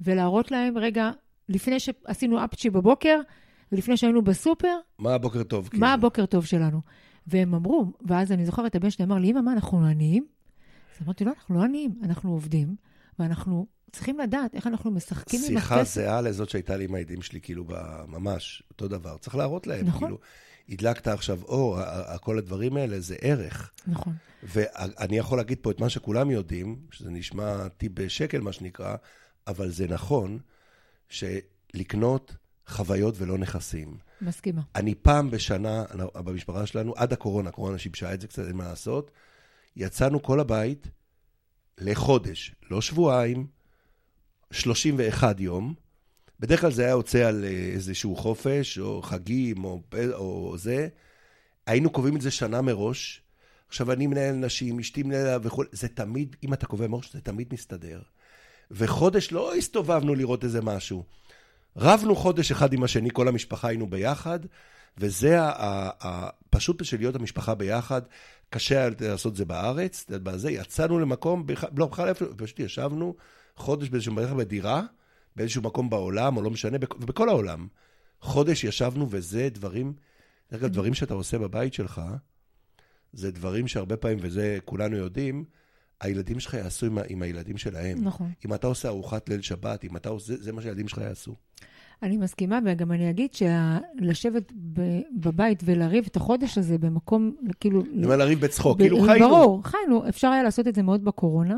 ולהראות 0.00 0.50
להם, 0.50 0.78
רגע, 0.78 1.10
לפני 1.48 1.80
שעשינו 1.80 2.44
אפצ'י 2.44 2.70
בבוקר, 2.70 3.20
ולפני 3.72 3.96
שהיינו 3.96 4.22
בסופר, 4.22 4.76
מה 4.98 5.14
הבוקר 5.14 5.42
טוב? 5.42 5.64
מה 5.64 5.70
כאילו? 5.70 5.86
הבוקר 5.86 6.26
טוב 6.26 6.44
שלנו? 6.44 6.80
והם 7.26 7.54
אמרו, 7.54 7.92
ואז 8.06 8.32
אני 8.32 8.46
זוכרת, 8.46 8.74
הבן 8.74 8.90
שלי 8.90 9.04
אמר 9.04 9.16
לי, 9.16 9.30
אמא, 9.30 9.40
מה, 9.40 9.52
אנחנו 9.52 9.86
עניים? 9.86 10.26
אז 10.94 11.02
אמרתי, 11.04 11.24
לא, 11.24 11.32
אנחנו 11.36 11.54
לא 11.54 11.62
עניים, 11.62 11.94
אנחנו 12.02 12.32
עובדים, 12.32 12.76
ואנחנו 13.18 13.66
צריכים 13.92 14.18
לדעת 14.18 14.54
איך 14.54 14.66
אנחנו 14.66 14.90
משחקים 14.90 15.40
עם 15.48 15.56
הכסף. 15.56 15.68
שיחה 15.68 15.84
זהה 15.84 16.20
לזאת 16.20 16.48
שהייתה 16.48 16.76
לי 16.76 16.84
עם 16.84 16.94
הילדים 16.94 17.22
שלי, 17.22 17.40
כאילו, 17.40 17.64
ממש 18.08 18.62
אותו 18.70 18.88
דבר. 18.88 19.16
צריך 19.18 19.36
להראות 19.36 19.66
להם, 19.66 19.86
נכון. 19.86 20.08
כאילו, 20.08 20.18
הדלקת 20.68 21.08
עכשיו 21.08 21.42
אור, 21.42 21.78
כל 22.20 22.38
הדברים 22.38 22.76
האלה, 22.76 23.00
זה 23.00 23.16
ערך. 23.20 23.70
נכון. 23.86 24.14
ואני 24.42 25.18
יכול 25.18 25.38
להגיד 25.38 25.58
פה 25.62 25.70
את 25.70 25.80
מה 25.80 25.88
שכולם 25.88 26.30
יודעים, 26.30 26.76
שזה 26.90 27.10
נשמע 27.10 27.68
טיפ 27.68 27.92
בשקל, 27.94 28.40
מה 28.40 28.52
שנקרא, 28.52 28.96
אבל 29.46 29.70
זה 29.70 29.86
נכון 29.86 30.38
שלקנות 31.08 32.36
חוויות 32.66 33.14
ולא 33.18 33.38
נכסים. 33.38 33.96
מסכימה. 34.20 34.62
אני 34.74 34.94
פעם 34.94 35.30
בשנה, 35.30 35.84
במשפחה 36.14 36.66
שלנו, 36.66 36.94
עד 36.96 37.12
הקורונה, 37.12 37.48
הקורונה 37.48 37.78
שיבשה 37.78 38.14
את 38.14 38.20
זה 38.20 38.26
קצת, 38.26 38.46
אין 38.46 38.56
מה 38.56 38.64
לעשות, 38.64 39.10
יצאנו 39.76 40.22
כל 40.22 40.40
הבית 40.40 40.86
לחודש, 41.78 42.54
לא 42.70 42.80
שבועיים, 42.80 43.46
31 44.50 45.40
יום. 45.40 45.74
בדרך 46.40 46.60
כלל 46.60 46.70
זה 46.70 46.82
היה 46.82 46.90
יוצא 46.90 47.18
על 47.18 47.44
אה, 47.44 47.50
איזשהו 47.50 48.16
חופש, 48.16 48.78
או 48.78 49.02
חגים, 49.02 49.64
או, 49.64 49.82
או 50.12 50.54
זה. 50.58 50.88
היינו 51.66 51.90
קובעים 51.90 52.16
את 52.16 52.20
זה 52.20 52.30
שנה 52.30 52.62
מראש. 52.62 53.22
עכשיו, 53.68 53.92
אני 53.92 54.06
מנהל 54.06 54.34
נשים, 54.34 54.78
אשתי 54.78 55.02
מנהל 55.02 55.40
וכו', 55.42 55.62
זה 55.72 55.88
תמיד, 55.88 56.36
אם 56.44 56.52
אתה 56.52 56.66
קובע 56.66 56.86
מראש, 56.86 57.12
זה 57.12 57.20
תמיד 57.20 57.48
מסתדר. 57.52 58.00
וחודש 58.70 59.32
לא 59.32 59.54
הסתובבנו 59.54 60.14
לראות 60.14 60.44
איזה 60.44 60.62
משהו. 60.62 61.04
רבנו 61.76 62.16
חודש 62.16 62.50
אחד 62.50 62.72
עם 62.72 62.82
השני, 62.82 63.08
כל 63.12 63.28
המשפחה 63.28 63.68
היינו 63.68 63.86
ביחד, 63.86 64.40
וזה 64.98 65.42
ה- 65.42 65.50
ה- 65.50 65.90
ה- 66.06 66.30
פשוט 66.50 66.80
בשביל 66.80 67.00
להיות 67.00 67.16
המשפחה 67.16 67.54
ביחד. 67.54 68.02
קשה 68.50 68.80
היה 68.80 68.90
לעשות 69.00 69.36
זה 69.36 69.44
בארץ, 69.44 70.06
בזה, 70.08 70.50
יצאנו 70.50 70.98
למקום, 70.98 71.46
לא, 71.76 71.86
בכלל 71.86 72.12
פשוט 72.36 72.60
ישבנו 72.60 73.14
חודש 73.56 73.88
באיזשהו 73.88 74.14
בערך 74.14 74.32
בדירה, 74.32 74.82
באיזשהו 75.38 75.62
מקום 75.62 75.90
בעולם, 75.90 76.36
או 76.36 76.42
לא 76.42 76.50
משנה, 76.50 76.78
בכ- 76.78 76.96
ובכל 77.00 77.28
העולם. 77.28 77.66
חודש 78.20 78.64
ישבנו, 78.64 79.06
וזה 79.10 79.48
דברים, 79.52 79.92
דרך 80.52 80.60
אגב, 80.62 80.72
דברים 80.72 80.94
שאתה 80.94 81.14
עושה 81.14 81.38
בבית 81.38 81.74
שלך, 81.74 82.00
זה 83.12 83.30
דברים 83.30 83.68
שהרבה 83.68 83.96
פעמים, 83.96 84.18
וזה 84.20 84.58
כולנו 84.64 84.96
יודעים, 84.96 85.44
הילדים 86.00 86.40
שלך 86.40 86.54
יעשו 86.54 86.86
עם, 86.86 86.98
עם 87.08 87.22
הילדים 87.22 87.56
שלהם. 87.58 88.04
נכון. 88.04 88.30
אם 88.46 88.54
אתה 88.54 88.66
עושה 88.66 88.88
ארוחת 88.88 89.28
ליל 89.28 89.40
שבת, 89.40 89.84
אם 89.84 89.96
אתה 89.96 90.08
עושה, 90.08 90.34
זה 90.36 90.52
מה 90.52 90.62
שהילדים 90.62 90.88
שלך 90.88 90.98
יעשו. 90.98 91.34
אני 92.02 92.16
מסכימה, 92.16 92.58
וגם 92.64 92.92
אני 92.92 93.10
אגיד 93.10 93.30
שלשבת 93.34 94.52
בבית 95.20 95.62
ולריב 95.64 96.04
את 96.10 96.16
החודש 96.16 96.58
הזה 96.58 96.78
במקום, 96.78 97.36
כאילו... 97.60 97.82
אני 97.94 98.04
אומר 98.04 98.16
לריב 98.16 98.40
בצחוק, 98.40 98.76
ב- 98.78 98.80
כאילו 98.80 99.00
חיינו. 99.02 99.28
ברור, 99.28 99.62
חיינו. 99.64 100.08
אפשר 100.08 100.28
היה 100.28 100.42
לעשות 100.42 100.68
את 100.68 100.74
זה 100.74 100.82
מאוד 100.82 101.04
בקורונה, 101.04 101.56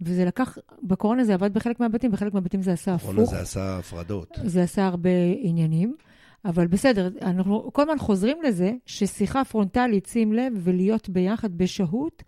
וזה 0.00 0.24
לקח, 0.24 0.58
בקורונה 0.82 1.24
זה 1.24 1.34
עבד 1.34 1.54
בחלק 1.54 1.80
מהבתים, 1.80 2.10
בחלק 2.10 2.34
מהבתים 2.34 2.62
זה 2.62 2.72
עשה 2.72 2.94
הפוך. 2.94 3.24
זה 3.24 3.40
עשה 3.40 3.78
הפרדות. 3.78 4.38
זה 4.44 4.62
עשה 4.62 4.86
הרבה 4.86 5.10
עניינים, 5.38 5.96
אבל 6.44 6.66
בסדר, 6.66 7.10
אנחנו 7.22 7.70
כל 7.72 7.82
הזמן 7.82 7.98
חוזרים 7.98 8.42
לזה 8.42 8.72
ששיחה 8.86 9.44
פרונטלית, 9.44 10.06
שים 10.06 10.32
לב, 10.32 10.52
ולהיות 10.56 11.08
ביחד 11.08 11.58
בשהות, 11.58 12.22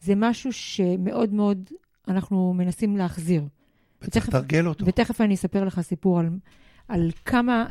זה 0.00 0.14
משהו 0.16 0.52
שמאוד 0.52 1.32
מאוד 1.32 1.70
אנחנו 2.08 2.54
מנסים 2.54 2.96
להחזיר. 2.96 3.42
וצריך 4.02 4.28
לתרגל 4.28 4.66
אותו. 4.66 4.86
ותכף 4.86 5.20
אני 5.20 5.34
אספר 5.34 5.64
לך 5.64 5.80
סיפור 5.80 6.18
על, 6.18 6.28
על 6.88 7.10
כמה 7.24 7.66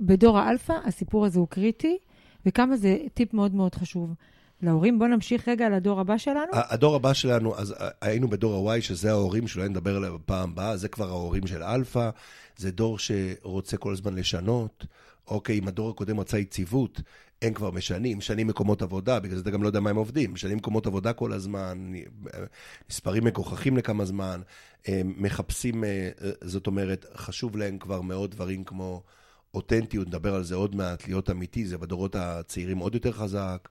בדור 0.00 0.38
האלפא 0.38 0.72
הסיפור 0.84 1.26
הזה 1.26 1.38
הוא 1.38 1.48
קריטי, 1.48 1.98
וכמה 2.46 2.76
זה 2.76 2.98
טיפ 3.14 3.34
מאוד 3.34 3.54
מאוד 3.54 3.74
חשוב 3.74 4.14
להורים. 4.62 4.98
בואו 4.98 5.08
נמשיך 5.08 5.48
רגע 5.48 5.68
לדור 5.68 6.00
הבא 6.00 6.18
שלנו. 6.18 6.50
הדור 6.52 6.96
הבא 6.96 7.12
שלנו, 7.12 7.58
אז 7.58 7.74
היינו 8.00 8.28
בדור 8.28 8.72
ה- 8.72 8.76
Y, 8.76 8.80
שזה 8.80 9.10
ההורים, 9.10 9.48
שאולי 9.48 9.68
נדבר 9.68 9.96
עליהם 9.96 10.14
בפעם 10.14 10.50
הבאה, 10.50 10.76
זה 10.76 10.88
כבר 10.88 11.08
ההורים 11.08 11.46
של 11.46 11.62
אלפא, 11.62 12.10
זה 12.56 12.70
דור 12.70 12.98
שרוצה 12.98 13.76
כל 13.76 13.92
הזמן 13.92 14.14
לשנות. 14.14 14.86
אוקיי, 15.28 15.58
אם 15.58 15.68
הדור 15.68 15.90
הקודם 15.90 16.20
רצה 16.20 16.38
יציבות, 16.38 17.00
הם 17.42 17.54
כבר 17.54 17.70
משנים, 17.70 18.18
משנים 18.18 18.46
מקומות 18.46 18.82
עבודה, 18.82 19.20
בגלל 19.20 19.36
זה 19.36 19.42
אתה 19.42 19.50
גם 19.50 19.62
לא 19.62 19.66
יודע 19.66 19.80
מה 19.80 19.90
הם 19.90 19.96
עובדים, 19.96 20.32
משנים 20.32 20.56
מקומות 20.56 20.86
עבודה 20.86 21.12
כל 21.12 21.32
הזמן, 21.32 21.92
מספרים 22.90 23.24
מגוחכים 23.24 23.76
לכמה 23.76 24.04
זמן, 24.04 24.40
הם 24.86 25.14
מחפשים, 25.16 25.84
אה, 25.84 26.10
זאת 26.40 26.66
אומרת, 26.66 27.06
חשוב 27.14 27.56
להם 27.56 27.78
כבר 27.78 28.00
מאוד 28.00 28.30
דברים 28.30 28.64
כמו 28.64 29.02
אותנטיות, 29.54 30.06
נדבר 30.06 30.34
על 30.34 30.44
זה 30.44 30.54
עוד 30.54 30.76
מעט, 30.76 31.08
להיות 31.08 31.30
אמיתי, 31.30 31.66
זה 31.66 31.78
בדורות 31.78 32.14
הצעירים 32.14 32.78
עוד 32.78 32.94
יותר 32.94 33.12
חזק. 33.12 33.68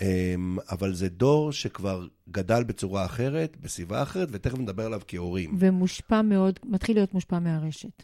אמ, 0.00 0.58
אבל 0.70 0.94
זה 0.94 1.08
דור 1.08 1.52
שכבר 1.52 2.06
גדל 2.30 2.64
בצורה 2.64 3.04
אחרת, 3.04 3.56
בסביבה 3.60 4.02
אחרת, 4.02 4.28
ותכף 4.32 4.58
נדבר 4.58 4.86
עליו 4.86 5.00
כהורים. 5.08 5.56
ומושפע 5.58 6.22
מאוד, 6.22 6.58
מתחיל 6.64 6.96
להיות 6.96 7.14
מושפע 7.14 7.38
מהרשת. 7.38 8.02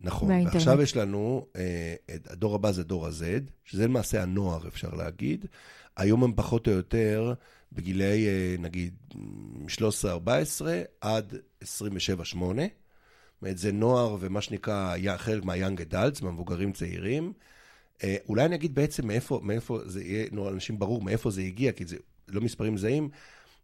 נכון. 0.00 0.28
מהאינטרנט. 0.28 0.54
ועכשיו 0.54 0.82
יש 0.82 0.96
לנו, 0.96 1.46
אה, 1.56 1.94
הדור 2.30 2.54
הבא 2.54 2.72
זה 2.72 2.84
דור 2.84 3.06
ה-Z, 3.06 3.50
שזה 3.64 3.84
למעשה 3.84 4.22
הנוער, 4.22 4.68
אפשר 4.68 4.90
להגיד. 4.90 5.46
היום 5.96 6.24
הם 6.24 6.32
פחות 6.36 6.68
או 6.68 6.72
יותר 6.72 7.34
בגילאי, 7.72 8.26
אה, 8.26 8.56
נגיד, 8.58 8.94
13-14 9.68 10.66
עד 11.00 11.34
27-8. 11.62 11.66
זאת 13.36 13.42
אומרת, 13.42 13.58
זה 13.58 13.72
נוער 13.72 14.16
ומה 14.20 14.40
שנקרא, 14.40 14.96
חלק 15.16 15.44
מה-young 15.44 15.92
adults, 15.92 16.24
מהמבוגרים 16.24 16.72
צעירים. 16.72 17.32
אה, 18.04 18.16
אולי 18.28 18.44
אני 18.44 18.54
אגיד 18.54 18.74
בעצם 18.74 19.06
מאיפה, 19.06 19.40
מאיפה 19.42 19.80
זה 19.84 20.02
יהיה, 20.02 20.26
נו, 20.32 20.50
לאנשים 20.50 20.78
ברור 20.78 21.02
מאיפה 21.02 21.30
זה 21.30 21.40
הגיע, 21.40 21.72
כי 21.72 21.86
זה 21.86 21.96
לא 22.28 22.40
מספרים 22.40 22.76
זהים. 22.76 23.08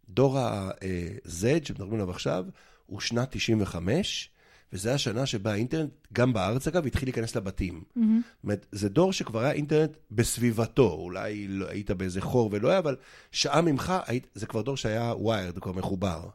דור 0.09 0.39
ה-Z, 0.39 1.45
שמדברים 1.63 1.93
עליו 1.93 2.09
עכשיו, 2.09 2.45
הוא 2.85 2.99
שנת 2.99 3.27
95, 3.31 4.29
וזו 4.73 4.89
השנה 4.89 5.25
שבה 5.25 5.51
האינטרנט, 5.51 5.91
גם 6.13 6.33
בארץ 6.33 6.67
אגב, 6.67 6.85
התחיל 6.85 7.07
להיכנס 7.07 7.35
לבתים. 7.35 7.83
זאת 7.95 8.43
אומרת, 8.43 8.65
זה 8.71 8.89
דור 8.89 9.13
שכבר 9.13 9.39
היה 9.39 9.51
אינטרנט 9.51 9.97
בסביבתו, 10.11 10.91
אולי 10.91 11.47
לא, 11.47 11.69
היית 11.69 11.91
באיזה 11.91 12.21
חור 12.21 12.49
ולא 12.51 12.69
היה, 12.69 12.79
אבל 12.79 12.95
שעה 13.31 13.61
ממך, 13.61 13.93
היית, 14.07 14.27
זה 14.35 14.45
כבר 14.45 14.61
דור 14.61 14.77
שהיה 14.77 15.13
wired, 15.17 15.59
כבר 15.59 15.71
מחובר. 15.71 16.29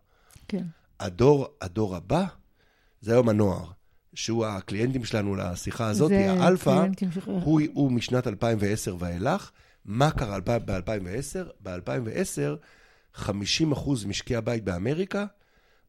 כן. 0.49 0.65
הדור, 1.01 1.49
הדור 1.61 1.97
הבא, 1.97 2.25
זה 3.01 3.13
היום 3.13 3.29
הנוער, 3.29 3.71
שהוא 4.15 4.47
הקליינטים 4.47 5.05
שלנו 5.05 5.37
לשיחה 5.37 5.89
הזאת, 5.89 6.13
האלפא, 6.13 6.87
הוא, 7.27 7.61
הוא 7.75 7.93
משנת 7.93 8.27
2010 8.27 8.97
ואילך. 8.99 9.51
מה 9.85 10.11
קרה 10.11 10.41
ב-2010? 10.41 11.53
ב-2010, 11.63 13.21
50% 13.21 13.27
משקי 14.07 14.37
הבית 14.37 14.65
באמריקה, 14.65 15.27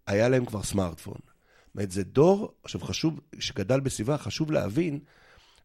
היה 0.07 0.29
להם 0.29 0.45
כבר 0.45 0.63
סמארטפון. 0.63 1.17
זאת 1.17 1.75
אומרת, 1.75 1.91
זה 1.91 2.03
דור, 2.03 2.53
עכשיו 2.63 2.81
חשוב, 2.81 3.19
שגדל 3.39 3.79
בסביבה, 3.79 4.17
חשוב 4.17 4.51
להבין 4.51 4.99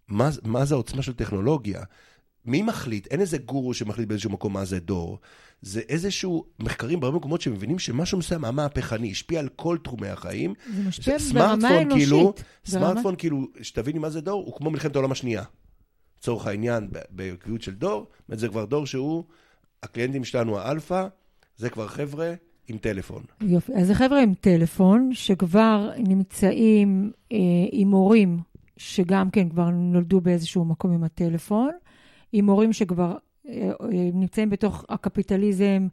מה, 0.08 0.30
מה 0.44 0.64
זה 0.64 0.74
העוצמה 0.74 1.02
של 1.02 1.12
טכנולוגיה. 1.12 1.82
מי 2.46 2.62
מחליט? 2.62 3.06
אין 3.06 3.20
איזה 3.20 3.38
גורו 3.38 3.74
שמחליט 3.74 4.08
באיזשהו 4.08 4.30
מקום 4.30 4.52
מה 4.52 4.64
זה 4.64 4.80
דור. 4.80 5.18
זה 5.62 5.80
איזשהו 5.88 6.44
מחקרים 6.58 7.00
בהרבה 7.00 7.16
מקומות 7.18 7.40
שמבינים 7.40 7.78
שמשהו 7.78 8.18
מסוים 8.18 8.40
מהפכני, 8.40 9.10
השפיע 9.10 9.40
על 9.40 9.48
כל 9.56 9.78
תחומי 9.84 10.08
החיים. 10.08 10.54
זה 10.76 10.88
משפיע 10.88 11.16
ברמה 11.34 11.52
אנושית. 11.54 11.88
כאילו, 11.92 12.18
ברמה- 12.20 12.32
סמארטפון 12.66 13.14
כאילו, 13.18 13.46
שתביני 13.62 13.98
מה 13.98 14.10
זה 14.10 14.20
דור, 14.20 14.44
הוא 14.46 14.56
כמו 14.56 14.70
מלחמת 14.70 14.96
העולם 14.96 15.12
השנייה. 15.12 15.42
לצורך 16.18 16.46
העניין, 16.46 16.88
בקביעות 17.10 17.62
של 17.62 17.74
דור, 17.74 18.06
זה 18.28 18.48
כבר 18.48 18.64
דור 18.64 18.86
שהוא, 18.86 19.24
הקליינטים 19.82 20.24
שלנו 20.24 20.58
האלפא, 20.58 21.06
זה 21.56 21.70
כבר 21.70 21.88
חבר'ה 21.88 22.34
עם 22.68 22.78
טלפון. 22.78 23.22
יופי. 23.40 23.72
אז 23.74 23.86
זה 23.86 23.94
חבר'ה 23.94 24.22
עם 24.22 24.34
טלפון, 24.34 25.10
שכבר 25.12 25.90
נמצאים 25.98 27.12
אה, 27.32 27.38
עם 27.72 27.90
הורים, 27.90 28.38
שגם 28.76 29.30
כן 29.30 29.48
כבר 29.48 29.70
נולדו 29.70 30.20
באיזשהו 30.20 30.64
מקום 30.64 30.92
עם 30.92 31.04
הטלפון, 31.04 31.70
עם 32.36 32.50
הורים 32.50 32.72
שכבר 32.72 33.16
אה, 33.48 33.70
אה, 33.70 33.86
נמצאים 34.14 34.50
בתוך 34.50 34.84
הקפיטליזם, 34.88 35.86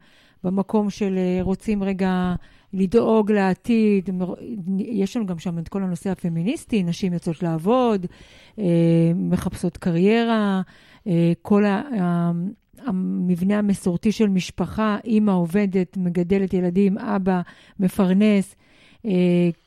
במקום 0.43 0.89
של 0.89 1.17
אה, 1.17 1.39
רוצים 1.41 1.84
רגע 1.84 2.36
לדאוג 2.73 3.32
לעתיד. 3.32 4.10
יש 4.77 5.17
לנו 5.17 5.25
גם 5.25 5.39
שם 5.39 5.60
את 5.60 5.69
כל 5.69 5.84
הנושא 5.84 6.10
הפמיניסטי, 6.10 6.84
נשים 6.84 7.13
יוצאות 7.13 7.43
לעבוד, 7.43 8.06
מחפשות 9.15 9.77
קריירה, 9.77 10.62
כל 11.41 11.63
המבנה 12.86 13.60
המסורתי 13.60 14.12
של 14.12 14.30
משפחה, 14.30 14.97
אימא 15.04 15.32
עובדת, 15.32 15.97
מגדלת 15.97 16.54
ילדים, 16.54 16.97
אבא 16.97 17.41
מפרנס, 17.80 18.56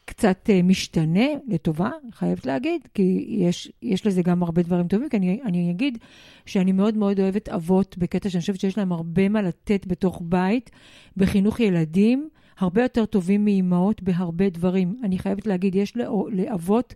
קצת 0.04 0.50
אה, 0.50 0.62
משתנה 0.62 1.26
לטובה, 1.48 1.90
חייבת 2.12 2.46
להגיד, 2.46 2.88
כי 2.94 3.24
יש, 3.28 3.72
יש 3.82 4.06
לזה 4.06 4.22
גם 4.22 4.42
הרבה 4.42 4.62
דברים 4.62 4.88
טובים, 4.88 5.08
כי 5.08 5.16
אני, 5.16 5.40
אני 5.44 5.70
אגיד 5.70 5.98
שאני 6.46 6.72
מאוד 6.72 6.96
מאוד 6.96 7.20
אוהבת 7.20 7.48
אבות 7.48 7.98
בקטע 7.98 8.30
שאני 8.30 8.40
חושבת 8.40 8.60
שיש 8.60 8.78
להם 8.78 8.92
הרבה 8.92 9.28
מה 9.28 9.42
לתת 9.42 9.86
בתוך 9.86 10.22
בית, 10.24 10.70
בחינוך 11.16 11.60
ילדים, 11.60 12.28
הרבה 12.58 12.82
יותר 12.82 13.04
טובים 13.04 13.44
מאימהות 13.44 14.02
בהרבה 14.02 14.50
דברים. 14.50 14.96
אני 15.02 15.18
חייבת 15.18 15.46
להגיד, 15.46 15.74
יש 15.74 15.96
לא- 15.96 16.28
לאבות, 16.32 16.94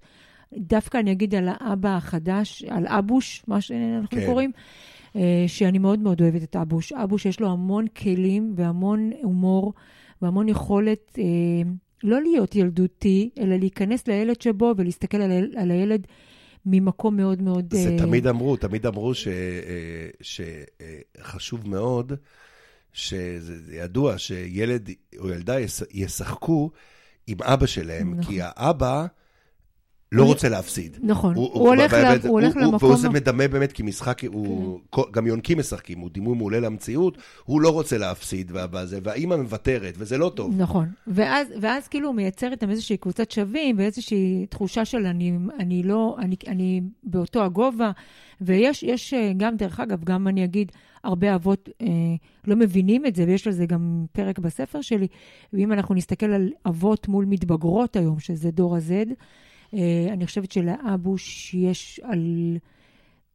דווקא 0.53 0.99
אני 0.99 1.13
אגיד 1.13 1.35
על 1.35 1.49
האבא 1.53 1.97
החדש, 1.97 2.65
על 2.65 2.87
אבוש, 2.87 3.43
מה 3.47 3.61
שאנחנו 3.61 4.19
כן. 4.19 4.27
קוראים, 4.27 4.51
אה, 5.17 5.45
שאני 5.47 5.79
מאוד 5.79 5.99
מאוד 5.99 6.21
אוהבת 6.21 6.43
את 6.43 6.57
אבוש. 6.57 6.93
אבוש 6.93 7.27
יש 7.27 7.41
לו 7.41 7.51
המון 7.51 7.87
כלים 7.87 8.53
והמון 8.57 9.11
הומור 9.23 9.73
והמון 10.23 10.49
יכולת 10.49 11.19
אה, 11.19 11.71
לא 12.03 12.23
להיות 12.23 12.55
ילדותי, 12.55 13.31
אלא 13.39 13.57
להיכנס 13.57 14.09
לילד 14.09 14.41
שבו 14.41 14.75
ולהסתכל 14.77 15.17
על, 15.17 15.33
על 15.57 15.71
הילד 15.71 16.07
ממקום 16.67 17.17
מאוד 17.17 17.43
מאוד... 17.43 17.75
זה 17.75 17.91
אה, 17.93 17.99
תמיד 17.99 18.27
אמרו, 18.27 18.57
תמיד 18.57 18.87
אמרו 18.87 19.13
שחשוב 20.21 21.69
מאוד, 21.69 22.13
שזה 22.93 23.77
ידוע 23.77 24.19
שילד 24.19 24.91
או 25.19 25.29
ילדה 25.29 25.61
יש- 25.61 25.83
ישחקו 25.93 26.71
עם 27.27 27.43
אבא 27.43 27.67
שלהם, 27.67 28.11
נכון. 28.15 28.25
כי 28.25 28.39
האבא 28.43 29.07
לא 30.13 30.25
רוצה 30.25 30.49
להפסיד. 30.49 30.97
נכון, 31.03 31.35
הוא 31.35 31.69
הולך 31.69 32.57
למקום... 32.57 32.91
והוא 32.91 33.13
מדמה 33.13 33.49
באמת, 33.49 33.73
כי 33.73 33.83
משחק, 33.83 34.21
כן. 34.21 34.29
גם 35.11 35.27
יונקים 35.27 35.59
משחקים, 35.59 35.99
הוא 35.99 36.11
דימוי 36.11 36.37
מעולה 36.37 36.61
למציאות, 36.61 37.19
הוא 37.45 37.61
לא 37.61 37.73
רוצה 37.73 37.99
להפסיד, 37.99 38.53
והאימא 39.03 39.37
מוותרת, 39.37 39.95
וזה 39.99 40.19
לא 40.19 40.33
טוב. 40.35 40.55
נכון, 40.57 40.89
ואז 41.61 41.89
כאילו 41.89 42.09
הוא 42.09 42.15
מייצר 42.15 42.51
איתם 42.51 42.71
איזושהי 42.71 42.97
קבוצת 42.97 43.31
שווים, 43.31 43.79
ואיזושהי 43.79 44.47
תחושה 44.49 44.85
של 44.85 45.07
אני 45.61 45.83
לא, 45.83 46.17
אני 46.47 46.81
באותו 47.05 47.45
הגובה, 47.45 47.91
ויש 48.41 49.15
אה, 49.15 49.33
גם, 49.37 49.57
דרך 49.57 49.81
אגב, 49.81 50.05
גם 50.05 50.29
אני 50.29 50.45
אגיד, 50.45 50.73
הרבה 51.05 51.35
אבות 51.35 51.69
אה, 51.83 51.87
לא 52.47 52.57
מבינים 52.57 53.07
את 53.07 53.17
זה, 53.17 53.25
ויש 53.27 53.47
לזה 53.47 53.67
גם 53.67 54.05
פרק 54.13 54.39
בספר 54.39 54.81
שלי. 54.81 55.07
ואם 55.53 55.73
אנחנו 55.73 55.95
נסתכל 55.95 56.27
על 56.27 56.53
אבות 56.67 57.09
מול 57.09 57.25
מתבגרות 57.25 57.97
היום, 57.97 58.21
שזה 58.21 58.51
דור 58.51 58.77
ה-Z, 58.77 59.13
אני 60.13 60.27
חושבת 60.27 60.53
שלאבוש 60.53 61.55
יש 61.55 62.01
על 62.03 62.59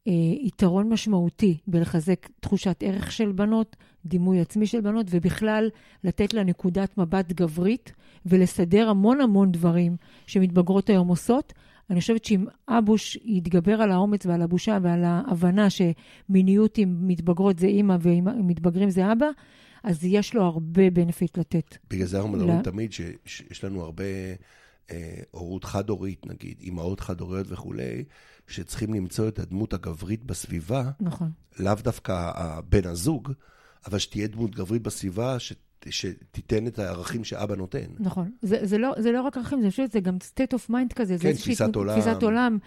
אה, 0.08 0.14
יתרון 0.42 0.90
משמעותי 0.90 1.58
בלחזק 1.68 2.30
תחושת 2.40 2.84
ערך 2.86 3.12
של 3.12 3.32
בנות, 3.32 3.76
דימוי 4.06 4.40
עצמי 4.40 4.68
של 4.68 4.82
בנות, 4.82 5.06
ובכלל 5.10 5.70
לתת 6.04 6.34
לה 6.34 6.44
נקודת 6.44 6.98
מבט 6.98 7.32
גברית 7.32 7.94
ולסדר 8.26 8.90
המון 8.90 9.22
המון 9.22 9.52
דברים 9.52 9.96
שמתבגרות 10.28 10.90
היום 10.90 11.08
עושות. 11.08 11.54
אני 11.90 12.00
חושבת 12.00 12.26
שאם 12.26 12.46
אבוש 12.68 13.18
יתגבר 13.24 13.82
על 13.82 13.92
האומץ 13.92 14.26
ועל 14.26 14.42
הבושה 14.42 14.78
ועל 14.82 15.04
ההבנה 15.04 15.68
שמיניות 15.70 16.78
עם 16.78 17.08
מתבגרות 17.08 17.60
זה 17.60 17.68
אימא 17.68 17.98
ועם 18.00 18.48
מתבגרים 18.48 18.90
זה 18.90 19.12
אבא, 19.12 19.28
אז 19.84 20.06
יש 20.06 20.36
לו 20.36 20.44
הרבה 20.44 20.90
בנפיט 20.90 21.38
לתת. 21.38 21.78
בגלל 21.90 22.08
זה 22.08 22.18
אנחנו 22.18 22.32
מדברים 22.32 22.62
תמיד 22.62 22.94
שיש 23.26 23.64
לנו 23.64 23.82
הרבה 23.82 24.04
אה, 24.04 24.34
הורות 25.32 25.64
חד-הורית, 25.64 26.26
נגיד, 26.26 26.58
אימהות 26.62 27.00
חד-הוריות 27.00 27.48
וכולי, 27.50 28.04
שצריכים 28.48 28.94
למצוא 28.94 29.28
את 29.28 29.40
הדמות 29.40 29.74
הגברית 29.74 30.24
בסביבה. 30.24 30.92
נכון. 31.00 31.32
לאו 31.60 31.74
דווקא 31.84 32.32
בן 32.70 32.88
הזוג, 32.88 33.32
אבל 33.88 34.00
שתהיה 34.00 34.28
דמות 34.28 34.56
גברית 34.56 34.82
בסביבה, 34.82 35.40
ש... 35.40 35.54
שתיתן 35.90 36.68
את 36.68 36.80
הערכים 36.80 37.24
שאבא 37.24 37.56
נותן. 37.56 37.86
נכון. 38.00 38.32
זה, 38.42 38.60
זה, 38.66 38.78
לא, 38.78 38.94
זה 38.98 39.12
לא 39.12 39.22
רק 39.22 39.38
ערכים, 39.38 39.62
זה, 39.62 39.86
זה 39.92 40.00
גם 40.00 40.18
state 40.22 40.58
of 40.58 40.72
mind 40.72 40.94
כזה. 40.96 41.18
כן, 41.20 41.34
תפיסת 41.34 41.76
עולם. 41.76 42.00
תפיסת 42.00 42.24
עולם, 42.24 42.58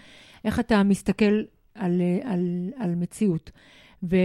איך 0.45 0.61
אתה 0.61 0.83
מסתכל 0.83 1.43
על, 1.75 2.03
על, 2.25 2.71
על 2.79 2.95
מציאות. 2.95 3.51
ו, 4.03 4.17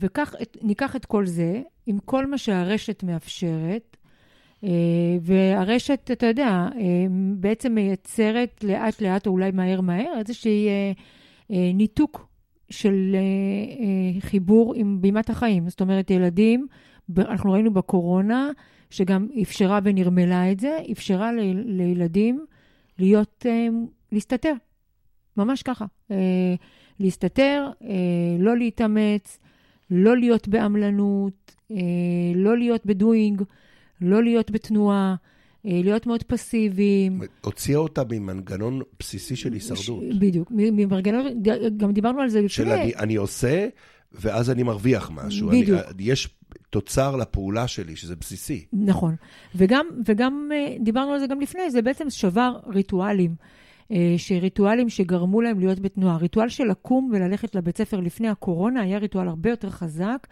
וכך, 0.00 0.34
ניקח 0.62 0.96
את 0.96 1.04
כל 1.04 1.26
זה, 1.26 1.62
עם 1.86 1.98
כל 1.98 2.26
מה 2.26 2.38
שהרשת 2.38 3.02
מאפשרת, 3.02 3.95
והרשת, 5.20 6.10
אתה 6.12 6.26
יודע, 6.26 6.48
אה, 6.48 7.06
בעצם 7.36 7.74
מייצרת 7.74 8.64
לאט-לאט, 8.64 9.26
או 9.26 9.32
אולי 9.32 9.50
מהר-מהר, 9.50 10.12
איזושהי 10.18 10.68
אה, 11.50 11.70
ניתוק 11.74 12.26
של 12.70 13.16
חיבור 14.20 14.74
עם 14.74 14.98
בימת 15.00 15.30
החיים. 15.30 15.68
זאת 15.68 15.80
אומרת, 15.80 16.10
ילדים, 16.10 16.66
אנחנו 17.18 17.52
ראינו 17.52 17.74
בקורונה, 17.74 18.50
שגם 18.90 19.28
אפשרה 19.42 19.78
ונרמלה 19.84 20.52
את 20.52 20.60
זה, 20.60 20.78
אפשרה 20.92 21.30
לילדים 21.64 22.44
להיות, 22.98 23.46
להסתתר. 24.12 24.52
ממש 25.36 25.62
ככה. 25.62 25.84
להסתתר, 27.00 27.70
לא 28.38 28.56
להתאמץ, 28.56 29.38
לא 29.90 30.16
להיות 30.16 30.48
בעמלנות, 30.48 31.56
לא 32.34 32.58
להיות 32.58 32.86
בדואינג. 32.86 33.42
לא 34.00 34.22
להיות 34.22 34.50
בתנועה, 34.50 35.14
אה, 35.66 35.80
להיות 35.84 36.06
מאוד 36.06 36.22
פסיביים. 36.22 37.20
הוציאה 37.44 37.78
אותה 37.78 38.02
ממנגנון 38.10 38.80
בסיסי 39.00 39.36
של 39.36 39.52
הישרדות. 39.52 40.04
בדיוק, 40.18 40.48
ממנגנון, 40.50 41.26
גם 41.76 41.92
דיברנו 41.92 42.20
על 42.20 42.28
זה 42.28 42.38
לפני. 42.38 42.48
של 42.48 42.68
אני, 42.68 42.94
אני 42.94 43.16
עושה, 43.16 43.68
ואז 44.12 44.50
אני 44.50 44.62
מרוויח 44.62 45.10
משהו. 45.14 45.48
בדיוק. 45.48 45.80
אני, 45.90 46.02
יש 46.02 46.28
תוצר 46.70 47.16
לפעולה 47.16 47.68
שלי, 47.68 47.96
שזה 47.96 48.16
בסיסי. 48.16 48.64
נכון. 48.72 49.14
וגם, 49.54 49.86
וגם 50.06 50.50
אה, 50.54 50.76
דיברנו 50.80 51.12
על 51.12 51.18
זה 51.18 51.26
גם 51.26 51.40
לפני, 51.40 51.70
זה 51.70 51.82
בעצם 51.82 52.10
שבר 52.10 52.58
ריטואלים. 52.66 53.34
אה, 53.92 54.14
שריטואלים 54.16 54.88
שגרמו 54.88 55.40
להם 55.40 55.60
להיות 55.60 55.80
בתנועה. 55.80 56.14
הריטואל 56.14 56.48
של 56.48 56.64
לקום 56.64 57.10
וללכת 57.12 57.54
לבית 57.54 57.78
ספר 57.78 58.00
לפני 58.00 58.28
הקורונה 58.28 58.80
היה 58.80 58.98
ריטואל 58.98 59.28
הרבה 59.28 59.50
יותר 59.50 59.70
חזק. 59.70 60.26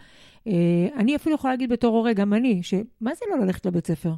אה, 0.47 0.53
אני 0.95 1.15
אפילו 1.15 1.35
יכולה 1.35 1.53
להגיד 1.53 1.69
בתור 1.69 1.97
הורה, 1.97 2.13
גם 2.13 2.33
אני, 2.33 2.63
שמה 2.63 3.11
זה 3.15 3.25
לא 3.31 3.45
ללכת 3.45 3.65
לבית 3.65 3.87
ספר? 3.87 4.13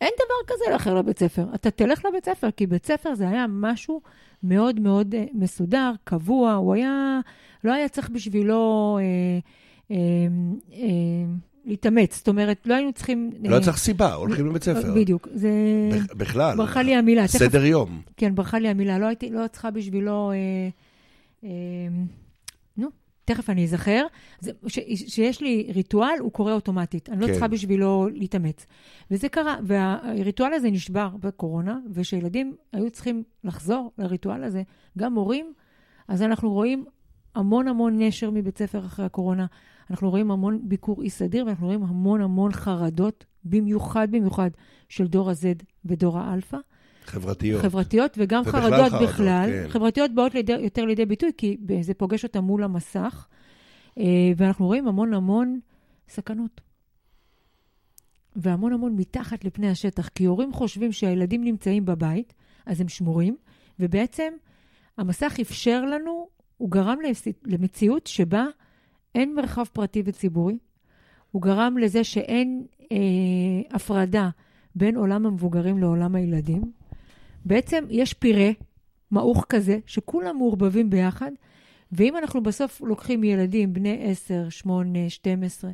אין 0.00 0.10
דבר 0.16 0.54
כזה 0.54 0.64
לאחר 0.72 0.94
לבית 0.94 1.18
ספר. 1.18 1.46
אתה 1.54 1.70
תלך 1.70 2.04
לבית 2.04 2.24
ספר, 2.24 2.50
כי 2.50 2.66
בית 2.66 2.86
ספר 2.86 3.14
זה 3.14 3.28
היה 3.28 3.46
משהו 3.48 4.00
מאוד 4.42 4.80
מאוד 4.80 5.14
אה, 5.14 5.24
מסודר, 5.34 5.92
קבוע, 6.04 6.52
הוא 6.52 6.74
היה, 6.74 7.20
לא 7.64 7.72
היה 7.72 7.88
צריך 7.88 8.10
בשבילו... 8.10 8.98
אה, 9.00 9.38
אה, 9.90 9.96
אה, 10.72 10.88
להתאמץ. 11.66 12.16
זאת 12.16 12.28
אומרת, 12.28 12.66
לא 12.66 12.74
היינו 12.74 12.92
צריכים... 12.92 13.30
לא 13.44 13.60
צריך 13.60 13.76
סיבה, 13.76 14.14
הולכים 14.14 14.46
לבית 14.46 14.62
ספר. 14.62 14.94
בדיוק, 14.94 15.28
זה... 15.34 15.50
בכלל. 16.16 16.56
ברחה 16.56 16.82
לי 16.82 16.94
המילה. 16.94 17.26
סדר 17.26 17.64
יום. 17.64 18.02
כן, 18.16 18.34
ברחה 18.34 18.58
לי 18.58 18.68
המילה. 18.68 18.98
לא 18.98 19.06
הייתי, 19.06 19.30
לא 19.30 19.46
צריכה 19.52 19.70
בשבילו... 19.70 20.32
אה, 20.32 20.68
אה, 21.44 21.50
תכף 23.24 23.50
אני 23.50 23.64
אזכר. 23.64 24.06
שיש 24.86 25.40
לי 25.40 25.70
ריטואל, 25.74 26.16
הוא 26.20 26.32
קורה 26.32 26.52
אוטומטית. 26.52 27.08
אני 27.08 27.20
לא 27.20 27.26
כן. 27.26 27.32
צריכה 27.32 27.48
בשבילו 27.48 28.08
להתאמץ. 28.12 28.66
וזה 29.10 29.28
קרה, 29.28 29.56
והריטואל 29.62 30.52
הזה 30.52 30.70
נשבר 30.70 31.08
בקורונה, 31.20 31.78
ושילדים 31.92 32.56
היו 32.72 32.90
צריכים 32.90 33.22
לחזור 33.44 33.92
לריטואל 33.98 34.44
הזה, 34.44 34.62
גם 34.98 35.14
מורים, 35.14 35.52
אז 36.08 36.22
אנחנו 36.22 36.52
רואים 36.52 36.84
המון 37.34 37.68
המון 37.68 38.02
נשר 38.02 38.30
מבית 38.30 38.58
ספר 38.58 38.86
אחרי 38.86 39.04
הקורונה. 39.04 39.46
אנחנו 39.90 40.10
רואים 40.10 40.30
המון 40.30 40.60
ביקור 40.62 41.02
אי 41.02 41.10
סדיר, 41.10 41.46
ואנחנו 41.46 41.66
רואים 41.66 41.82
המון 41.82 42.20
המון 42.20 42.52
חרדות, 42.52 43.24
במיוחד 43.44 44.08
במיוחד 44.10 44.50
של 44.88 45.06
דור 45.06 45.30
ה-Z 45.30 45.64
ודור 45.84 46.18
האלפא. 46.18 46.56
חברתיות. 47.06 47.62
חברתיות, 47.62 48.14
וגם 48.18 48.44
חרדות 48.44 48.70
חרדות 48.70 49.08
בכלל. 49.08 49.50
כן. 49.50 49.68
חברתיות 49.68 50.14
באות 50.14 50.34
לידי, 50.34 50.52
יותר 50.52 50.84
לידי 50.84 51.06
ביטוי, 51.06 51.30
כי 51.36 51.56
זה 51.80 51.94
פוגש 51.94 52.24
אותם 52.24 52.44
מול 52.44 52.64
המסך, 52.64 53.26
אה, 53.98 54.04
ואנחנו 54.36 54.66
רואים 54.66 54.88
המון 54.88 55.14
המון 55.14 55.60
סכנות. 56.08 56.60
והמון 58.36 58.72
המון 58.72 58.96
מתחת 58.96 59.44
לפני 59.44 59.70
השטח, 59.70 60.08
כי 60.08 60.24
הורים 60.24 60.52
חושבים 60.52 60.92
שהילדים 60.92 61.44
נמצאים 61.44 61.84
בבית, 61.84 62.34
אז 62.66 62.80
הם 62.80 62.88
שמורים, 62.88 63.36
ובעצם 63.80 64.32
המסך 64.98 65.36
אפשר 65.40 65.84
לנו, 65.84 66.28
הוא 66.56 66.70
גרם 66.70 66.98
למציאות 67.46 68.06
שבה 68.06 68.46
אין 69.14 69.34
מרחב 69.34 69.64
פרטי 69.72 70.02
וציבורי. 70.04 70.58
הוא 71.30 71.42
גרם 71.42 71.78
לזה 71.78 72.04
שאין 72.04 72.66
אה, 72.92 72.96
הפרדה 73.70 74.30
בין 74.74 74.96
עולם 74.96 75.26
המבוגרים 75.26 75.78
לעולם 75.78 76.14
הילדים. 76.14 76.72
בעצם 77.44 77.84
יש 77.90 78.12
פירה, 78.14 78.50
מעוך 79.10 79.46
כזה, 79.48 79.78
שכולם 79.86 80.36
מעורבבים 80.36 80.90
ביחד, 80.90 81.30
ואם 81.92 82.16
אנחנו 82.16 82.42
בסוף 82.42 82.80
לוקחים 82.80 83.24
ילדים 83.24 83.72
בני 83.72 84.10
10, 84.10 84.48
8, 84.48 85.10
12, 85.10 85.70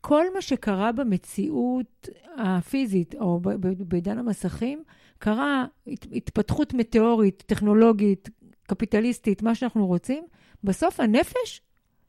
כל 0.00 0.24
מה 0.34 0.42
שקרה 0.42 0.92
במציאות 0.92 2.08
הפיזית, 2.38 3.14
או 3.14 3.40
בעידן 3.78 4.18
המסכים, 4.18 4.82
קרה 5.18 5.64
התפתחות 6.12 6.74
מטאורית, 6.74 7.42
טכנולוגית, 7.46 8.30
קפיטליסטית, 8.66 9.42
מה 9.42 9.54
שאנחנו 9.54 9.86
רוצים, 9.86 10.24
בסוף 10.64 11.00
הנפש 11.00 11.62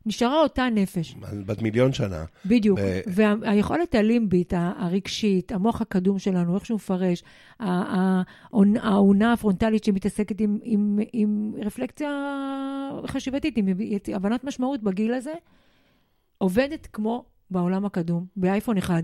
נשארה 0.05 0.41
אותה 0.41 0.67
נפש. 0.71 1.15
בת 1.45 1.61
מיליון 1.61 1.93
שנה. 1.93 2.25
בדיוק. 2.45 2.79
ב... 2.79 3.01
והיכולת 3.07 3.95
הלימבית, 3.95 4.53
הרגשית, 4.55 5.51
המוח 5.51 5.81
הקדום 5.81 6.19
שלנו, 6.19 6.55
איך 6.55 6.65
שהוא 6.65 6.75
מפרש, 6.75 7.23
האונה 7.59 9.33
הפרונטלית 9.33 9.83
שמתעסקת 9.83 10.41
עם, 10.41 10.59
עם, 10.63 10.99
עם 11.13 11.53
רפלקציה 11.65 12.09
חשיבתית, 13.07 13.57
עם 13.57 13.67
הבנת 14.13 14.43
משמעות 14.43 14.83
בגיל 14.83 15.13
הזה, 15.13 15.33
עובדת 16.37 16.87
כמו 16.93 17.25
בעולם 17.51 17.85
הקדום, 17.85 18.25
באייפון 18.35 18.77
אחד. 18.77 19.03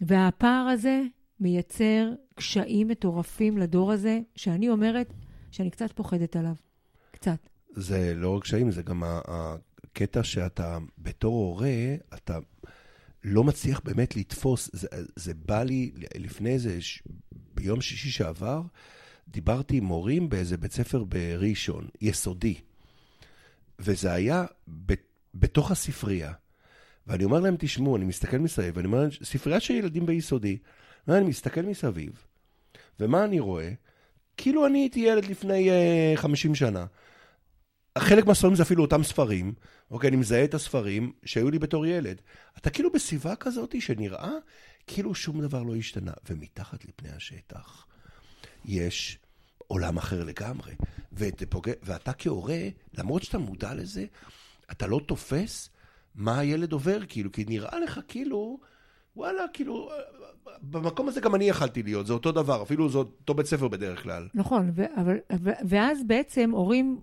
והפער 0.00 0.66
הזה 0.72 1.02
מייצר 1.40 2.10
קשיים 2.34 2.88
מטורפים 2.88 3.58
לדור 3.58 3.92
הזה, 3.92 4.20
שאני 4.36 4.68
אומרת 4.68 5.12
שאני 5.50 5.70
קצת 5.70 5.92
פוחדת 5.92 6.36
עליו. 6.36 6.54
קצת. 7.10 7.48
זה 7.70 8.12
לא 8.16 8.36
רק 8.36 8.42
קשיים, 8.42 8.70
זה 8.70 8.82
גם 8.82 9.02
קטע 9.92 10.22
שאתה, 10.22 10.78
בתור 10.98 11.34
הורה, 11.34 11.94
אתה 12.14 12.38
לא 13.24 13.44
מצליח 13.44 13.80
באמת 13.84 14.16
לתפוס. 14.16 14.70
זה, 14.72 14.88
זה 15.16 15.34
בא 15.34 15.62
לי 15.62 15.92
לפני 16.14 16.50
איזה, 16.50 16.78
ביום 17.54 17.80
שישי 17.80 18.10
שעבר, 18.10 18.62
דיברתי 19.28 19.76
עם 19.76 19.84
מורים 19.84 20.28
באיזה 20.28 20.56
בית 20.56 20.72
ספר 20.72 21.04
בראשון, 21.04 21.88
יסודי. 22.00 22.54
וזה 23.78 24.12
היה 24.12 24.44
ב, 24.86 24.92
בתוך 25.34 25.70
הספרייה. 25.70 26.32
ואני 27.06 27.24
אומר 27.24 27.40
להם, 27.40 27.56
תשמעו, 27.58 27.96
אני 27.96 28.04
מסתכל 28.04 28.38
מסביב, 28.38 28.76
ואני 28.76 28.86
אומר 28.86 29.08
ספרייה 29.22 29.60
של 29.60 29.74
ילדים 29.74 30.06
ביסודי. 30.06 30.58
אני 31.08 31.24
מסתכל 31.24 31.62
מסביב, 31.62 32.26
ומה 33.00 33.24
אני 33.24 33.40
רואה? 33.40 33.70
כאילו 34.36 34.66
אני 34.66 34.78
הייתי 34.78 35.00
ילד 35.00 35.24
לפני 35.24 35.70
uh, 35.70 36.16
50 36.16 36.54
שנה. 36.54 36.86
חלק 37.98 38.26
מהספרים 38.26 38.54
זה 38.54 38.62
אפילו 38.62 38.82
אותם 38.82 39.02
ספרים, 39.02 39.54
אוקיי, 39.90 40.08
אני 40.08 40.16
מזהה 40.16 40.44
את 40.44 40.54
הספרים 40.54 41.12
שהיו 41.24 41.50
לי 41.50 41.58
בתור 41.58 41.86
ילד. 41.86 42.20
אתה 42.58 42.70
כאילו 42.70 42.92
בסביבה 42.92 43.36
כזאת 43.36 43.74
שנראה 43.80 44.30
כאילו 44.86 45.14
שום 45.14 45.40
דבר 45.40 45.62
לא 45.62 45.76
השתנה. 45.76 46.12
ומתחת 46.30 46.84
לפני 46.84 47.08
השטח 47.16 47.86
יש 48.64 49.18
עולם 49.66 49.96
אחר 49.96 50.24
לגמרי. 50.24 50.74
ותפוגע, 51.12 51.72
ואתה 51.82 52.12
כהורה, 52.12 52.60
למרות 52.98 53.22
שאתה 53.22 53.38
מודע 53.38 53.74
לזה, 53.74 54.04
אתה 54.70 54.86
לא 54.86 55.00
תופס 55.06 55.70
מה 56.14 56.38
הילד 56.38 56.72
עובר, 56.72 56.98
כאילו, 57.08 57.32
כי 57.32 57.44
נראה 57.48 57.80
לך 57.80 58.00
כאילו, 58.08 58.60
וואלה, 59.16 59.42
כאילו, 59.52 59.90
במקום 60.62 61.08
הזה 61.08 61.20
גם 61.20 61.34
אני 61.34 61.44
יכלתי 61.44 61.82
להיות, 61.82 62.06
זה 62.06 62.12
אותו 62.12 62.32
דבר, 62.32 62.62
אפילו 62.62 62.88
זה 62.88 62.98
אותו 62.98 63.34
בית 63.34 63.46
ספר 63.46 63.68
בדרך 63.68 64.02
כלל. 64.02 64.28
נכון, 64.34 64.70
ו- 64.74 65.00
אבל, 65.00 65.16
ו- 65.32 65.50
ואז 65.68 65.98
בעצם 66.06 66.50
הורים, 66.50 67.00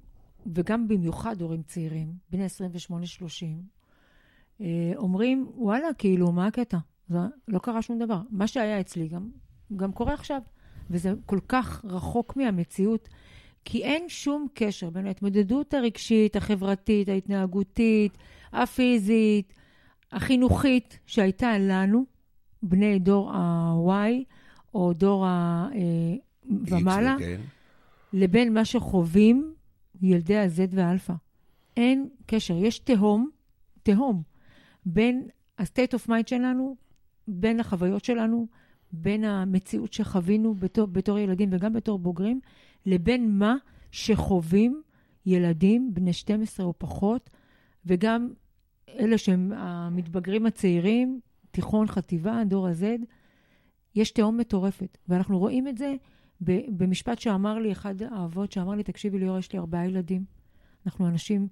וגם 0.54 0.88
במיוחד 0.88 1.42
הורים 1.42 1.64
צעירים, 1.64 2.14
בני 2.32 2.46
28-30, 2.46 2.94
אה, 4.62 4.92
אומרים, 4.96 5.48
וואלה, 5.56 5.88
כאילו, 5.98 6.32
מה 6.32 6.48
הקטע? 6.48 6.78
זה 7.10 7.18
לא 7.48 7.60
קרה 7.60 7.82
שום 7.82 8.00
דבר. 8.00 8.22
מה 8.30 8.48
שהיה 8.48 8.80
אצלי 8.80 9.08
גם, 9.08 9.30
גם 9.76 9.92
קורה 9.92 10.14
עכשיו. 10.14 10.42
וזה 10.90 11.14
כל 11.26 11.40
כך 11.48 11.86
רחוק 11.86 12.36
מהמציאות, 12.36 13.10
כי 13.66 13.84
אין 13.84 14.10
שום 14.10 14.48
קשר 14.54 14.90
בין 14.90 15.08
ההתמודדות 15.08 15.74
הרגשית, 15.74 16.36
החברתית, 16.36 17.10
ההתנהגותית, 17.10 18.18
הפיזית, 18.54 19.54
החינוכית 20.12 21.00
שהייתה 21.06 21.58
לנו, 21.58 22.06
בני 22.64 23.00
דור 23.00 23.32
ה-Y 23.32 24.24
או 24.74 24.94
דור 24.94 25.26
ה... 25.26 25.68
ומעלה, 26.46 27.16
כן. 27.20 27.42
לבין 28.14 28.54
מה 28.54 28.66
שחווים 28.66 29.54
ילדי 30.02 30.38
ה-Z 30.38 30.60
והאלפא. 30.70 31.14
אין 31.78 32.10
קשר. 32.26 32.58
יש 32.58 32.80
תהום, 32.80 33.30
תהום, 33.84 34.24
בין 34.86 35.28
ה-state 35.58 35.93
of 35.93 36.10
mind 36.10 36.28
שלנו, 36.28 36.76
בין 37.28 37.60
החוויות 37.60 38.06
שלנו, 38.06 38.47
בין 38.91 39.24
המציאות 39.24 39.93
שחווינו 39.93 40.54
בתור, 40.54 40.88
בתור 40.88 41.20
ילדים 41.20 41.50
וגם 41.52 41.74
בתור 41.74 42.00
בוגרים, 42.00 42.39
לבין 42.86 43.38
מה 43.38 43.56
שחווים 43.91 44.82
ילדים 45.26 45.93
בני 45.93 46.14
12 46.14 46.66
או 46.66 46.74
פחות, 46.78 47.30
וגם 47.86 48.30
אלה 48.89 49.18
שהם 49.18 49.52
המתבגרים 49.56 50.45
הצעירים, 50.45 51.20
תיכון, 51.52 51.88
חטיבה, 51.88 52.43
דור 52.45 52.68
ה-Z, 52.68 52.84
יש 53.95 54.12
תהום 54.12 54.38
מטורפת. 54.38 54.97
ואנחנו 55.08 55.39
רואים 55.39 55.68
את 55.68 55.78
זה 55.78 55.95
במשפט 56.42 57.20
שאמר 57.20 57.60
לי 57.60 57.72
אחד 57.72 58.02
האבות, 58.02 58.52
שאמר 58.52 58.76
לי, 58.76 58.84
תקשיבי 58.84 59.20
ליאור, 59.20 59.38
יש 59.38 59.54
לי 59.54 59.60
ארבעה 59.60 59.86
ילדים. 59.86 60.26
אנחנו 60.86 61.08
אנשים 61.08 61.48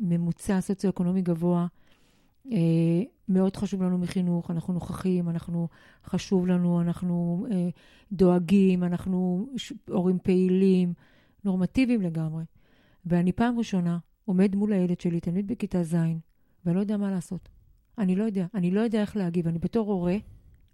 ממוצע 0.00 0.60
סוציו-אקונומי 0.60 1.22
גבוה. 1.22 1.66
אה, 2.52 3.02
מאוד 3.28 3.56
חשוב 3.56 3.82
לנו 3.82 3.98
מחינוך, 3.98 4.50
אנחנו 4.50 4.74
נוכחים, 4.74 5.28
אנחנו, 5.28 5.68
חשוב 6.04 6.46
לנו, 6.46 6.80
אנחנו 6.80 7.46
אה, 7.50 7.68
דואגים, 8.12 8.84
אנחנו 8.84 9.48
הורים 9.88 10.18
פעילים, 10.22 10.92
נורמטיביים 11.44 12.02
לגמרי. 12.02 12.44
ואני 13.06 13.32
פעם 13.32 13.58
ראשונה 13.58 13.98
עומד 14.24 14.56
מול 14.56 14.72
הילד 14.72 15.00
שלי, 15.00 15.20
תלמיד 15.20 15.46
בכיתה 15.46 15.82
ז', 15.82 15.94
ואני 16.64 16.76
לא 16.76 16.80
יודע 16.80 16.96
מה 16.96 17.10
לעשות. 17.10 17.48
אני 17.98 18.16
לא 18.16 18.24
יודע, 18.24 18.46
אני 18.54 18.70
לא 18.70 18.80
יודע 18.80 19.00
איך 19.00 19.16
להגיב. 19.16 19.48
אני 19.48 19.58
בתור 19.58 19.92
הורה 19.92 20.16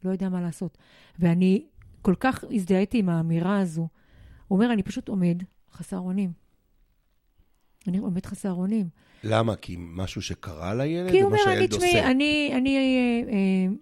לא 0.05 0.11
יודע 0.11 0.29
מה 0.29 0.41
לעשות. 0.41 0.79
ואני 1.19 1.67
כל 2.03 2.15
כך 2.21 2.45
הזדהיתי 2.51 2.99
עם 2.99 3.09
האמירה 3.09 3.61
הזו. 3.61 3.89
הוא 4.49 4.59
אומר, 4.59 4.73
אני 4.73 4.83
פשוט 4.83 5.09
עומד 5.09 5.43
חסר 5.73 5.99
אונים. 5.99 6.33
אני 7.87 7.99
עומד 7.99 8.27
חסר 8.27 8.53
אונים. 8.53 8.89
למה? 9.25 9.57
כי 9.57 9.77
משהו 9.79 10.23
שקרה 10.23 10.75
לילד? 10.75 11.11
כי 11.11 11.21
הוא 11.21 11.27
אומר, 11.27 11.39
אני, 11.47 11.69
תשמעי, 11.69 12.05
אני, 12.05 12.53
אני 12.55 12.77
אה, 12.77 13.33
אה, 13.33 13.75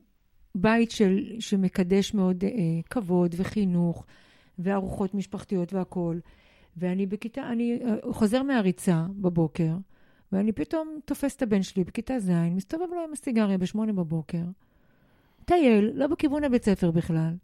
בית 0.54 0.90
של, 0.90 1.36
שמקדש 1.40 2.14
מאוד 2.14 2.44
אה, 2.44 2.50
כבוד 2.90 3.34
וחינוך 3.38 4.04
וארוחות 4.58 5.14
משפחתיות 5.14 5.72
והכול. 5.72 6.20
ואני 6.76 7.06
בכיתה, 7.06 7.52
אני 7.52 7.78
אה, 7.84 8.12
חוזר 8.12 8.42
מהריצה 8.42 9.06
בבוקר, 9.10 9.72
ואני 10.32 10.52
פתאום 10.52 11.00
תופס 11.04 11.36
את 11.36 11.42
הבן 11.42 11.62
שלי 11.62 11.84
בכיתה 11.84 12.18
ז', 12.18 12.30
מסתובב 12.30 12.86
לו 12.90 13.04
עם 13.04 13.12
הסיגריה 13.12 13.58
בשמונה 13.58 13.92
בבוקר, 13.92 14.42
טייל, 15.44 15.90
לא 15.94 16.06
בכיוון 16.06 16.44
הבית 16.44 16.64
ספר 16.64 16.90
בכלל. 16.90 17.34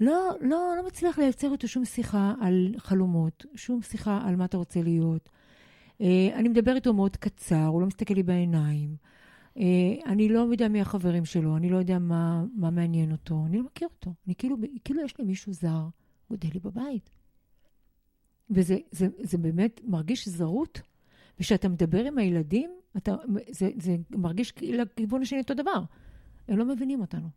לא, 0.00 0.30
לא, 0.40 0.74
לא 0.76 0.86
מצליח 0.86 1.18
לייצר 1.18 1.52
איתו 1.52 1.68
שום 1.68 1.84
שיחה 1.84 2.34
על 2.40 2.74
חלומות, 2.78 3.46
שום 3.54 3.82
שיחה 3.82 4.22
על 4.24 4.36
מה 4.36 4.44
אתה 4.44 4.56
רוצה 4.56 4.82
להיות. 4.82 5.28
אה, 6.00 6.28
אני 6.34 6.48
מדבר 6.48 6.74
איתו 6.74 6.94
מאוד 6.94 7.16
קצר, 7.16 7.66
הוא 7.66 7.80
לא 7.80 7.86
מסתכל 7.86 8.14
לי 8.14 8.22
בעיניים. 8.22 8.96
אה, 9.56 9.62
אני 10.06 10.28
לא 10.28 10.40
יודע 10.40 10.68
מי 10.68 10.80
החברים 10.80 11.24
שלו, 11.24 11.56
אני 11.56 11.68
לא 11.68 11.76
יודע 11.76 11.98
מה, 11.98 12.44
מה 12.54 12.70
מעניין 12.70 13.12
אותו, 13.12 13.44
אני 13.46 13.58
לא 13.58 13.64
מכיר 13.64 13.88
אותו. 13.88 14.14
אני 14.26 14.34
כאילו, 14.34 14.56
כאילו 14.84 15.02
יש 15.04 15.18
לי 15.18 15.24
מישהו 15.24 15.52
זר, 15.52 15.88
גודל 16.30 16.48
לי 16.54 16.60
בבית. 16.60 17.10
וזה 18.50 18.76
זה, 18.90 19.08
זה 19.18 19.38
באמת 19.38 19.80
מרגיש 19.84 20.28
זרות. 20.28 20.80
וכשאתה 21.38 21.68
מדבר 21.68 22.04
עם 22.04 22.18
הילדים, 22.18 22.70
אתה, 22.96 23.14
זה, 23.50 23.70
זה 23.78 23.96
מרגיש 24.10 24.52
לכיוון 24.62 25.22
השני 25.22 25.40
אותו 25.40 25.54
דבר. 25.54 25.82
הם 26.48 26.58
לא 26.58 26.64
מבינים 26.64 27.00
אותנו. 27.00 27.28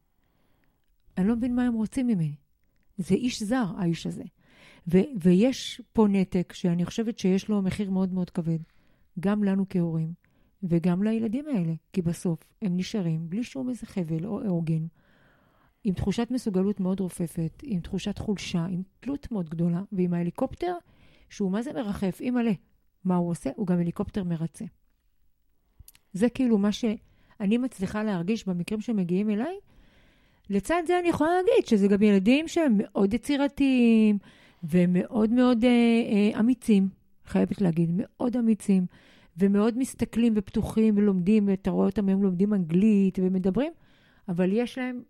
אני 1.17 1.27
לא 1.27 1.35
מבין 1.35 1.55
מה 1.55 1.63
הם 1.63 1.73
רוצים 1.73 2.07
ממני. 2.07 2.33
זה 2.99 3.15
איש 3.15 3.43
זר, 3.43 3.65
האיש 3.77 4.07
הזה. 4.07 4.23
ו- 4.87 5.11
ויש 5.21 5.81
פה 5.93 6.07
נתק 6.09 6.53
שאני 6.53 6.85
חושבת 6.85 7.19
שיש 7.19 7.49
לו 7.49 7.61
מחיר 7.61 7.91
מאוד 7.91 8.13
מאוד 8.13 8.29
כבד, 8.29 8.59
גם 9.19 9.43
לנו 9.43 9.65
כהורים 9.69 10.13
וגם 10.63 11.03
לילדים 11.03 11.45
האלה, 11.47 11.73
כי 11.93 12.01
בסוף 12.01 12.43
הם 12.61 12.77
נשארים 12.77 13.29
בלי 13.29 13.43
שום 13.43 13.69
איזה 13.69 13.85
חבל 13.85 14.25
או 14.25 14.41
עוגן, 14.47 14.85
עם 15.83 15.93
תחושת 15.93 16.27
מסוגלות 16.31 16.79
מאוד 16.79 16.99
רופפת, 16.99 17.63
עם 17.63 17.79
תחושת 17.79 18.17
חולשה, 18.17 18.65
עם 18.65 18.81
תלות 18.99 19.31
מאוד 19.31 19.49
גדולה, 19.49 19.81
ועם 19.91 20.13
ההליקופטר, 20.13 20.73
שהוא 21.29 21.51
מה 21.51 21.61
זה 21.61 21.73
מרחף, 21.73 22.21
מלא. 22.21 22.51
מה 23.03 23.15
הוא 23.15 23.29
עושה? 23.29 23.49
הוא 23.55 23.67
גם 23.67 23.79
הליקופטר 23.79 24.23
מרצה. 24.23 24.65
זה 26.13 26.29
כאילו 26.29 26.57
מה 26.57 26.71
שאני 26.71 27.57
מצליחה 27.57 28.03
להרגיש 28.03 28.47
במקרים 28.47 28.81
שמגיעים 28.81 29.29
אליי. 29.29 29.55
לצד 30.49 30.83
זה 30.87 30.99
אני 30.99 31.09
יכולה 31.09 31.29
להגיד 31.29 31.67
שזה 31.67 31.87
גם 31.87 32.01
ילדים 32.01 32.47
שהם 32.47 32.73
מאוד 32.77 33.13
יצירתיים, 33.13 34.17
ומאוד 34.63 35.29
מאוד 35.29 35.65
אה, 35.65 35.69
אה, 35.69 36.39
אמיצים, 36.39 36.89
חייבת 37.25 37.61
להגיד, 37.61 37.89
מאוד 37.93 38.37
אמיצים, 38.37 38.85
ומאוד 39.37 39.77
מסתכלים 39.77 40.33
ופתוחים 40.35 40.97
ולומדים, 40.97 41.47
ואתה 41.47 41.71
רואה 41.71 41.85
אותם 41.85 42.07
היום 42.07 42.23
לומדים 42.23 42.53
אנגלית 42.53 43.19
ומדברים, 43.21 43.71
אבל 44.29 44.51
יש 44.51 44.77
להם, 44.77 45.01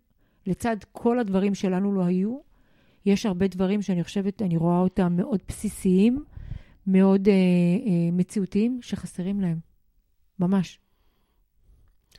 לצד 0.46 0.76
כל 0.92 1.18
הדברים 1.18 1.54
שלנו 1.54 1.92
לא 1.92 2.04
היו, 2.04 2.38
יש 3.06 3.26
הרבה 3.26 3.46
דברים 3.46 3.82
שאני 3.82 4.04
חושבת, 4.04 4.42
אני 4.42 4.56
רואה 4.56 4.78
אותם 4.78 5.16
מאוד 5.16 5.40
בסיסיים, 5.48 6.24
מאוד 6.86 7.28
אה, 7.28 7.34
אה, 7.34 8.10
מציאותיים, 8.12 8.78
שחסרים 8.82 9.40
להם. 9.40 9.58
ממש. 10.38 10.78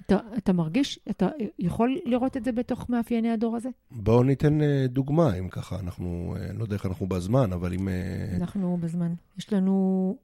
אתה, 0.06 0.18
אתה 0.38 0.54
מרגיש, 0.54 1.00
אתה 1.10 1.28
יכול 1.60 2.00
לראות 2.06 2.38
את 2.38 2.44
זה 2.44 2.52
בתוך 2.52 2.90
מאפייני 2.90 3.32
הדור 3.32 3.56
הזה? 3.56 3.70
בואו 3.92 4.24
ניתן 4.24 4.62
אה, 4.62 4.86
דוגמה, 4.88 5.34
אם 5.34 5.50
ככה, 5.50 5.80
אנחנו, 5.80 6.36
אני 6.38 6.46
אה, 6.48 6.54
לא 6.54 6.64
יודע 6.64 6.76
איך 6.76 6.86
אנחנו 6.86 7.08
בזמן, 7.08 7.54
אבל 7.54 7.74
אם... 7.74 7.90
אה, 7.90 8.36
אנחנו 8.36 8.78
בזמן. 8.82 9.14
יש 9.38 9.54
לנו, 9.54 10.18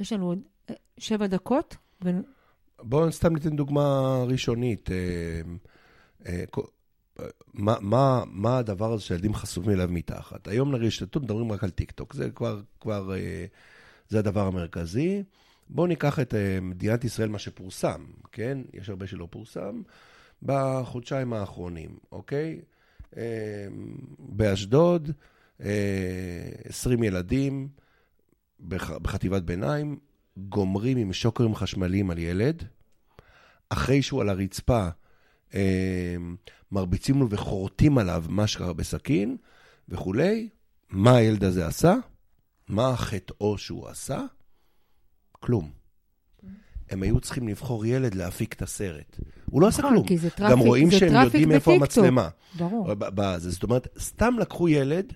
יש 0.00 0.12
לנו 0.12 0.26
עוד 0.26 0.38
שבע 0.98 1.26
דקות. 1.26 1.76
ו... 2.04 2.10
בואו 2.82 3.12
סתם 3.12 3.34
ניתן 3.34 3.56
דוגמה 3.56 4.16
ראשונית. 4.28 4.90
מה, 7.54 7.74
מה, 7.80 8.22
מה 8.26 8.58
הדבר 8.58 8.92
הזה 8.92 9.02
שילדים 9.02 9.34
חשופים 9.34 9.70
אליו 9.70 9.88
מתחת? 9.90 10.48
היום 10.48 10.72
לרשתות 10.72 11.22
מדברים 11.22 11.52
רק 11.52 11.64
על 11.64 11.70
טיק 11.70 11.90
טוק, 11.90 12.14
זה 12.14 12.30
כבר, 12.30 12.60
כבר, 12.80 13.10
זה 14.08 14.18
הדבר 14.18 14.46
המרכזי. 14.46 15.22
בואו 15.72 15.86
ניקח 15.86 16.18
את 16.18 16.34
uh, 16.34 16.36
מדינת 16.62 17.04
ישראל, 17.04 17.28
מה 17.28 17.38
שפורסם, 17.38 18.04
כן? 18.32 18.58
יש 18.72 18.88
הרבה 18.88 19.06
שלא 19.06 19.28
פורסם, 19.30 19.82
בחודשיים 20.42 21.32
האחרונים, 21.32 21.98
אוקיי? 22.12 22.60
Uh, 23.10 23.16
באשדוד, 24.18 25.08
uh, 25.08 25.12
אה, 25.64 26.50
20 26.68 27.02
ילדים 27.02 27.68
בח, 28.60 28.90
בחטיבת 28.90 29.42
ביניים, 29.42 29.98
גומרים 30.36 30.98
עם 30.98 31.12
שוקרים 31.12 31.54
חשמליים 31.54 32.10
על 32.10 32.18
ילד, 32.18 32.64
אחרי 33.68 34.02
שהוא 34.02 34.20
על 34.20 34.28
הרצפה, 34.28 34.88
מרביצים 36.72 37.20
לו 37.20 37.30
וחורטים 37.30 37.98
עליו 37.98 38.24
מה 38.28 38.46
שקרה 38.46 38.72
בסכין 38.72 39.36
וכולי. 39.88 40.48
מה 40.90 41.16
הילד 41.16 41.44
הזה 41.44 41.66
עשה? 41.66 41.94
מה 42.68 42.96
חטאו 42.96 43.58
שהוא 43.58 43.88
עשה? 43.88 44.24
כלום. 45.40 45.70
הם 46.90 47.02
היו 47.02 47.20
צריכים 47.20 47.48
לבחור 47.48 47.86
ילד 47.86 48.14
להפיק 48.14 48.52
את 48.52 48.62
הסרט. 48.62 49.16
הוא 49.44 49.62
לא 49.62 49.66
עשה 49.66 49.78
נכון, 49.78 49.92
כלום. 49.92 50.06
כי 50.06 50.18
זה 50.18 50.30
traffic, 50.30 50.52
גם 50.52 50.58
רואים 50.58 50.90
שהם 50.90 51.24
יודעים 51.24 51.52
איפה 51.52 51.72
המצלמה. 51.72 52.28
ברור. 52.58 52.88
זאת 53.38 53.62
אומרת, 53.62 53.88
סתם 53.98 54.36
לקחו 54.38 54.68
ילד, 54.68 55.12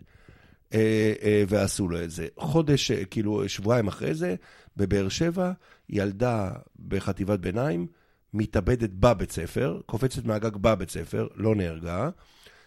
אה, 0.74 1.12
אה, 1.22 1.44
ועשו 1.48 1.88
לו 1.88 2.02
את 2.02 2.10
זה. 2.10 2.26
חודש, 2.38 2.90
אה, 2.90 3.04
כאילו, 3.04 3.48
שבועיים 3.48 3.88
אחרי 3.88 4.14
זה, 4.14 4.34
בבאר 4.76 5.08
שבע, 5.08 5.52
ילדה 5.90 6.50
בחטיבת 6.88 7.40
ביניים, 7.40 7.86
מתאבדת 8.34 8.90
בבית 8.90 9.30
ספר, 9.30 9.80
קופצת 9.86 10.24
מהגג 10.24 10.56
בבית 10.56 10.90
ספר, 10.90 11.26
לא 11.34 11.54
נהרגה. 11.54 12.10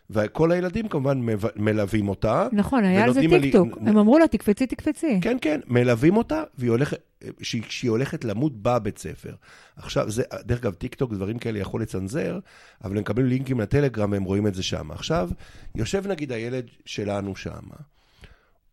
וכל 0.09 0.51
הילדים 0.51 0.87
כמובן 0.87 1.21
מלווים 1.55 2.09
אותה. 2.09 2.47
נכון, 2.51 2.83
היה 2.83 3.03
על 3.03 3.13
זה 3.13 3.19
טיקטוק. 3.19 3.77
לי... 3.81 3.89
הם 3.89 3.97
אמרו 3.97 4.19
לה, 4.19 4.27
תקפצי, 4.27 4.67
תקפצי. 4.67 5.19
כן, 5.21 5.37
כן, 5.41 5.59
מלווים 5.67 6.17
אותה, 6.17 6.43
והיא 6.57 6.71
הולכת, 6.71 6.97
שהיא, 7.41 7.63
שהיא 7.69 7.91
הולכת 7.91 8.25
למות 8.25 8.53
בבית 8.61 8.97
ספר. 8.97 9.35
עכשיו, 9.75 10.09
זה, 10.09 10.23
דרך 10.41 10.59
אגב, 10.59 10.73
טיקטוק, 10.73 11.13
דברים 11.13 11.39
כאלה 11.39 11.59
יכול 11.59 11.81
לצנזר, 11.81 12.39
אבל 12.83 12.95
הם 12.95 13.01
מקבלים 13.01 13.27
לינקים 13.27 13.59
ל 13.59 13.65
Telegram 13.65 14.11
והם 14.11 14.23
רואים 14.23 14.47
את 14.47 14.55
זה 14.55 14.63
שם. 14.63 14.91
עכשיו, 14.91 15.29
יושב 15.75 16.07
נגיד 16.07 16.31
הילד 16.31 16.65
שלנו 16.85 17.35
שם, 17.35 17.63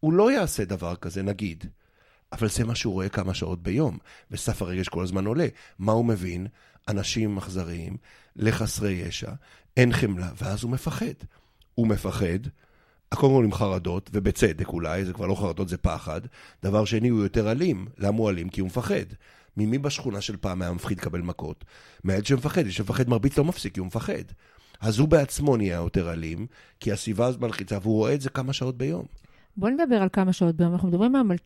הוא 0.01 0.13
לא 0.13 0.33
יעשה 0.33 0.65
דבר 0.65 0.97
כזה, 0.97 1.23
נגיד, 1.23 1.65
אבל 2.33 2.49
זה 2.49 2.65
מה 2.65 2.75
שהוא 2.75 2.93
רואה 2.93 3.09
כמה 3.09 3.35
שעות 3.35 3.63
ביום, 3.63 3.99
וסף 4.31 4.63
הרגש 4.63 4.89
כל 4.89 5.03
הזמן 5.03 5.27
עולה. 5.27 5.47
מה 5.79 5.93
הוא 5.93 6.05
מבין? 6.05 6.47
אנשים 6.89 7.37
אכזריים, 7.37 7.97
לחסרי 8.37 8.93
ישע, 8.93 9.33
אין 9.77 9.93
חמלה, 9.93 10.31
ואז 10.43 10.63
הוא 10.63 10.71
מפחד. 10.71 11.15
הוא 11.75 11.87
מפחד, 11.87 12.39
קודם 13.15 13.35
כל 13.35 13.45
עם 13.45 13.53
חרדות, 13.53 14.11
ובצדק 14.13 14.69
אולי, 14.69 15.05
זה 15.05 15.13
כבר 15.13 15.27
לא 15.27 15.35
חרדות, 15.35 15.69
זה 15.69 15.77
פחד. 15.77 16.21
דבר 16.63 16.85
שני, 16.85 17.09
הוא 17.09 17.23
יותר 17.23 17.51
אלים. 17.51 17.87
למה 17.99 18.19
הוא 18.19 18.31
אלים? 18.31 18.49
כי 18.49 18.61
הוא 18.61 18.67
מפחד. 18.67 19.05
ממי 19.57 19.79
בשכונה 19.79 20.21
של 20.21 20.37
פעם 20.37 20.63
היה 20.63 20.73
מפחיד 20.73 20.99
לקבל 20.99 21.21
מכות? 21.21 21.65
מהילד 22.05 22.27
שמפחד, 22.27 22.67
יש 22.67 22.77
שמפחד 22.77 23.09
מרביץ 23.09 23.39
לא 23.39 23.45
מפסיק, 23.45 23.75
כי 23.75 23.81
הוא 23.81 23.87
מפחד. 23.87 24.25
אז 24.81 24.99
הוא 24.99 25.09
בעצמו 25.09 25.57
נהיה 25.57 25.77
יותר 25.77 26.13
אלים, 26.13 26.47
כי 26.81 26.93
הסביבה 26.93 27.27
הזאת 27.27 27.41
מלחיצה, 27.41 27.79
והוא 27.83 27.95
רואה 27.95 28.15
את 28.15 28.21
זה 28.21 28.31
כמה 28.31 28.53
שעות 28.53 28.79
ביום. 28.79 29.07
בוא 29.57 29.71
נדבר 29.71 29.97
על 29.97 30.09
כמה 30.13 30.33
שעות 30.33 30.57
ביום. 30.57 30.73
אנחנו 30.73 30.89
מדברים 30.89 31.15
היום 31.15 31.31
על 31.31 31.37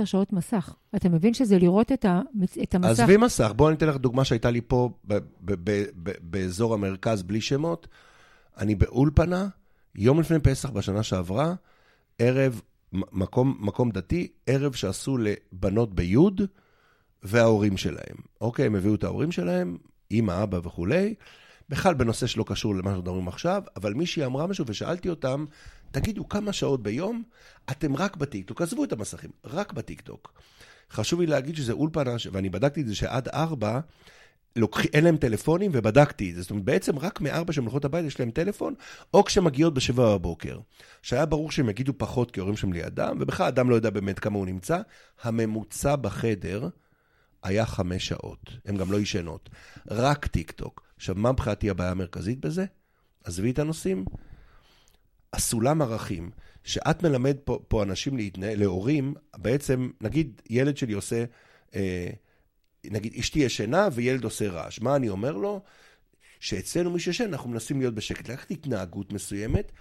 9-10 0.00 0.04
שעות 0.04 0.32
מסך. 0.32 0.74
אתה 0.96 1.08
מבין 1.08 1.34
שזה 1.34 1.58
לראות 1.58 1.92
את, 1.92 2.04
ה, 2.04 2.20
את 2.62 2.74
המסך? 2.74 2.88
עזבי 2.88 3.16
מסך. 3.16 3.52
בואו 3.56 3.68
אני 3.68 3.76
אתן 3.76 3.88
לך 3.88 3.96
דוגמה 3.96 4.24
שהייתה 4.24 4.50
לי 4.50 4.60
פה 4.60 4.90
באזור 6.20 6.74
המרכז, 6.74 7.22
בלי 7.22 7.40
שמות. 7.40 7.88
אני 8.58 8.74
באולפנה, 8.74 9.48
יום 9.94 10.20
לפני 10.20 10.38
פסח 10.38 10.70
בשנה 10.70 11.02
שעברה, 11.02 11.54
ערב, 12.18 12.60
מקום, 12.92 13.56
מקום 13.60 13.90
דתי, 13.90 14.28
ערב 14.46 14.72
שעשו 14.72 15.18
לבנות 15.18 15.94
ביוד 15.94 16.40
וההורים 17.22 17.76
שלהם. 17.76 18.16
אוקיי, 18.40 18.66
הם 18.66 18.74
הביאו 18.74 18.94
את 18.94 19.04
ההורים 19.04 19.32
שלהם, 19.32 19.76
אימא, 20.10 20.42
אבא 20.42 20.58
וכולי. 20.62 21.14
בכלל 21.68 21.94
בנושא 21.94 22.26
שלא 22.26 22.44
קשור 22.46 22.74
למה 22.74 22.82
שאנחנו 22.82 23.02
מדברים 23.02 23.28
עכשיו, 23.28 23.62
אבל 23.76 23.94
מישהי 23.94 24.24
אמרה 24.24 24.46
משהו 24.46 24.64
ושאלתי 24.68 25.08
אותם, 25.08 25.44
תגידו, 25.90 26.28
כמה 26.28 26.52
שעות 26.52 26.82
ביום 26.82 27.22
אתם 27.70 27.96
רק 27.96 28.16
בטיקטוק? 28.16 28.62
עזבו 28.62 28.84
את 28.84 28.92
המסכים, 28.92 29.30
רק 29.44 29.72
בטיקטוק. 29.72 30.32
חשוב 30.90 31.20
לי 31.20 31.26
להגיד 31.26 31.56
שזה 31.56 31.72
אולפנה, 31.72 32.14
ואני 32.32 32.48
בדקתי 32.48 32.80
את 32.80 32.86
זה 32.86 32.94
שעד 32.94 33.28
ארבע, 33.28 33.80
לוקח, 34.56 34.84
אין 34.84 35.04
להם 35.04 35.16
טלפונים 35.16 35.70
ובדקתי 35.74 36.30
את 36.30 36.34
זה. 36.34 36.42
זאת 36.42 36.50
אומרת, 36.50 36.64
בעצם 36.64 36.98
רק 36.98 37.20
מארבע 37.20 37.52
שהן 37.52 37.64
הולכות 37.64 37.84
הביתה 37.84 38.06
יש 38.06 38.20
להם 38.20 38.30
טלפון, 38.30 38.74
או 39.14 39.24
כשהן 39.24 39.44
מגיעות 39.44 39.74
בשבע 39.74 40.14
בבוקר. 40.14 40.58
שהיה 41.02 41.26
ברור 41.26 41.50
שהם 41.50 41.68
יגידו 41.68 41.92
פחות 41.96 42.30
כי 42.30 42.40
ההורים 42.40 42.56
שם 42.56 42.72
לידם, 42.72 43.16
ובכלל 43.20 43.46
אדם 43.46 43.70
לא 43.70 43.74
יודע 43.74 43.90
באמת 43.90 44.18
כמה 44.18 44.38
הוא 44.38 44.46
נמצא. 44.46 44.80
הממוצע 45.22 45.96
בחדר 45.96 46.68
היה 47.42 47.66
חמש 47.66 48.08
שעות. 48.08 48.50
הן 48.64 48.76
גם 48.76 48.92
לא 48.92 49.00
ישנות. 49.00 49.50
רק 49.90 50.26
טיקטוק. 50.26 50.82
עכשיו, 50.96 51.14
מה 51.14 51.32
מבחינתי 51.32 51.70
הבעיה 51.70 51.90
המרכזית 51.90 52.40
בזה? 52.40 52.64
עזבי 53.24 53.50
את 53.50 53.58
הנושאים. 53.58 54.04
הסולם 55.32 55.82
ערכים, 55.82 56.30
שאת 56.64 57.02
מלמד 57.02 57.36
פה, 57.44 57.60
פה 57.68 57.82
אנשים 57.82 58.16
להתנהל, 58.16 58.58
להורים, 58.58 59.14
בעצם, 59.36 59.90
נגיד 60.00 60.42
ילד 60.50 60.76
שלי 60.76 60.92
עושה, 60.92 61.24
אה, 61.74 62.10
נגיד 62.84 63.14
אשתי 63.18 63.38
ישנה 63.38 63.88
וילד 63.92 64.24
עושה 64.24 64.50
רעש. 64.50 64.80
מה 64.80 64.96
אני 64.96 65.08
אומר 65.08 65.32
לו? 65.32 65.62
שאצלנו 66.40 66.90
מי 66.90 67.00
שישן, 67.00 67.24
אנחנו 67.24 67.50
מנסים 67.50 67.80
להיות 67.80 67.94
בשקט. 67.94 68.28
לקחתי 68.28 68.54
התנהגות 68.54 69.12
מסוימת, 69.12 69.72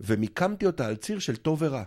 ומיקמתי 0.00 0.66
אותה 0.66 0.86
על 0.86 0.96
ציר 0.96 1.18
של 1.18 1.36
טוב 1.36 1.62
ורע. 1.62 1.84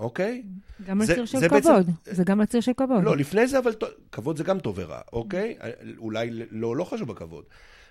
אוקיי? 0.00 0.42
גם 0.86 1.00
על 1.00 1.06
ציר 1.06 1.24
של 1.24 1.48
כבוד. 1.48 1.52
בעצם... 1.52 1.92
זה 2.04 2.24
גם 2.24 2.40
על 2.40 2.46
ציר 2.46 2.60
של 2.60 2.72
כבוד. 2.76 3.04
לא, 3.04 3.16
לפני 3.16 3.46
זה, 3.46 3.58
אבל 3.58 3.72
כבוד 4.12 4.36
זה 4.36 4.44
גם 4.44 4.58
טוב 4.58 4.78
ורע, 4.78 5.00
אוקיי? 5.12 5.56
אולי 5.98 6.30
לא, 6.50 6.76
לא 6.76 6.84
חשוב 6.84 7.10
הכבוד. 7.10 7.44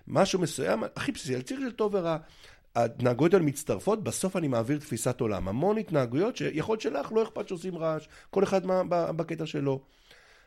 משהו 0.07 0.39
מסוים, 0.39 0.83
הכי 0.95 1.11
בסיסי, 1.11 1.35
על 1.35 1.41
ציר 1.41 1.59
של 1.59 1.71
טוב 1.71 1.93
ורע. 1.95 2.17
ההתנהגויות 2.75 3.33
האלה 3.33 3.45
מצטרפות, 3.45 4.03
בסוף 4.03 4.35
אני 4.35 4.47
מעביר 4.47 4.79
תפיסת 4.79 5.21
עולם. 5.21 5.47
המון 5.47 5.77
התנהגויות 5.77 6.37
שיכול 6.37 6.73
להיות 6.73 6.81
שלך 6.81 7.11
לא 7.11 7.23
אכפת 7.23 7.47
שעושים 7.47 7.77
רעש, 7.77 8.07
כל 8.29 8.43
אחד 8.43 8.65
מה, 8.65 8.83
בקטע 9.11 9.45
שלו. 9.45 9.81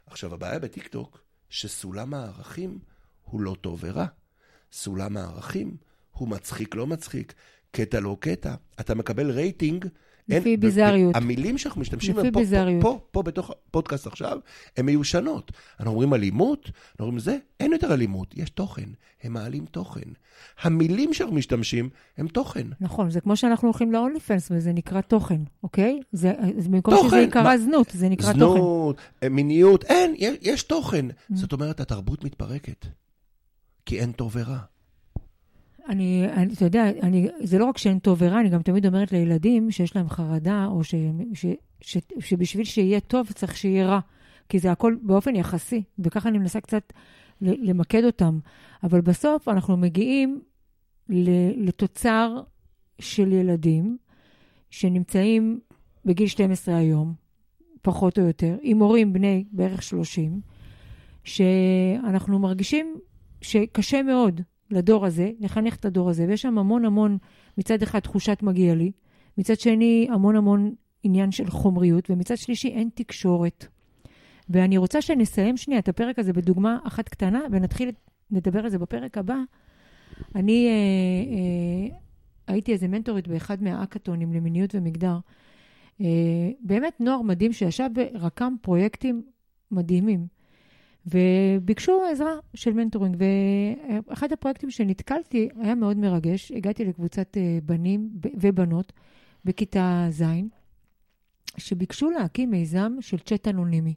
עכשיו, 0.06 0.34
הבעיה 0.34 0.58
בטיקטוק, 0.58 1.24
שסולם 1.50 2.14
הערכים 2.14 2.78
הוא 3.22 3.40
לא 3.40 3.56
טוב 3.60 3.80
ורע. 3.82 4.06
סולם 4.72 5.16
הערכים 5.16 5.76
הוא 6.12 6.28
מצחיק 6.28 6.74
לא 6.74 6.86
מצחיק, 6.86 7.34
קטע 7.70 8.00
לא 8.00 8.16
קטע. 8.20 8.54
אתה 8.80 8.94
מקבל 8.94 9.30
רייטינג 9.30 9.86
לפי 10.38 10.56
ביזריות. 10.56 11.16
המילים 11.16 11.58
שאנחנו 11.58 11.80
משתמשים 11.80 12.18
לפי 12.18 12.30
ביזריות. 12.30 12.82
פה, 12.82 12.88
פה, 12.88 13.06
פה 13.10 13.22
בתוך 13.22 13.50
הפודקאסט 13.50 14.06
עכשיו, 14.06 14.38
הן 14.76 14.86
מיושנות. 14.86 15.52
אנחנו 15.80 15.92
אומרים 15.92 16.14
אלימות, 16.14 16.64
אנחנו 16.64 17.04
אומרים 17.04 17.18
זה, 17.18 17.38
אין 17.60 17.72
יותר 17.72 17.94
אלימות, 17.94 18.34
יש 18.36 18.50
תוכן. 18.50 18.88
הם 19.22 19.32
מעלים 19.32 19.64
תוכן. 19.66 20.08
המילים 20.62 21.14
שאנחנו 21.14 21.36
משתמשים 21.36 21.88
הם 22.18 22.28
תוכן. 22.28 22.66
נכון, 22.80 23.10
זה 23.10 23.20
כמו 23.20 23.36
שאנחנו 23.36 23.68
הולכים 23.68 23.92
ל-only 23.92 24.18
fans 24.28 24.46
וזה 24.50 24.72
נקרא 24.72 25.00
תוכן, 25.00 25.40
אוקיי? 25.62 26.00
זה, 26.12 26.32
זה 26.58 26.68
במקום 26.68 26.94
תוכן, 26.94 27.08
שזה 27.08 27.20
יקרא 27.20 27.42
מה, 27.42 27.58
זנות, 27.58 27.90
זה 27.94 28.08
נקרא 28.08 28.32
זנות, 28.32 28.56
תוכן. 28.56 28.60
זנות, 28.60 29.00
מיניות, 29.30 29.84
אין, 29.84 30.14
יש, 30.18 30.36
יש 30.42 30.62
תוכן. 30.62 31.06
Mm. 31.10 31.36
זאת 31.36 31.52
אומרת, 31.52 31.80
התרבות 31.80 32.24
מתפרקת. 32.24 32.86
כי 33.86 34.00
אין 34.00 34.12
טוב 34.12 34.36
ורע. 34.36 34.58
אני, 35.88 36.26
אני, 36.32 36.52
אתה 36.54 36.64
יודע, 36.64 36.90
אני, 37.02 37.28
זה 37.40 37.58
לא 37.58 37.64
רק 37.64 37.78
שאין 37.78 37.98
טוב 37.98 38.18
ורע, 38.20 38.40
אני 38.40 38.48
גם 38.48 38.62
תמיד 38.62 38.86
אומרת 38.86 39.12
לילדים 39.12 39.70
שיש 39.70 39.96
להם 39.96 40.08
חרדה, 40.08 40.66
או 40.70 40.84
ש, 40.84 40.94
ש, 41.34 41.46
ש, 41.80 41.96
ש, 41.96 41.98
שבשביל 42.20 42.64
שיהיה 42.64 43.00
טוב 43.00 43.32
צריך 43.32 43.56
שיהיה 43.56 43.86
רע. 43.86 44.00
כי 44.48 44.58
זה 44.58 44.72
הכל 44.72 44.96
באופן 45.02 45.36
יחסי, 45.36 45.82
וככה 45.98 46.28
אני 46.28 46.38
מנסה 46.38 46.60
קצת 46.60 46.92
למקד 47.40 48.04
אותם. 48.04 48.38
אבל 48.82 49.00
בסוף 49.00 49.48
אנחנו 49.48 49.76
מגיעים 49.76 50.40
לתוצר 51.56 52.42
של 52.98 53.32
ילדים 53.32 53.96
שנמצאים 54.70 55.60
בגיל 56.04 56.26
12 56.26 56.76
היום, 56.76 57.14
פחות 57.82 58.18
או 58.18 58.24
יותר, 58.24 58.56
עם 58.62 58.78
הורים 58.78 59.12
בני 59.12 59.44
בערך 59.52 59.82
30, 59.82 60.40
שאנחנו 61.24 62.38
מרגישים 62.38 62.96
שקשה 63.40 64.02
מאוד 64.02 64.40
לדור 64.72 65.06
הזה, 65.06 65.30
לחנך 65.40 65.76
את 65.76 65.84
הדור 65.84 66.10
הזה, 66.10 66.24
ויש 66.28 66.42
שם 66.42 66.58
המון 66.58 66.84
המון, 66.84 67.18
מצד 67.58 67.82
אחד 67.82 67.98
תחושת 67.98 68.38
מגיע 68.42 68.74
לי, 68.74 68.92
מצד 69.38 69.60
שני 69.60 70.08
המון 70.10 70.36
המון 70.36 70.74
עניין 71.02 71.32
של 71.32 71.50
חומריות, 71.50 72.10
ומצד 72.10 72.36
שלישי 72.36 72.68
אין 72.68 72.88
תקשורת. 72.94 73.66
ואני 74.48 74.76
רוצה 74.76 75.02
שנסיים 75.02 75.56
שנייה 75.56 75.80
את 75.80 75.88
הפרק 75.88 76.18
הזה 76.18 76.32
בדוגמה 76.32 76.78
אחת 76.84 77.08
קטנה, 77.08 77.40
ונתחיל 77.50 77.90
לדבר 78.30 78.60
על 78.60 78.70
זה 78.70 78.78
בפרק 78.78 79.18
הבא. 79.18 79.36
אני 80.34 80.68
אה, 80.68 80.72
אה, 80.72 81.96
הייתי 82.54 82.72
איזה 82.72 82.88
מנטורית 82.88 83.28
באחד 83.28 83.62
מהאקתונים 83.62 84.32
למיניות 84.32 84.74
ומגדר. 84.74 85.18
אה, 86.00 86.06
באמת 86.60 87.00
נוער 87.00 87.22
מדהים 87.22 87.52
שישב 87.52 87.88
ורקם 87.96 88.54
פרויקטים 88.62 89.22
מדהימים. 89.70 90.26
וביקשו 91.06 92.02
עזרה 92.10 92.32
של 92.54 92.72
מנטורינג. 92.72 93.16
ואחד 94.08 94.32
הפרויקטים 94.32 94.70
שנתקלתי 94.70 95.48
היה 95.60 95.74
מאוד 95.74 95.96
מרגש. 95.96 96.52
הגעתי 96.52 96.84
לקבוצת 96.84 97.36
אה, 97.36 97.58
בנים 97.62 98.10
ובנות 98.40 98.92
בכיתה 99.44 100.06
ז', 100.10 100.24
שביקשו 101.56 102.10
להקים 102.10 102.50
מיזם 102.50 102.92
של 103.00 103.18
צ'אט 103.18 103.48
אנונימי. 103.48 103.94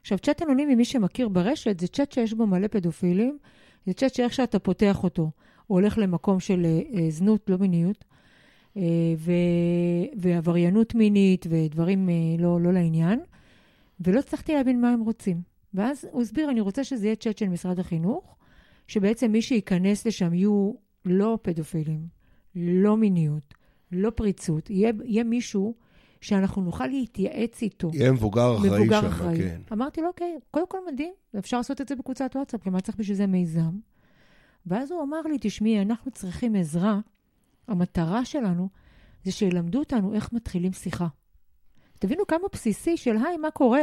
עכשיו, 0.00 0.18
צ'אט 0.18 0.42
אנונימי, 0.42 0.74
מי 0.74 0.84
שמכיר 0.84 1.28
ברשת, 1.28 1.80
זה 1.80 1.88
צ'אט 1.88 2.12
שיש 2.12 2.32
בו 2.32 2.46
מלא 2.46 2.66
פדופילים. 2.66 3.38
זה 3.86 3.92
צ'אט 3.92 4.14
שאיך 4.14 4.32
שאתה 4.32 4.58
פותח 4.58 5.04
אותו, 5.04 5.30
הוא 5.66 5.80
הולך 5.80 5.98
למקום 5.98 6.40
של 6.40 6.66
אה, 6.66 7.10
זנות, 7.10 7.50
לא 7.50 7.58
מיניות, 7.58 8.04
אה, 8.76 8.82
ו... 9.16 9.32
ועבריינות 10.16 10.94
מינית 10.94 11.46
ודברים 11.50 12.08
לא, 12.38 12.60
לא 12.60 12.72
לעניין. 12.72 13.20
ולא 14.00 14.18
הצלחתי 14.18 14.54
להבין 14.54 14.80
מה 14.80 14.90
הם 14.90 15.00
רוצים. 15.00 15.51
ואז 15.74 16.08
הוא 16.10 16.22
הסביר, 16.22 16.50
אני 16.50 16.60
רוצה 16.60 16.84
שזה 16.84 17.06
יהיה 17.06 17.16
צ'אט 17.16 17.38
של 17.38 17.48
משרד 17.48 17.78
החינוך, 17.78 18.36
שבעצם 18.88 19.32
מי 19.32 19.42
שייכנס 19.42 20.06
לשם 20.06 20.34
יהיו 20.34 20.72
לא 21.04 21.38
פדופילים, 21.42 22.06
לא 22.54 22.96
מיניות, 22.96 23.54
לא 23.92 24.10
פריצות, 24.10 24.70
יהיה, 24.70 24.92
יהיה 25.04 25.24
מישהו 25.24 25.74
שאנחנו 26.20 26.62
נוכל 26.62 26.86
להתייעץ 26.86 27.62
איתו. 27.62 27.90
יהיה 27.94 28.12
מבוגר 28.12 28.56
אחראי 28.56 28.70
מבוגר 28.70 29.00
שם, 29.00 29.06
אחראי. 29.06 29.38
כן. 29.38 29.60
אמרתי 29.72 30.00
לו, 30.00 30.08
אוקיי, 30.08 30.38
קודם 30.50 30.66
כל 30.66 30.78
מדהים, 30.92 31.12
אפשר 31.38 31.56
לעשות 31.56 31.80
את 31.80 31.88
זה 31.88 31.96
בקבוצת 31.96 32.30
וואטסאפ, 32.34 32.66
למה 32.66 32.80
צריך 32.80 32.98
בשביל 32.98 33.16
זה 33.16 33.26
מיזם? 33.26 33.78
ואז 34.66 34.90
הוא 34.90 35.02
אמר 35.02 35.20
לי, 35.22 35.36
תשמעי, 35.40 35.82
אנחנו 35.82 36.10
צריכים 36.10 36.54
עזרה, 36.54 37.00
המטרה 37.68 38.24
שלנו 38.24 38.68
זה 39.24 39.32
שילמדו 39.32 39.78
אותנו 39.78 40.14
איך 40.14 40.32
מתחילים 40.32 40.72
שיחה. 40.72 41.06
תבינו 41.98 42.26
כמה 42.26 42.48
בסיסי 42.52 42.96
של, 42.96 43.16
היי, 43.16 43.36
מה 43.36 43.50
קורה? 43.50 43.82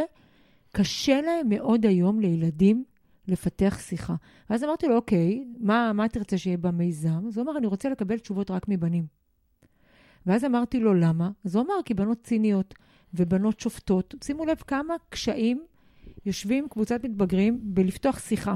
קשה 0.71 1.21
להם 1.21 1.49
מאוד 1.49 1.85
היום 1.85 2.19
לילדים 2.19 2.83
לפתח 3.27 3.79
שיחה. 3.81 4.15
ואז 4.49 4.63
אמרתי 4.63 4.87
לו, 4.87 4.95
אוקיי, 4.95 5.43
מה, 5.59 5.93
מה 5.93 6.07
תרצה 6.07 6.37
שיהיה 6.37 6.57
במיזם? 6.57 7.27
אז 7.27 7.37
הוא 7.37 7.43
אמר, 7.43 7.57
אני 7.57 7.67
רוצה 7.67 7.89
לקבל 7.89 8.17
תשובות 8.17 8.51
רק 8.51 8.65
מבנים. 8.67 9.05
ואז 10.25 10.45
אמרתי 10.45 10.79
לו, 10.79 10.93
למה? 10.93 11.31
אז 11.45 11.55
הוא 11.55 11.63
אמר, 11.65 11.73
כי 11.85 11.93
בנות 11.93 12.23
ציניות 12.23 12.73
ובנות 13.13 13.59
שופטות. 13.59 14.15
שימו 14.23 14.45
לב 14.45 14.57
כמה 14.67 14.95
קשיים 15.09 15.63
יושבים 16.25 16.67
קבוצת 16.69 17.03
מתבגרים 17.03 17.59
בלפתוח 17.63 18.19
שיחה. 18.19 18.55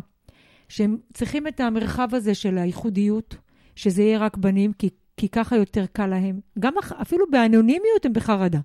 שהם 0.70 0.98
צריכים 1.14 1.48
את 1.48 1.60
המרחב 1.60 2.16
הזה 2.16 2.36
של 2.36 2.58
הייחודיות, 2.58 3.36
שזה 3.76 4.04
יהיה 4.04 4.20
רק 4.20 4.38
בנים, 4.38 4.74
כי, 4.74 4.90
כי 5.18 5.30
ככה 5.30 5.56
יותר 5.56 5.86
קל 5.86 6.08
להם. 6.08 6.40
גם 6.60 6.74
אפילו 7.02 7.26
באנונימיות 7.32 8.06
הם 8.06 8.14
בחרדה. 8.14 8.60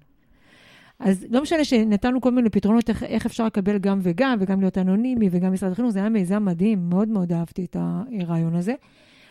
אז 0.98 1.26
לא 1.30 1.42
משנה 1.42 1.64
שנתנו 1.64 2.20
כל 2.20 2.30
מיני 2.30 2.50
פתרונות 2.50 2.88
איך, 2.88 3.02
איך 3.02 3.26
אפשר 3.26 3.46
לקבל 3.46 3.78
גם 3.78 3.98
וגם, 4.02 4.36
וגם 4.40 4.60
להיות 4.60 4.78
אנונימי, 4.78 5.28
וגם 5.32 5.52
משרד 5.52 5.72
החינוך, 5.72 5.90
זה 5.90 5.98
היה 5.98 6.08
מיזם 6.08 6.44
מדהים, 6.44 6.90
מאוד 6.90 7.08
מאוד 7.08 7.32
אהבתי 7.32 7.64
את 7.64 7.76
הרעיון 7.76 8.54
הזה. 8.54 8.74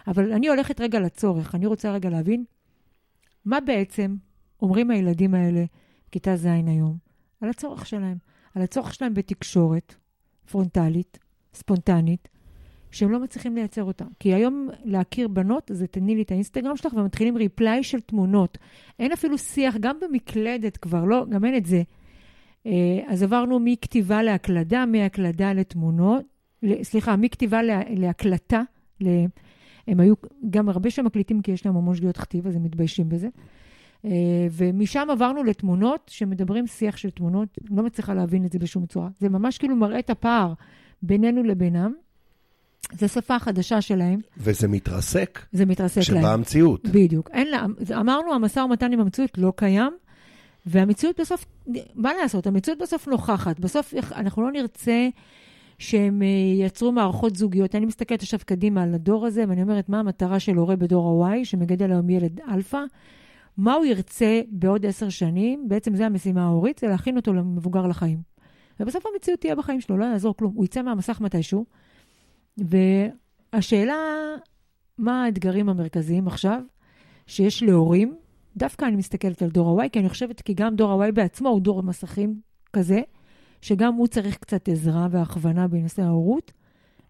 אבל 0.08 0.34
אני 0.34 0.48
הולכת 0.48 0.82
רגע 0.82 1.00
לצורך, 1.00 1.56
אני 1.56 1.66
רוצה 1.66 1.92
רגע 1.92 2.10
להבין 2.10 2.44
מה 3.46 3.60
בעצם 3.60 4.16
אומרים 4.62 4.92
הילדים 4.92 5.34
האלה 5.34 5.66
בכיתה 6.10 6.36
ז' 6.36 6.46
היום 6.46 6.98
על 7.42 7.50
הצורך 7.50 7.86
שלהם, 7.86 8.18
על 8.56 8.62
הצורך 8.62 8.94
שלהם 8.94 9.14
בתקשורת 9.14 9.96
פרונטלית, 10.52 11.20
ספונטנית, 11.54 12.28
שהם 12.92 13.12
לא 13.12 13.20
מצליחים 13.20 13.56
לייצר 13.56 13.84
אותה. 13.84 14.06
כי 14.20 14.34
היום 14.34 14.70
להכיר 14.84 15.28
בנות, 15.28 15.72
זה 15.74 15.88
תני 15.88 16.16
לי 16.16 16.22
את 16.22 16.32
האינסטגרם 16.32 16.78
שלך, 16.78 16.94
ומתחילים 16.94 17.38
ריפליי 17.38 17.84
של 17.84 18.00
תמונות. 18.00 18.58
אין 19.00 19.12
אפילו 19.12 19.38
שיח, 19.38 19.76
גם 19.80 19.98
במקלדת 20.02 20.78
כבר, 20.78 21.06
לא, 21.06 21.26
גם 21.30 21.46
אין 21.46 21.58
את 21.58 21.66
זה. 21.66 21.82
אה, 22.66 22.72
אז 23.08 23.24
עברנו 23.24 23.60
מכתיבה 23.60 24.24
להקלדה, 24.24 24.86
מהקלדה 24.86 25.54
לתמונות, 25.54 26.26
סליחה, 26.82 27.16
מכתיבה 27.16 27.62
להקלטה, 27.90 28.62
הם 29.88 30.00
היו 30.00 30.14
גם 30.50 30.70
הרבה 30.70 30.90
שמקליטים 30.90 31.42
כי 31.42 31.52
יש 31.52 31.66
להם 31.66 31.78
המון 31.78 31.96
שגיאות 31.96 32.18
כתיב, 32.18 32.48
אז 32.48 32.56
הם 32.56 32.64
מתביישים 32.64 33.10
בזה. 33.10 33.28
אה, 34.06 34.48
ומשם 34.52 35.08
עברנו 35.12 35.44
לתמונות 35.44 36.02
שמדברים 36.14 36.68
שיח 36.68 36.98
של 36.98 37.10
תמונות, 37.10 37.58
לא 37.70 37.84
מצליחה 37.84 38.14
להבין 38.14 38.46
את 38.46 38.52
זה 38.52 38.60
בשום 38.60 38.86
צורה. 38.86 39.10
זה 39.20 39.30
ממש 39.30 39.58
כאילו 39.58 39.76
מראה 39.76 40.00
את 40.00 40.10
הפער 40.10 40.54
בינינו 41.02 41.44
לבינם. 41.44 41.94
זו 42.94 43.08
שפה 43.08 43.40
חדשה 43.40 43.82
שלהם. 43.82 44.20
וזה 44.38 44.68
מתרסק. 44.68 45.40
זה 45.52 45.66
מתרסק 45.66 45.98
להם. 45.98 46.22
שבאה 46.22 46.34
המציאות. 46.34 46.86
בדיוק. 46.86 47.30
אין 47.34 47.48
לה, 47.48 47.66
אמרנו, 48.00 48.34
המשא 48.34 48.60
ומתן 48.60 48.92
עם 48.94 49.00
המציאות 49.00 49.38
לא 49.38 49.54
קיים, 49.56 49.94
והמציאות 50.66 51.20
בסוף, 51.20 51.46
מה 51.96 52.14
לעשות? 52.22 52.48
המציאות 52.48 52.80
בסוף 52.80 53.08
נוכחת. 53.08 53.60
בסוף 53.60 53.94
אנחנו 54.16 54.42
לא 54.42 54.52
נרצה 54.52 55.10
שהם 55.80 56.22
אה, 56.22 56.66
יצרו 56.66 56.92
מערכות 56.92 57.36
זוגיות. 57.36 57.76
אני 57.76 57.86
מסתכלת 57.86 58.22
עכשיו 58.22 58.40
קדימה 58.46 58.84
על 58.84 58.94
הדור 58.94 59.26
הזה, 59.26 59.44
ואני 59.48 59.62
אומרת, 59.62 59.90
מה 59.90 60.00
המטרה 60.00 60.40
של 60.40 60.56
הורה 60.56 60.76
בדור 60.76 61.26
ה- 61.26 61.36
Y, 61.36 61.46
שמגדל 61.46 61.92
היום 61.92 62.10
ילד 62.10 62.40
אלפא? 62.52 62.82
מה 63.58 63.74
הוא 63.74 63.86
ירצה 63.86 64.42
בעוד 64.50 64.86
עשר 64.86 65.10
שנים? 65.10 65.66
בעצם 65.68 65.96
זו 65.96 66.04
המשימה 66.04 66.44
ההורית, 66.44 66.80
זה 66.80 66.88
להכין 66.88 67.18
אותו 67.18 67.34
למבוגר 67.34 67.88
לחיים. 67.88 68.22
ובסוף 68.80 69.04
המציאות 69.14 69.40
תהיה 69.40 69.56
בחיים 69.56 69.82
שלו, 69.82 69.98
לא 69.98 70.06
יעזור 70.06 70.38
כלום. 70.38 70.54
הוא 70.56 70.66
יצא 70.66 70.82
מהמסך 70.82 71.22
מתישהו, 71.22 71.66
והשאלה, 72.58 73.96
מה 74.98 75.24
האתגרים 75.24 75.70
המרכזיים 75.70 76.28
עכשיו 76.28 76.62
שיש 77.28 77.64
להורים? 77.64 78.16
דווקא 78.58 78.86
אני 78.86 78.96
מסתכלת 78.96 79.42
על 79.42 79.50
דור 79.50 79.82
ה-Y, 79.82 79.90
כי 79.90 80.00
אני 80.00 80.10
חושבת 80.10 80.42
כי 80.42 80.54
גם 80.54 80.76
דור 80.76 81.04
ה-Y 81.04 81.12
בעצמו 81.12 81.50
הוא 81.50 81.62
דור 81.62 81.84
מסכים 81.84 82.42
כזה, 82.74 83.02
שגם 83.62 83.94
הוא 83.94 84.08
צריך 84.08 84.38
קצת 84.38 84.70
עזרה 84.70 85.08
והכוונה 85.12 85.68
בנושא 85.68 86.02
ההורות, 86.02 86.52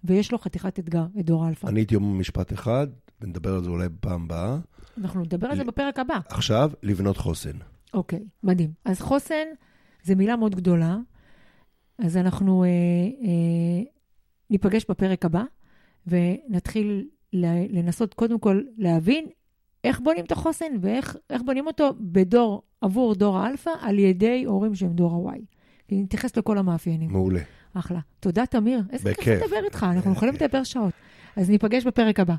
ויש 0.04 0.32
לו 0.32 0.38
חתיכת 0.38 0.80
אתגר, 0.80 1.06
את 1.20 1.26
דור 1.26 1.46
האלפא. 1.46 1.68
אני 1.68 1.80
הייתי 1.80 1.96
אומר 1.96 2.14
משפט 2.14 2.54
אחד, 2.54 2.88
ונדבר 3.22 3.56
על 3.56 3.64
זה 3.64 3.70
אולי 3.70 3.90
בפעם 3.90 4.24
הבאה. 4.24 4.58
אנחנו 4.98 5.22
נדבר 5.22 5.48
על 5.48 5.58
זה 5.58 5.64
בפרק 5.64 6.00
הבא. 6.00 6.20
עכשיו, 6.30 6.72
לבנות 6.84 7.18
חוסן. 7.18 7.58
אוקיי, 7.94 8.24
מדהים. 8.44 8.72
אז 8.86 9.02
חוסן 9.02 9.46
זה 10.04 10.16
מילה 10.16 10.36
מאוד 10.36 10.56
גדולה, 10.56 10.98
אז 12.00 12.18
אנחנו 12.18 12.64
אה, 12.64 12.70
אה, 12.70 13.84
ניפגש 14.50 14.86
בפרק 14.90 15.26
הבא, 15.26 15.44
ונתחיל 16.08 17.08
לנסות 17.70 18.14
קודם 18.14 18.40
כל 18.40 18.62
להבין 18.78 19.26
איך 19.84 20.00
בונים 20.00 20.26
את 20.26 20.32
החוסן 20.32 20.66
ואיך 20.82 21.18
בונים 21.46 21.68
אותו 21.68 21.90
בדור, 22.00 22.62
עבור 22.82 23.16
דור 23.16 23.38
האלפא, 23.38 23.72
על 23.82 24.00
ידי 24.00 24.44
הורים 24.44 24.76
שהם 24.76 24.94
דור 24.94 25.32
ה-Y. 25.32 25.40
נתייחס 25.92 26.38
לכל 26.38 26.58
המאפיינים. 26.58 27.12
מעולה. 27.12 27.40
אחלה. 27.74 28.00
תודה, 28.20 28.46
תמיר. 28.46 28.82
איזה 28.90 29.14
כיף 29.14 29.44
לדבר 29.44 29.66
איתך, 29.66 29.86
אנחנו 29.92 30.12
יכולים 30.12 30.34
לדבר 30.34 30.64
שעות. 30.64 30.94
אז 31.36 31.50
ניפגש 31.50 31.86
בפרק 31.86 32.20
הבא. 32.20 32.36